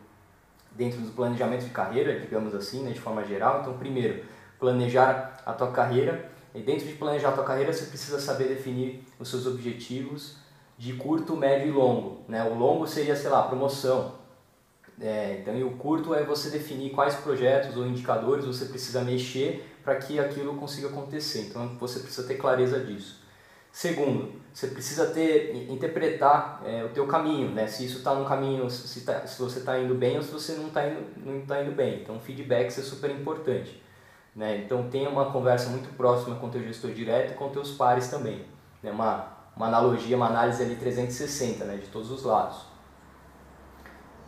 dentro 0.79 1.01
do 1.01 1.11
planejamento 1.11 1.65
de 1.65 1.71
carreira, 1.71 2.21
digamos 2.21 2.55
assim, 2.55 2.85
né, 2.85 2.93
de 2.93 3.01
forma 3.01 3.25
geral. 3.25 3.61
Então, 3.61 3.77
primeiro, 3.77 4.25
planejar 4.61 5.43
a 5.45 5.53
tua 5.53 5.73
carreira. 5.73 6.31
E 6.55 6.63
dentro 6.63 6.87
de 6.87 6.95
planejar 6.95 7.31
a 7.31 7.33
tua 7.33 7.45
carreira, 7.45 7.73
você 7.73 7.87
precisa 7.87 8.21
saber 8.21 8.45
definir 8.45 9.05
os 9.19 9.29
seus 9.29 9.45
objetivos 9.45 10.37
de 10.79 10.93
curto, 10.93 11.37
médio 11.37 11.69
e 11.69 11.71
longo. 11.73 12.23
Né? 12.29 12.45
O 12.45 12.55
longo 12.55 12.87
seria, 12.87 13.17
sei 13.17 13.29
lá, 13.29 13.43
promoção. 13.43 14.15
É, 15.01 15.39
então, 15.41 15.57
e 15.57 15.65
o 15.65 15.73
curto 15.73 16.15
é 16.15 16.23
você 16.23 16.49
definir 16.49 16.91
quais 16.91 17.17
projetos 17.17 17.77
ou 17.77 17.85
indicadores 17.85 18.45
você 18.45 18.65
precisa 18.65 19.03
mexer 19.03 19.77
para 19.83 19.97
que 19.97 20.21
aquilo 20.21 20.57
consiga 20.57 20.89
acontecer. 20.89 21.49
Então, 21.51 21.77
você 21.81 21.99
precisa 21.99 22.27
ter 22.27 22.37
clareza 22.37 22.79
disso. 22.79 23.21
Segundo, 23.79 24.33
você 24.53 24.67
precisa 24.67 25.07
ter 25.07 25.55
interpretar 25.71 26.61
é, 26.67 26.83
o 26.83 26.89
teu 26.89 27.07
caminho, 27.07 27.53
né? 27.53 27.69
Se 27.69 27.87
isso 27.87 27.99
está 27.99 28.13
no 28.13 28.25
caminho, 28.25 28.69
se, 28.69 29.03
tá, 29.03 29.25
se 29.25 29.41
você 29.41 29.61
está 29.61 29.79
indo 29.79 29.95
bem 29.95 30.17
ou 30.17 30.23
se 30.25 30.33
você 30.33 30.55
não 30.55 30.67
está 30.67 30.85
indo, 30.85 31.01
não 31.25 31.47
tá 31.47 31.63
indo 31.63 31.71
bem. 31.71 32.01
Então, 32.03 32.19
feedback 32.19 32.67
é 32.67 32.71
super 32.71 33.09
importante. 33.09 33.81
Né? 34.35 34.65
Então, 34.65 34.91
tenha 34.91 35.09
uma 35.09 35.31
conversa 35.31 35.71
muito 35.71 35.97
próxima 35.97 36.35
com 36.35 36.49
o 36.49 36.51
teu 36.51 36.61
gestor 36.61 36.91
direto 36.91 37.31
e 37.31 37.35
com 37.37 37.51
teus 37.51 37.71
pares 37.71 38.09
também. 38.09 38.45
Né? 38.83 38.91
Uma, 38.91 39.29
uma 39.55 39.69
analogia, 39.69 40.17
uma 40.17 40.27
análise 40.27 40.61
ali 40.61 40.75
360, 40.75 41.65
né? 41.65 41.77
de 41.77 41.87
todos 41.87 42.11
os 42.11 42.25
lados. 42.25 42.67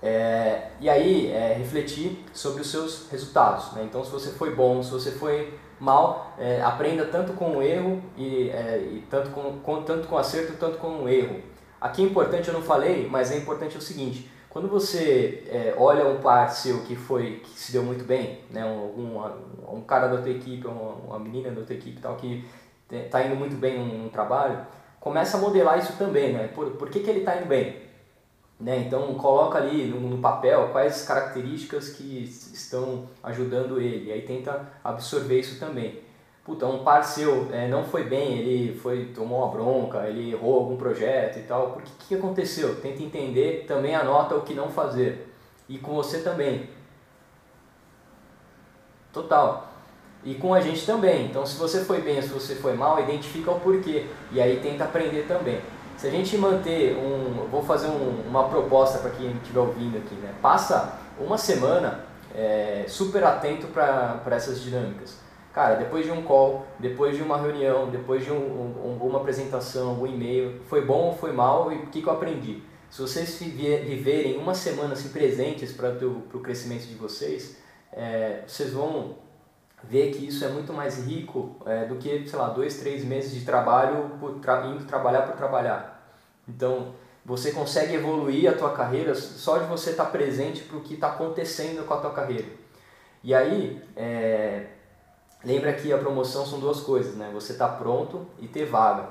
É, 0.00 0.70
e 0.78 0.88
aí, 0.88 1.26
é, 1.32 1.54
refletir 1.54 2.24
sobre 2.32 2.62
os 2.62 2.70
seus 2.70 3.10
resultados. 3.10 3.72
Né? 3.72 3.82
Então, 3.82 4.04
se 4.04 4.12
você 4.12 4.30
foi 4.30 4.54
bom, 4.54 4.80
se 4.80 4.92
você 4.92 5.10
foi 5.10 5.58
mal, 5.80 6.34
é, 6.38 6.60
aprenda 6.62 7.06
tanto 7.06 7.32
com 7.32 7.56
o 7.56 7.62
erro 7.62 8.02
e, 8.16 8.50
é, 8.50 8.78
e 8.78 9.06
tanto, 9.08 9.30
com, 9.30 9.58
com, 9.60 9.82
tanto 9.82 10.06
com 10.06 10.18
acerto, 10.18 10.52
tanto 10.58 10.78
com 10.78 11.04
o 11.04 11.08
erro. 11.08 11.40
Aqui 11.80 12.02
é 12.02 12.04
importante, 12.04 12.48
eu 12.48 12.54
não 12.54 12.62
falei, 12.62 13.08
mas 13.10 13.32
é 13.32 13.38
importante 13.38 13.78
o 13.78 13.80
seguinte, 13.80 14.30
quando 14.50 14.68
você 14.68 15.44
é, 15.48 15.74
olha 15.78 16.06
um 16.06 16.20
par 16.20 16.50
seu 16.50 16.82
que 16.82 16.94
foi 16.94 17.40
que 17.42 17.50
se 17.58 17.72
deu 17.72 17.82
muito 17.82 18.04
bem, 18.04 18.40
né, 18.50 18.64
um, 18.64 19.16
um, 19.16 19.76
um 19.76 19.80
cara 19.80 20.08
da 20.08 20.18
tua 20.18 20.30
equipe, 20.30 20.66
uma, 20.66 20.92
uma 20.92 21.18
menina 21.18 21.50
da 21.50 21.62
tua 21.62 21.74
equipe 21.74 22.00
tal, 22.00 22.16
que 22.16 22.44
está 22.90 23.24
indo 23.24 23.36
muito 23.36 23.56
bem 23.56 23.78
num, 23.78 24.08
trabalho, 24.08 24.66
começa 24.98 25.36
a 25.36 25.40
modelar 25.40 25.78
isso 25.78 25.96
também, 25.96 26.32
né? 26.32 26.48
Por, 26.48 26.72
por 26.72 26.90
que, 26.90 27.00
que 27.00 27.08
ele 27.08 27.20
está 27.20 27.36
indo 27.36 27.46
bem? 27.46 27.76
Né? 28.60 28.84
Então 28.86 29.14
coloca 29.14 29.56
ali 29.56 29.86
no, 29.86 30.00
no, 30.00 30.18
papel 30.18 30.68
quais 30.70 31.02
características 31.02 31.88
que 31.88 32.22
estão 32.22 33.08
ajudando 33.22 33.80
ele, 33.80 34.12
aí 34.12 34.20
tenta 34.20 34.68
absorver 34.84 35.40
isso 35.40 35.58
também. 35.58 36.00
Puta, 36.44 36.66
um 36.66 36.84
par 36.84 37.02
seu 37.04 37.48
é, 37.52 37.68
não 37.68 37.84
foi 37.84 38.04
bem, 38.04 38.38
ele 38.38 38.78
foi 38.78 39.06
tomou 39.14 39.38
uma 39.38 39.50
bronca, 39.50 40.06
ele 40.06 40.32
errou 40.32 40.58
algum 40.58 40.76
projeto 40.76 41.38
e 41.38 41.42
tal, 41.42 41.70
por 41.70 41.82
que, 41.82 41.90
que 42.08 42.14
aconteceu? 42.14 42.78
Tenta 42.82 43.02
entender, 43.02 43.64
também 43.66 43.94
anota 43.94 44.34
o 44.34 44.42
que 44.42 44.52
não 44.52 44.68
fazer. 44.68 45.32
E 45.66 45.78
com 45.78 45.94
você 45.94 46.20
também. 46.20 46.68
Total. 49.10 49.68
E 50.22 50.34
com 50.34 50.52
a 50.52 50.60
gente 50.60 50.84
também. 50.84 51.26
Então 51.26 51.46
se 51.46 51.56
você 51.56 51.82
foi 51.82 52.02
bem 52.02 52.16
ou 52.16 52.22
se 52.22 52.28
você 52.28 52.56
foi 52.56 52.74
mal, 52.74 53.00
identifica 53.00 53.50
o 53.52 53.60
porquê. 53.60 54.06
E 54.32 54.40
aí 54.40 54.60
tenta 54.60 54.84
aprender 54.84 55.26
também. 55.26 55.60
Se 56.00 56.06
a 56.06 56.10
gente 56.10 56.34
manter 56.38 56.96
um. 56.96 57.46
Vou 57.50 57.62
fazer 57.62 57.88
um, 57.88 58.22
uma 58.26 58.48
proposta 58.48 59.00
para 59.00 59.10
quem 59.10 59.32
estiver 59.32 59.60
ouvindo 59.60 59.98
aqui, 59.98 60.14
né? 60.14 60.32
Passa 60.40 60.98
uma 61.18 61.36
semana 61.36 62.06
é, 62.34 62.86
super 62.88 63.22
atento 63.22 63.66
para 63.66 64.22
essas 64.30 64.62
dinâmicas. 64.62 65.18
Cara, 65.52 65.74
depois 65.74 66.06
de 66.06 66.10
um 66.10 66.22
call, 66.22 66.66
depois 66.78 67.18
de 67.18 67.22
uma 67.22 67.36
reunião, 67.36 67.90
depois 67.90 68.24
de 68.24 68.32
um, 68.32 68.34
um, 68.34 68.96
uma 68.98 69.18
apresentação, 69.20 70.00
um 70.00 70.06
e-mail, 70.06 70.62
foi 70.70 70.82
bom 70.82 71.08
ou 71.08 71.14
foi 71.14 71.32
mal 71.32 71.70
e 71.70 71.76
o 71.76 71.86
que, 71.88 72.00
que 72.00 72.08
eu 72.08 72.14
aprendi? 72.14 72.62
Se 72.88 73.02
vocês 73.02 73.38
viverem 73.38 74.38
uma 74.38 74.54
semana 74.54 74.94
assim, 74.94 75.10
presentes 75.10 75.70
para 75.70 75.90
o 76.02 76.40
crescimento 76.40 76.86
de 76.86 76.94
vocês, 76.94 77.58
é, 77.92 78.42
vocês 78.46 78.72
vão 78.72 79.16
ver 79.82 80.12
que 80.12 80.26
isso 80.26 80.44
é 80.44 80.48
muito 80.48 80.72
mais 80.72 81.06
rico 81.06 81.56
é, 81.66 81.84
do 81.86 81.96
que, 81.96 82.28
sei 82.28 82.38
lá, 82.38 82.48
dois, 82.48 82.78
três 82.78 83.04
meses 83.04 83.32
de 83.32 83.44
trabalho 83.44 84.10
tra 84.42 84.66
indo 84.66 84.84
trabalhar 84.84 85.22
por 85.22 85.36
trabalhar. 85.36 86.06
Então, 86.48 86.94
você 87.24 87.52
consegue 87.52 87.94
evoluir 87.94 88.50
a 88.50 88.56
tua 88.56 88.72
carreira 88.72 89.14
só 89.14 89.58
de 89.58 89.66
você 89.66 89.90
estar 89.90 90.06
tá 90.06 90.10
presente 90.10 90.62
para 90.62 90.76
o 90.76 90.80
que 90.80 90.94
está 90.94 91.08
acontecendo 91.08 91.86
com 91.86 91.94
a 91.94 91.98
tua 91.98 92.10
carreira. 92.10 92.48
E 93.22 93.34
aí, 93.34 93.82
é, 93.96 94.66
lembra 95.44 95.72
que 95.72 95.92
a 95.92 95.98
promoção 95.98 96.46
são 96.46 96.58
duas 96.58 96.80
coisas, 96.80 97.14
né? 97.16 97.30
Você 97.34 97.52
está 97.52 97.68
pronto 97.68 98.26
e 98.38 98.48
ter 98.48 98.64
vaga. 98.64 99.08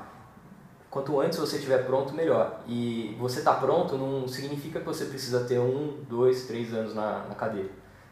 Quanto 0.89 1.20
antes 1.20 1.38
você 1.38 1.57
estiver 1.57 1.86
pronto, 1.86 2.13
melhor. 2.13 2.61
E 2.67 3.15
você 3.20 3.39
está 3.39 3.53
pronto 3.53 3.95
não 3.95 4.28
significa 4.28 4.80
que 4.80 4.86
você 4.86 5.05
precisa 5.05 5.45
ter 5.45 5.59
um, 5.59 6.03
dois, 6.09 6.47
três 6.47 6.74
anos 6.74 6.95
na, 6.95 7.26
na 7.28 7.36
cadeira 7.36 7.70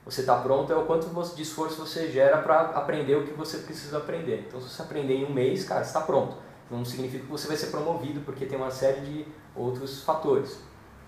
você 0.09 0.21
está 0.21 0.37
pronto 0.37 0.71
é 0.71 0.75
o 0.75 0.85
quanto 0.85 1.09
de 1.35 1.41
esforço 1.41 1.75
você 1.85 2.09
gera 2.09 2.37
para 2.37 2.61
aprender 2.61 3.15
o 3.15 3.25
que 3.25 3.33
você 3.33 3.57
precisa 3.57 3.97
aprender. 3.97 4.45
Então, 4.47 4.61
se 4.61 4.69
você 4.69 4.81
aprender 4.81 5.15
em 5.15 5.25
um 5.25 5.33
mês, 5.33 5.65
cara, 5.65 5.81
está 5.81 5.99
pronto. 5.99 6.37
Não 6.71 6.85
significa 6.85 7.25
que 7.25 7.29
você 7.29 7.45
vai 7.45 7.57
ser 7.57 7.67
promovido, 7.67 8.21
porque 8.21 8.45
tem 8.45 8.57
uma 8.57 8.71
série 8.71 9.01
de 9.01 9.25
outros 9.53 10.03
fatores. 10.03 10.59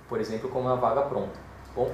Por 0.09 0.19
exemplo, 0.19 0.49
como 0.49 0.67
a 0.67 0.75
vaga 0.75 1.03
pronta. 1.03 1.31
Tá 1.31 1.71
bom? 1.73 1.89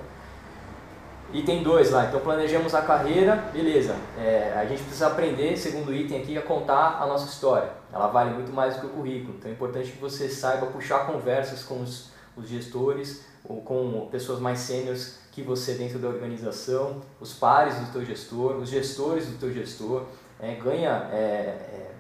Item 1.32 1.62
2 1.62 1.92
lá, 1.92 2.06
então 2.06 2.20
planejamos 2.22 2.74
a 2.74 2.82
carreira, 2.82 3.36
beleza. 3.54 3.96
É, 4.18 4.54
a 4.56 4.66
gente 4.66 4.82
precisa 4.82 5.08
aprender, 5.08 5.56
segundo 5.58 5.94
item 5.94 6.22
aqui, 6.22 6.36
a 6.36 6.42
contar 6.42 7.00
a 7.00 7.06
nossa 7.06 7.28
história. 7.28 7.70
Ela 7.94 8.08
vale 8.08 8.32
muito 8.32 8.52
mais 8.52 8.76
do 8.76 8.82
que 8.82 8.88
o 8.88 8.90
currículo. 8.90 9.36
Então 9.38 9.52
é 9.52 9.54
importante 9.54 9.92
que 9.92 10.00
você 10.00 10.28
saiba 10.28 10.66
puxar 10.68 11.06
conversas 11.06 11.62
com 11.62 11.82
os, 11.82 12.10
os 12.36 12.48
gestores 12.48 13.26
ou 13.48 13.62
com 13.62 14.08
pessoas 14.12 14.40
mais 14.40 14.60
sêniores 14.60 15.20
que 15.36 15.42
você 15.42 15.74
dentro 15.74 16.00
da 16.00 16.08
organização, 16.08 17.02
os 17.20 17.34
pares 17.34 17.76
do 17.76 17.92
teu 17.92 18.06
gestor, 18.06 18.56
os 18.56 18.70
gestores 18.70 19.28
do 19.28 19.38
teu 19.38 19.54
gestor, 19.54 20.06
é, 20.40 20.56
ganha, 20.56 21.10
é, 21.12 21.18
é, 21.18 21.92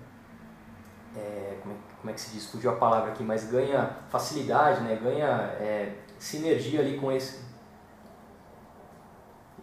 é, 1.18 1.58
como, 1.62 1.74
é, 1.74 1.78
como, 2.00 2.10
é, 2.12 2.14
que 2.14 2.22
se 2.22 2.32
diz, 2.32 2.46
fugiu 2.46 2.72
a 2.72 2.76
palavra 2.78 3.12
aqui, 3.12 3.26
mas 3.26 3.52
ganha 3.52 3.98
facilidade, 4.08 4.80
né, 4.84 4.98
ganha 5.04 5.28
é, 5.60 5.96
sinergia 6.18 6.80
ali 6.80 6.98
com 6.98 7.12
esse. 7.12 7.44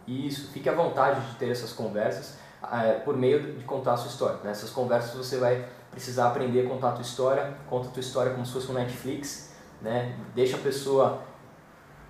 Isso, 0.07 0.53
fique 0.53 0.69
à 0.69 0.75
vontade 0.75 1.27
de 1.31 1.37
ter 1.37 1.51
essas 1.51 1.73
conversas 1.73 2.37
por 3.05 3.17
meio 3.17 3.55
de 3.55 3.65
contar 3.65 3.95
a 3.95 3.97
sua 3.97 4.09
história. 4.09 4.39
Nessas 4.45 4.69
conversas 4.69 5.15
você 5.15 5.39
vai 5.39 5.67
precisar 5.91 6.29
aprender 6.29 6.67
a 6.67 6.69
contar 6.69 6.91
a 6.91 6.93
tua 6.93 7.03
história, 7.03 7.57
conta 7.69 7.89
a 7.89 7.91
tua 7.91 8.01
história 8.01 8.33
como 8.33 8.45
se 8.45 8.53
fosse 8.53 8.71
um 8.71 8.75
Netflix, 8.75 9.53
né? 9.81 10.17
deixa 10.35 10.57
a 10.57 10.61
pessoa 10.61 11.23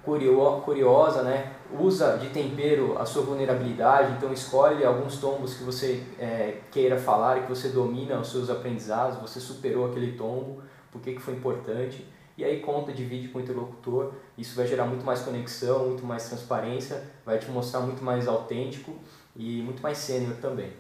curiosa, 0.05 1.23
né? 1.23 1.53
usa 1.79 2.19
de 2.19 2.29
tempero 2.29 2.99
a 2.99 3.07
sua 3.07 3.23
vulnerabilidade, 3.23 4.13
então 4.17 4.33
escolhe 4.33 4.85
alguns 4.85 5.19
tombos 5.19 5.55
que 5.55 5.65
você 5.65 6.03
é, 6.19 6.59
queira 6.71 6.99
falar 6.99 7.39
e 7.39 7.43
que 7.43 7.49
você 7.49 7.69
domina 7.69 8.19
os 8.21 8.31
seus 8.31 8.51
aprendizados, 8.51 9.19
você 9.19 9.41
superou 9.41 9.91
aquele 9.91 10.13
tombo, 10.13 10.63
por 10.91 11.01
que, 11.01 11.19
foi 11.19 11.35
importante, 11.35 12.07
e 12.37 12.45
aí 12.45 12.61
conta, 12.61 12.93
divide 12.93 13.29
com 13.29 13.39
o 13.39 13.43
interlocutor, 13.43 14.13
isso 14.37 14.57
vai 14.57 14.67
gerar 14.67 14.85
muito 14.85 15.05
mais 15.05 15.21
conexão, 15.21 15.87
muito 15.87 16.05
mais 16.05 16.29
transparência, 16.29 17.03
vai 17.25 17.39
te 17.39 17.51
mostrar 17.51 17.81
muito 17.81 18.03
mais 18.03 18.27
autêntico 18.29 18.95
e 19.37 19.63
muito 19.63 19.83
mais 19.83 19.99
sênior 19.99 20.35
também. 20.37 20.73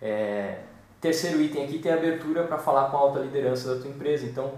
É, 0.00 0.60
terceiro 1.00 1.40
item 1.40 1.64
aqui 1.64 1.78
tem 1.78 1.92
abertura 1.92 2.44
para 2.44 2.58
falar 2.58 2.90
com 2.90 2.96
a 2.96 3.00
alta 3.00 3.20
liderança 3.20 3.74
da 3.74 3.80
tua 3.80 3.90
empresa, 3.90 4.26
então 4.26 4.52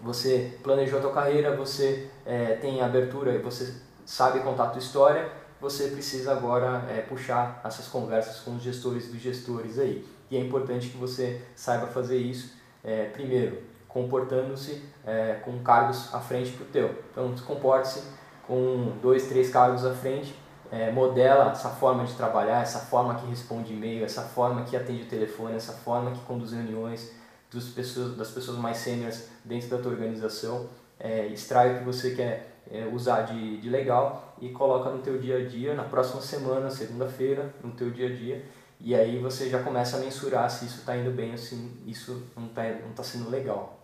você 0.00 0.58
planejou 0.62 0.98
a 0.98 1.02
tua 1.02 1.12
carreira, 1.12 1.56
você 1.56 2.08
é, 2.24 2.54
tem 2.54 2.80
abertura, 2.80 3.38
você 3.38 3.74
sabe 4.04 4.40
contar 4.40 4.64
a 4.64 4.68
tua 4.68 4.78
história, 4.78 5.28
você 5.60 5.88
precisa 5.88 6.32
agora 6.32 6.84
é, 6.88 7.00
puxar 7.00 7.60
essas 7.64 7.88
conversas 7.88 8.40
com 8.40 8.56
os 8.56 8.62
gestores 8.62 9.08
dos 9.08 9.20
gestores 9.20 9.78
aí. 9.78 10.06
E 10.30 10.36
é 10.36 10.40
importante 10.40 10.88
que 10.88 10.96
você 10.96 11.40
saiba 11.54 11.86
fazer 11.86 12.18
isso 12.18 12.54
É, 12.88 13.10
primeiro, 13.10 13.58
comportando-se 13.88 14.80
é, 15.04 15.40
com 15.44 15.58
cargos 15.64 16.14
à 16.14 16.20
frente 16.20 16.52
para 16.52 16.64
o 16.64 16.68
teu. 16.68 16.88
Então, 17.10 17.34
comporte-se 17.44 18.00
com 18.46 18.92
dois, 19.02 19.26
três 19.26 19.50
cargos 19.50 19.84
à 19.84 19.92
frente, 19.92 20.32
é, 20.70 20.92
modela 20.92 21.50
essa 21.50 21.68
forma 21.68 22.04
de 22.04 22.14
trabalhar, 22.14 22.62
essa 22.62 22.78
forma 22.78 23.16
que 23.16 23.26
responde 23.26 23.72
e-mail, 23.72 24.04
essa 24.04 24.22
forma 24.22 24.62
que 24.62 24.76
atende 24.76 25.02
o 25.02 25.08
telefone, 25.08 25.56
essa 25.56 25.72
forma 25.72 26.12
que 26.12 26.20
conduz 26.20 26.52
reuniões 26.52 27.10
dos 27.50 27.68
pessoas, 27.68 28.16
das 28.16 28.30
pessoas 28.30 28.58
mais 28.58 28.78
seniors 28.78 29.28
dentro 29.44 29.68
da 29.68 29.78
tua 29.78 29.92
organização, 29.92 30.68
é, 30.98 31.26
extrai 31.28 31.74
o 31.74 31.78
que 31.78 31.84
você 31.84 32.14
quer 32.14 32.56
é, 32.70 32.86
usar 32.86 33.22
de, 33.22 33.58
de 33.58 33.68
legal 33.68 34.34
e 34.40 34.50
coloca 34.50 34.90
no 34.90 34.98
teu 34.98 35.18
dia 35.18 35.38
a 35.38 35.48
dia, 35.48 35.74
na 35.74 35.84
próxima 35.84 36.20
semana, 36.20 36.70
segunda-feira, 36.70 37.54
no 37.62 37.72
teu 37.72 37.90
dia 37.90 38.08
a 38.08 38.12
dia, 38.12 38.44
e 38.80 38.94
aí 38.94 39.18
você 39.18 39.48
já 39.48 39.62
começa 39.62 39.96
a 39.96 40.00
mensurar 40.00 40.50
se 40.50 40.66
isso 40.66 40.80
está 40.80 40.96
indo 40.96 41.10
bem 41.10 41.32
ou 41.32 41.38
se 41.38 41.54
isso 41.86 42.24
não 42.36 42.46
está 42.46 42.62
não 42.64 42.92
tá 42.92 43.02
sendo 43.02 43.30
legal. 43.30 43.80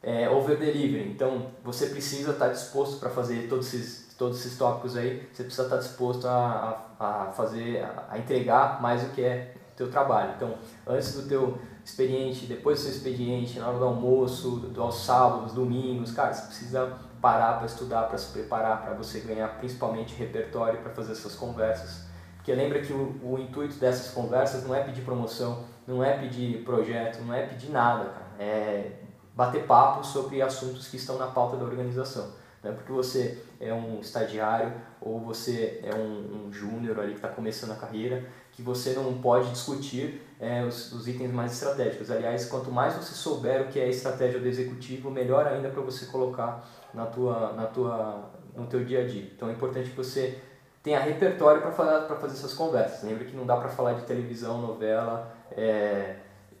É, 0.00 0.30
over 0.30 0.56
delivery, 0.56 1.10
então 1.10 1.50
você 1.62 1.86
precisa 1.86 2.30
estar 2.30 2.46
tá 2.46 2.52
disposto 2.52 3.00
para 3.00 3.10
fazer 3.10 3.48
todos 3.48 3.74
esses, 3.74 4.14
todos 4.16 4.38
esses 4.38 4.56
tópicos 4.56 4.96
aí, 4.96 5.28
você 5.32 5.42
precisa 5.42 5.64
estar 5.64 5.76
tá 5.76 5.82
disposto 5.82 6.26
a, 6.26 6.94
a, 6.98 7.22
a 7.24 7.32
fazer, 7.32 7.82
a, 7.82 8.06
a 8.10 8.18
entregar 8.18 8.80
mais 8.80 9.02
do 9.02 9.10
que 9.10 9.22
é 9.22 9.54
teu 9.76 9.90
trabalho. 9.90 10.34
Então, 10.36 10.54
antes 10.86 11.14
do 11.14 11.28
teu 11.28 11.58
expediente, 11.88 12.46
depois 12.46 12.78
do 12.78 12.82
seu 12.84 12.92
expediente, 12.92 13.58
na 13.58 13.68
hora 13.68 13.78
do 13.78 13.84
almoço, 13.84 14.56
do, 14.56 14.82
aos 14.82 15.04
sábados, 15.04 15.54
domingos, 15.54 16.12
cara, 16.12 16.32
você 16.34 16.46
precisa 16.46 16.98
parar 17.20 17.54
para 17.54 17.66
estudar, 17.66 18.02
para 18.04 18.18
se 18.18 18.30
preparar, 18.30 18.82
para 18.82 18.94
você 18.94 19.20
ganhar 19.20 19.48
principalmente 19.58 20.14
repertório 20.14 20.80
para 20.80 20.92
fazer 20.92 21.12
essas 21.12 21.34
conversas. 21.34 22.06
Porque 22.36 22.52
lembra 22.54 22.80
que 22.80 22.92
o, 22.92 23.18
o, 23.22 23.38
intuito 23.38 23.76
dessas 23.76 24.12
conversas 24.12 24.64
não 24.64 24.74
é 24.74 24.82
pedir 24.82 25.02
promoção, 25.02 25.64
não 25.86 26.04
é 26.04 26.16
pedir 26.18 26.62
projeto, 26.62 27.22
não 27.22 27.34
é 27.34 27.46
pedir 27.46 27.70
nada, 27.70 28.04
cara. 28.04 28.26
É 28.38 28.92
bater 29.34 29.66
papo 29.66 30.04
sobre 30.04 30.42
assuntos 30.42 30.88
que 30.88 30.96
estão 30.96 31.16
na 31.16 31.28
pauta 31.28 31.56
da 31.56 31.64
organização. 31.64 32.32
Não 32.62 32.70
é 32.70 32.74
porque 32.74 32.92
você 32.92 33.42
é 33.60 33.72
um 33.72 34.00
estagiário 34.00 34.72
ou 35.00 35.20
você 35.20 35.80
é 35.82 35.94
um, 35.94 36.46
um 36.46 36.52
júnior 36.52 36.98
ali 36.98 37.12
que 37.12 37.18
está 37.18 37.28
começando 37.28 37.70
a 37.72 37.76
carreira 37.76 38.26
que 38.58 38.62
você 38.62 38.92
não 38.94 39.18
pode 39.18 39.52
discutir 39.52 40.20
é, 40.40 40.64
os, 40.64 40.92
os, 40.92 41.06
itens 41.06 41.32
mais 41.32 41.52
estratégicos. 41.52 42.10
Aliás, 42.10 42.46
quanto 42.46 42.72
mais 42.72 42.92
você 42.92 43.14
souber 43.14 43.62
o 43.62 43.68
que 43.68 43.78
é 43.78 43.84
a 43.84 43.86
estratégia 43.86 44.40
do 44.40 44.48
executivo, 44.48 45.12
melhor 45.12 45.46
ainda 45.46 45.68
para 45.68 45.80
você 45.80 46.06
colocar 46.06 46.68
na 46.92 47.06
tua, 47.06 47.52
na 47.52 47.66
tua, 47.66 48.32
no 48.56 48.66
teu 48.66 48.84
dia 48.84 49.04
a 49.04 49.06
dia. 49.06 49.30
Então 49.32 49.48
é 49.48 49.52
importante 49.52 49.90
que 49.90 49.96
você 49.96 50.40
tenha 50.82 50.98
repertório 50.98 51.62
para 51.62 51.70
fazer 51.70 52.34
essas 52.34 52.52
conversas. 52.52 53.04
Lembra 53.04 53.26
que 53.26 53.36
não 53.36 53.46
dá 53.46 53.56
para 53.56 53.68
falar 53.68 53.92
de 53.92 54.02
televisão, 54.02 54.60
novela, 54.60 55.32
é, 55.52 56.16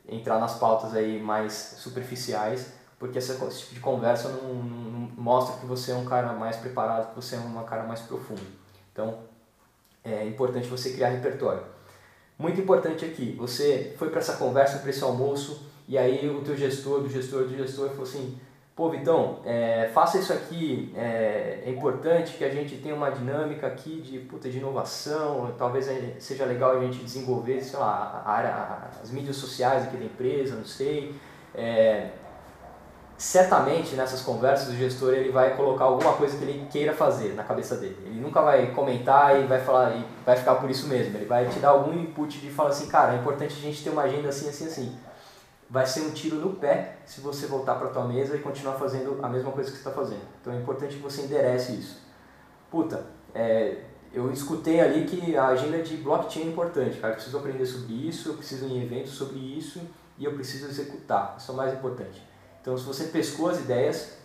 entrar 0.08 0.38
nas 0.38 0.56
pautas 0.56 0.94
aí 0.94 1.20
mais 1.20 1.52
superficiais, 1.78 2.74
porque 2.96 3.18
essa, 3.18 3.44
esse 3.46 3.62
tipo 3.62 3.74
de 3.74 3.80
conversa 3.80 4.28
não, 4.28 4.54
não, 4.54 5.10
mostra 5.16 5.58
que 5.58 5.66
você 5.66 5.90
é 5.90 5.96
um 5.96 6.04
cara 6.04 6.32
mais 6.32 6.54
preparado, 6.54 7.08
que 7.08 7.16
você 7.16 7.34
é 7.34 7.40
um 7.40 7.64
cara 7.64 7.82
mais 7.82 8.02
profundo. 8.02 8.46
Então 8.92 9.18
é 10.04 10.24
importante 10.24 10.68
você 10.68 10.92
criar 10.92 11.08
repertório. 11.08 11.76
Muito 12.38 12.60
importante 12.60 13.04
aqui, 13.04 13.34
você 13.36 13.94
foi 13.98 14.10
para 14.10 14.20
essa 14.20 14.36
conversa, 14.36 14.78
para 14.78 14.90
esse 14.90 15.02
almoço, 15.02 15.66
e 15.88 15.98
aí 15.98 16.30
o 16.30 16.40
teu 16.42 16.56
gestor, 16.56 17.00
do 17.00 17.08
gestor, 17.08 17.44
do 17.44 17.56
gestor 17.56 17.88
falou 17.88 18.04
assim, 18.04 18.38
pô 18.76 18.88
Vitão, 18.90 19.40
é, 19.44 19.90
faça 19.92 20.18
isso 20.18 20.32
aqui, 20.32 20.92
é, 20.94 21.64
é, 21.66 21.70
importante 21.70 22.36
que 22.36 22.44
a 22.44 22.48
gente 22.48 22.76
tenha 22.76 22.94
uma 22.94 23.10
dinâmica 23.10 23.66
aqui 23.66 24.00
de, 24.00 24.20
puta, 24.20 24.48
de 24.48 24.58
inovação, 24.58 25.52
talvez 25.58 25.90
seja 26.20 26.44
legal 26.44 26.78
a 26.78 26.80
gente 26.80 27.02
desenvolver, 27.02 27.60
sei 27.60 27.76
lá, 27.76 28.22
a 28.24 28.30
área, 28.30 28.88
as 29.02 29.10
mídias 29.10 29.34
sociais 29.34 29.82
aqui 29.88 29.96
da 29.96 30.04
empresa, 30.04 30.54
não 30.54 30.64
sei. 30.64 31.12
É, 31.52 32.10
certamente 33.18 33.94
nessas 33.96 34.22
conversas 34.22 34.68
o 34.68 34.76
gestor 34.76 35.12
ele 35.12 35.30
vai 35.30 35.56
colocar 35.56 35.84
alguma 35.84 36.12
coisa 36.14 36.38
que 36.38 36.44
ele 36.44 36.66
queira 36.70 36.94
fazer 36.94 37.34
na 37.34 37.42
cabeça 37.42 37.76
dele. 37.76 37.98
Ele 38.06 38.20
nunca 38.20 38.40
vai 38.40 38.70
comentar 38.70 39.38
e 39.38 39.46
vai 39.46 39.60
falar 39.60 39.96
e 39.96 40.04
vai 40.24 40.36
ficar 40.36 40.54
por 40.54 40.70
isso 40.70 40.86
mesmo. 40.86 41.16
Ele 41.16 41.26
vai 41.26 41.46
te 41.48 41.58
dar 41.58 41.70
algum 41.70 41.92
input 41.92 42.38
de 42.38 42.48
falar 42.48 42.70
assim, 42.70 42.86
cara, 42.86 43.14
é 43.14 43.18
importante 43.18 43.54
a 43.58 43.60
gente 43.60 43.82
ter 43.82 43.90
uma 43.90 44.02
agenda 44.02 44.28
assim, 44.28 44.48
assim, 44.48 44.66
assim 44.66 44.98
vai 45.70 45.86
ser 45.86 46.02
um 46.02 46.10
tiro 46.10 46.36
no 46.36 46.54
pé 46.54 46.98
se 47.04 47.20
você 47.20 47.46
voltar 47.46 47.74
para 47.74 47.88
tua 47.88 48.04
mesa 48.06 48.36
e 48.36 48.40
continuar 48.40 48.74
fazendo 48.74 49.18
a 49.22 49.28
mesma 49.28 49.52
coisa 49.52 49.70
que 49.70 49.76
você 49.76 49.80
está 49.80 49.90
fazendo. 49.90 50.22
Então 50.40 50.52
é 50.52 50.56
importante 50.56 50.96
que 50.96 51.02
você 51.02 51.22
enderece 51.22 51.72
isso. 51.72 52.00
Puta, 52.70 53.06
é, 53.34 53.82
eu 54.12 54.32
escutei 54.32 54.80
ali 54.80 55.04
que 55.04 55.36
a 55.36 55.48
agenda 55.48 55.82
de 55.82 55.96
blockchain 55.98 56.44
é 56.44 56.46
importante, 56.46 56.98
cara. 56.98 57.12
Eu 57.12 57.16
preciso 57.16 57.38
aprender 57.38 57.66
sobre 57.66 57.92
isso, 57.94 58.30
eu 58.30 58.34
preciso 58.34 58.66
ir 58.66 58.72
em 58.72 58.82
eventos 58.82 59.12
sobre 59.12 59.38
isso 59.38 59.80
e 60.16 60.24
eu 60.24 60.32
preciso 60.34 60.66
executar. 60.66 61.36
Isso 61.38 61.50
é 61.50 61.54
o 61.54 61.56
mais 61.56 61.74
importante. 61.74 62.22
Então, 62.68 62.76
se 62.76 62.84
você 62.84 63.04
pescou 63.04 63.48
as 63.48 63.60
ideias, 63.60 64.18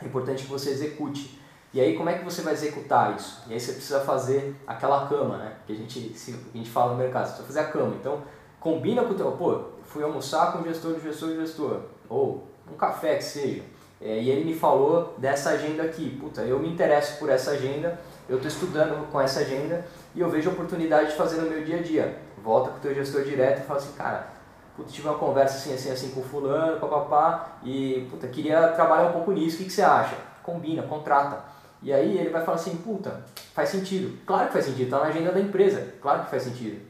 é 0.00 0.06
importante 0.06 0.44
que 0.44 0.48
você 0.48 0.70
execute. 0.70 1.36
E 1.74 1.80
aí, 1.80 1.96
como 1.96 2.08
é 2.08 2.16
que 2.16 2.24
você 2.24 2.40
vai 2.40 2.52
executar 2.52 3.16
isso? 3.16 3.42
E 3.48 3.52
aí, 3.52 3.58
você 3.58 3.72
precisa 3.72 3.98
fazer 4.02 4.54
aquela 4.64 5.08
cama, 5.08 5.36
né? 5.36 5.56
Que 5.66 5.72
a 5.72 5.74
gente, 5.74 6.14
a 6.54 6.56
gente 6.56 6.70
fala 6.70 6.92
no 6.92 6.98
mercado. 6.98 7.26
Você 7.26 7.42
precisa 7.42 7.48
fazer 7.48 7.60
a 7.60 7.72
cama. 7.72 7.96
Então, 7.98 8.22
combina 8.60 9.02
com 9.02 9.14
o 9.14 9.14
teu. 9.16 9.32
Pô, 9.32 9.62
fui 9.82 10.04
almoçar 10.04 10.52
com 10.52 10.60
o 10.60 10.62
gestor 10.62 10.96
gestor 11.00 11.34
gestor, 11.34 11.80
ou 12.08 12.46
um 12.72 12.76
café 12.76 13.16
que 13.16 13.24
seja, 13.24 13.64
é, 14.00 14.22
e 14.22 14.30
ele 14.30 14.44
me 14.44 14.54
falou 14.54 15.16
dessa 15.18 15.50
agenda 15.50 15.82
aqui. 15.82 16.16
Puta, 16.20 16.42
eu 16.42 16.60
me 16.60 16.68
interesso 16.68 17.18
por 17.18 17.30
essa 17.30 17.50
agenda, 17.50 17.98
eu 18.28 18.36
estou 18.36 18.48
estudando 18.48 19.10
com 19.10 19.20
essa 19.20 19.40
agenda 19.40 19.84
e 20.14 20.20
eu 20.20 20.30
vejo 20.30 20.50
a 20.50 20.52
oportunidade 20.52 21.10
de 21.10 21.16
fazer 21.16 21.40
no 21.40 21.50
meu 21.50 21.64
dia 21.64 21.80
a 21.80 21.82
dia. 21.82 22.16
Volta 22.44 22.70
com 22.70 22.76
o 22.76 22.80
teu 22.80 22.94
gestor 22.94 23.24
direto 23.24 23.62
e 23.62 23.66
fala 23.66 23.80
assim, 23.80 23.92
cara, 23.94 24.41
puta, 24.76 24.90
tive 24.90 25.08
uma 25.08 25.18
conversa 25.18 25.56
assim, 25.56 25.74
assim, 25.74 25.90
assim 25.90 26.10
com 26.10 26.22
fulano, 26.22 26.80
papapá, 26.80 27.58
e 27.62 28.06
puta, 28.10 28.26
queria 28.28 28.68
trabalhar 28.68 29.08
um 29.08 29.12
pouco 29.12 29.32
nisso, 29.32 29.56
o 29.56 29.58
que, 29.58 29.64
que 29.66 29.72
você 29.72 29.82
acha? 29.82 30.16
Combina, 30.42 30.82
contrata. 30.82 31.44
E 31.82 31.92
aí 31.92 32.18
ele 32.18 32.30
vai 32.30 32.44
falar 32.44 32.56
assim, 32.56 32.76
puta, 32.76 33.24
faz 33.54 33.68
sentido. 33.68 34.18
Claro 34.24 34.46
que 34.46 34.52
faz 34.52 34.64
sentido, 34.64 34.84
está 34.84 34.98
na 34.98 35.06
agenda 35.06 35.32
da 35.32 35.40
empresa, 35.40 35.94
claro 36.00 36.24
que 36.24 36.30
faz 36.30 36.44
sentido. 36.44 36.80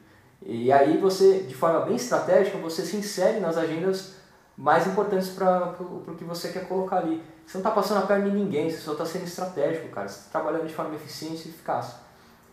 E 0.45 0.73
aí 0.73 0.99
você, 0.99 1.41
de 1.41 1.55
forma 1.55 1.81
bem 1.81 1.97
estratégica, 1.97 2.59
você 2.59 2.83
se 2.83 2.97
insere 2.97 3.41
nas 3.41 3.57
agendas 3.57 4.15
mais 4.57 4.87
importantes 4.87 5.31
para 5.31 5.75
o 5.81 6.15
que 6.17 6.25
você 6.25 6.49
quer 6.49 6.69
colocar 6.69 6.99
ali. 6.99 7.23
Você 7.47 7.59
não 7.59 7.63
está 7.63 7.71
passando 7.71 8.03
a 8.03 8.07
perna 8.07 8.29
em 8.29 8.33
ninguém, 8.33 8.71
você 8.71 8.79
só 8.79 8.93
está 8.93 9.07
sendo 9.07 9.25
estratégico, 9.25 9.89
cara. 9.89 10.09
Você 10.09 10.21
está 10.21 10.39
trabalhando 10.39 10.67
de 10.67 10.75
forma 10.75 10.95
eficiente 10.95 11.49
e 11.49 11.51
eficaz. 11.51 11.97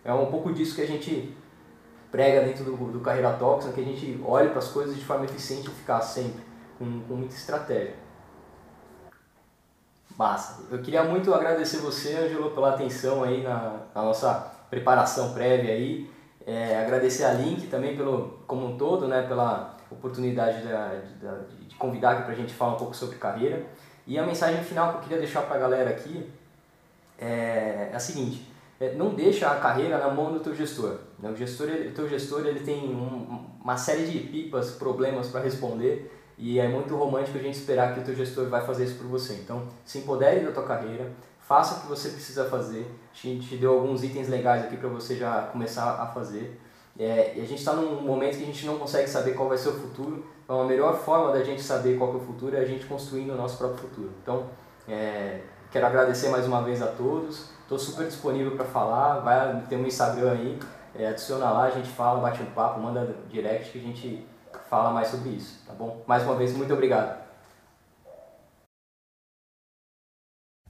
É 0.03 0.13
um 0.13 0.27
pouco 0.27 0.53
disso 0.53 0.75
que 0.75 0.81
a 0.81 0.87
gente 0.87 1.35
prega 2.11 2.41
dentro 2.41 2.63
do, 2.63 2.75
do 2.91 2.99
Carreira 2.99 3.31
né? 3.31 3.71
que 3.73 3.81
a 3.81 3.83
gente 3.83 4.21
olha 4.25 4.49
para 4.49 4.59
as 4.59 4.69
coisas 4.69 4.95
de 4.95 5.03
forma 5.03 5.25
eficiente 5.25 5.67
e 5.67 5.71
eficaz 5.71 6.05
sempre, 6.05 6.41
com, 6.77 7.01
com 7.01 7.13
muita 7.15 7.35
estratégia. 7.35 7.95
Massa. 10.17 10.63
Eu 10.69 10.81
queria 10.81 11.03
muito 11.03 11.33
agradecer 11.33 11.77
você, 11.77 12.13
Angelo, 12.15 12.51
pela 12.51 12.73
atenção 12.73 13.23
aí 13.23 13.41
na, 13.41 13.83
na 13.95 14.01
nossa 14.01 14.51
preparação 14.69 15.33
prévia 15.33 15.73
aí. 15.73 16.09
É, 16.45 16.81
agradecer 16.81 17.23
a 17.23 17.33
Link 17.33 17.67
também 17.67 17.95
pelo, 17.95 18.39
como 18.45 18.65
um 18.65 18.77
todo, 18.77 19.07
né, 19.07 19.21
pela 19.21 19.77
oportunidade 19.89 20.61
de, 20.61 21.67
de 21.67 21.75
convidar 21.75 22.11
aqui 22.11 22.23
para 22.23 22.33
a 22.33 22.35
gente 22.35 22.53
falar 22.53 22.73
um 22.73 22.77
pouco 22.77 22.95
sobre 22.95 23.17
carreira. 23.17 23.65
E 24.05 24.17
a 24.17 24.25
mensagem 24.25 24.63
final 24.63 24.91
que 24.91 24.97
eu 24.97 25.01
queria 25.03 25.19
deixar 25.19 25.43
para 25.43 25.55
a 25.55 25.59
galera 25.59 25.89
aqui 25.91 26.29
é, 27.17 27.89
é 27.91 27.95
a 27.95 27.99
seguinte, 27.99 28.51
é, 28.79 28.93
não 28.93 29.13
deixa 29.13 29.49
a 29.49 29.59
carreira 29.59 29.97
na 29.97 30.09
mão 30.09 30.33
do 30.33 30.39
teu 30.39 30.55
gestor. 30.55 30.97
Né? 31.21 31.29
O, 31.29 31.35
gestor 31.35 31.69
ele, 31.69 31.89
o 31.89 31.93
teu 31.93 32.07
gestor 32.07 32.45
ele 32.45 32.59
tem 32.61 32.89
um, 32.89 33.45
uma 33.61 33.77
série 33.77 34.05
de 34.05 34.19
pipas, 34.19 34.71
problemas 34.71 35.27
para 35.27 35.41
responder 35.41 36.11
e 36.37 36.59
é 36.59 36.67
muito 36.67 36.95
romântico 36.95 37.37
a 37.37 37.41
gente 37.41 37.57
esperar 37.57 37.93
que 37.93 37.99
o 37.99 38.03
teu 38.03 38.15
gestor 38.15 38.47
vai 38.47 38.65
fazer 38.65 38.85
isso 38.85 38.95
por 38.95 39.07
você. 39.07 39.33
Então, 39.33 39.67
se 39.83 39.99
empodere 39.99 40.45
da 40.45 40.51
tua 40.51 40.63
carreira, 40.63 41.11
faça 41.41 41.75
o 41.75 41.81
que 41.81 41.87
você 41.87 42.09
precisa 42.09 42.45
fazer. 42.45 42.89
A 43.13 43.27
gente 43.27 43.47
te 43.47 43.57
deu 43.57 43.73
alguns 43.73 44.03
itens 44.03 44.29
legais 44.29 44.63
aqui 44.63 44.77
para 44.77 44.87
você 44.87 45.15
já 45.15 45.41
começar 45.51 46.01
a 46.01 46.07
fazer. 46.07 46.59
É, 46.97 47.33
e 47.35 47.41
a 47.41 47.45
gente 47.45 47.59
está 47.59 47.73
num 47.73 48.01
momento 48.01 48.37
que 48.37 48.43
a 48.43 48.45
gente 48.45 48.65
não 48.65 48.77
consegue 48.77 49.09
saber 49.09 49.33
qual 49.33 49.47
vai 49.47 49.57
ser 49.57 49.69
o 49.69 49.73
futuro, 49.73 50.25
então 50.43 50.61
a 50.61 50.65
melhor 50.65 50.97
forma 50.97 51.31
da 51.31 51.41
gente 51.41 51.61
saber 51.61 51.97
qual 51.97 52.11
é 52.11 52.15
o 52.17 52.19
futuro 52.19 52.57
é 52.57 52.59
a 52.59 52.65
gente 52.65 52.85
construindo 52.87 53.31
o 53.31 53.35
nosso 53.35 53.57
próprio 53.57 53.79
futuro. 53.87 54.11
Então, 54.21 54.47
é, 54.85 55.39
quero 55.71 55.85
agradecer 55.85 56.27
mais 56.27 56.45
uma 56.45 56.61
vez 56.61 56.81
a 56.81 56.87
todos, 56.87 57.51
estou 57.61 57.79
super 57.79 58.05
disponível 58.05 58.51
para 58.57 58.65
falar, 58.65 59.19
vai 59.19 59.63
ter 59.69 59.77
um 59.77 59.85
Instagram 59.85 60.31
aí, 60.31 60.59
é, 60.99 61.07
adiciona 61.07 61.49
lá, 61.49 61.63
a 61.63 61.69
gente 61.69 61.89
fala, 61.89 62.19
bate 62.19 62.41
um 62.41 62.47
papo, 62.47 62.79
manda 62.79 63.15
direct 63.29 63.71
que 63.71 63.79
a 63.79 63.81
gente 63.81 64.27
fala 64.69 64.91
mais 64.91 65.07
sobre 65.07 65.29
isso, 65.29 65.63
tá 65.65 65.73
bom? 65.73 66.03
Mais 66.05 66.23
uma 66.23 66.35
vez, 66.35 66.55
muito 66.55 66.73
obrigado. 66.73 67.28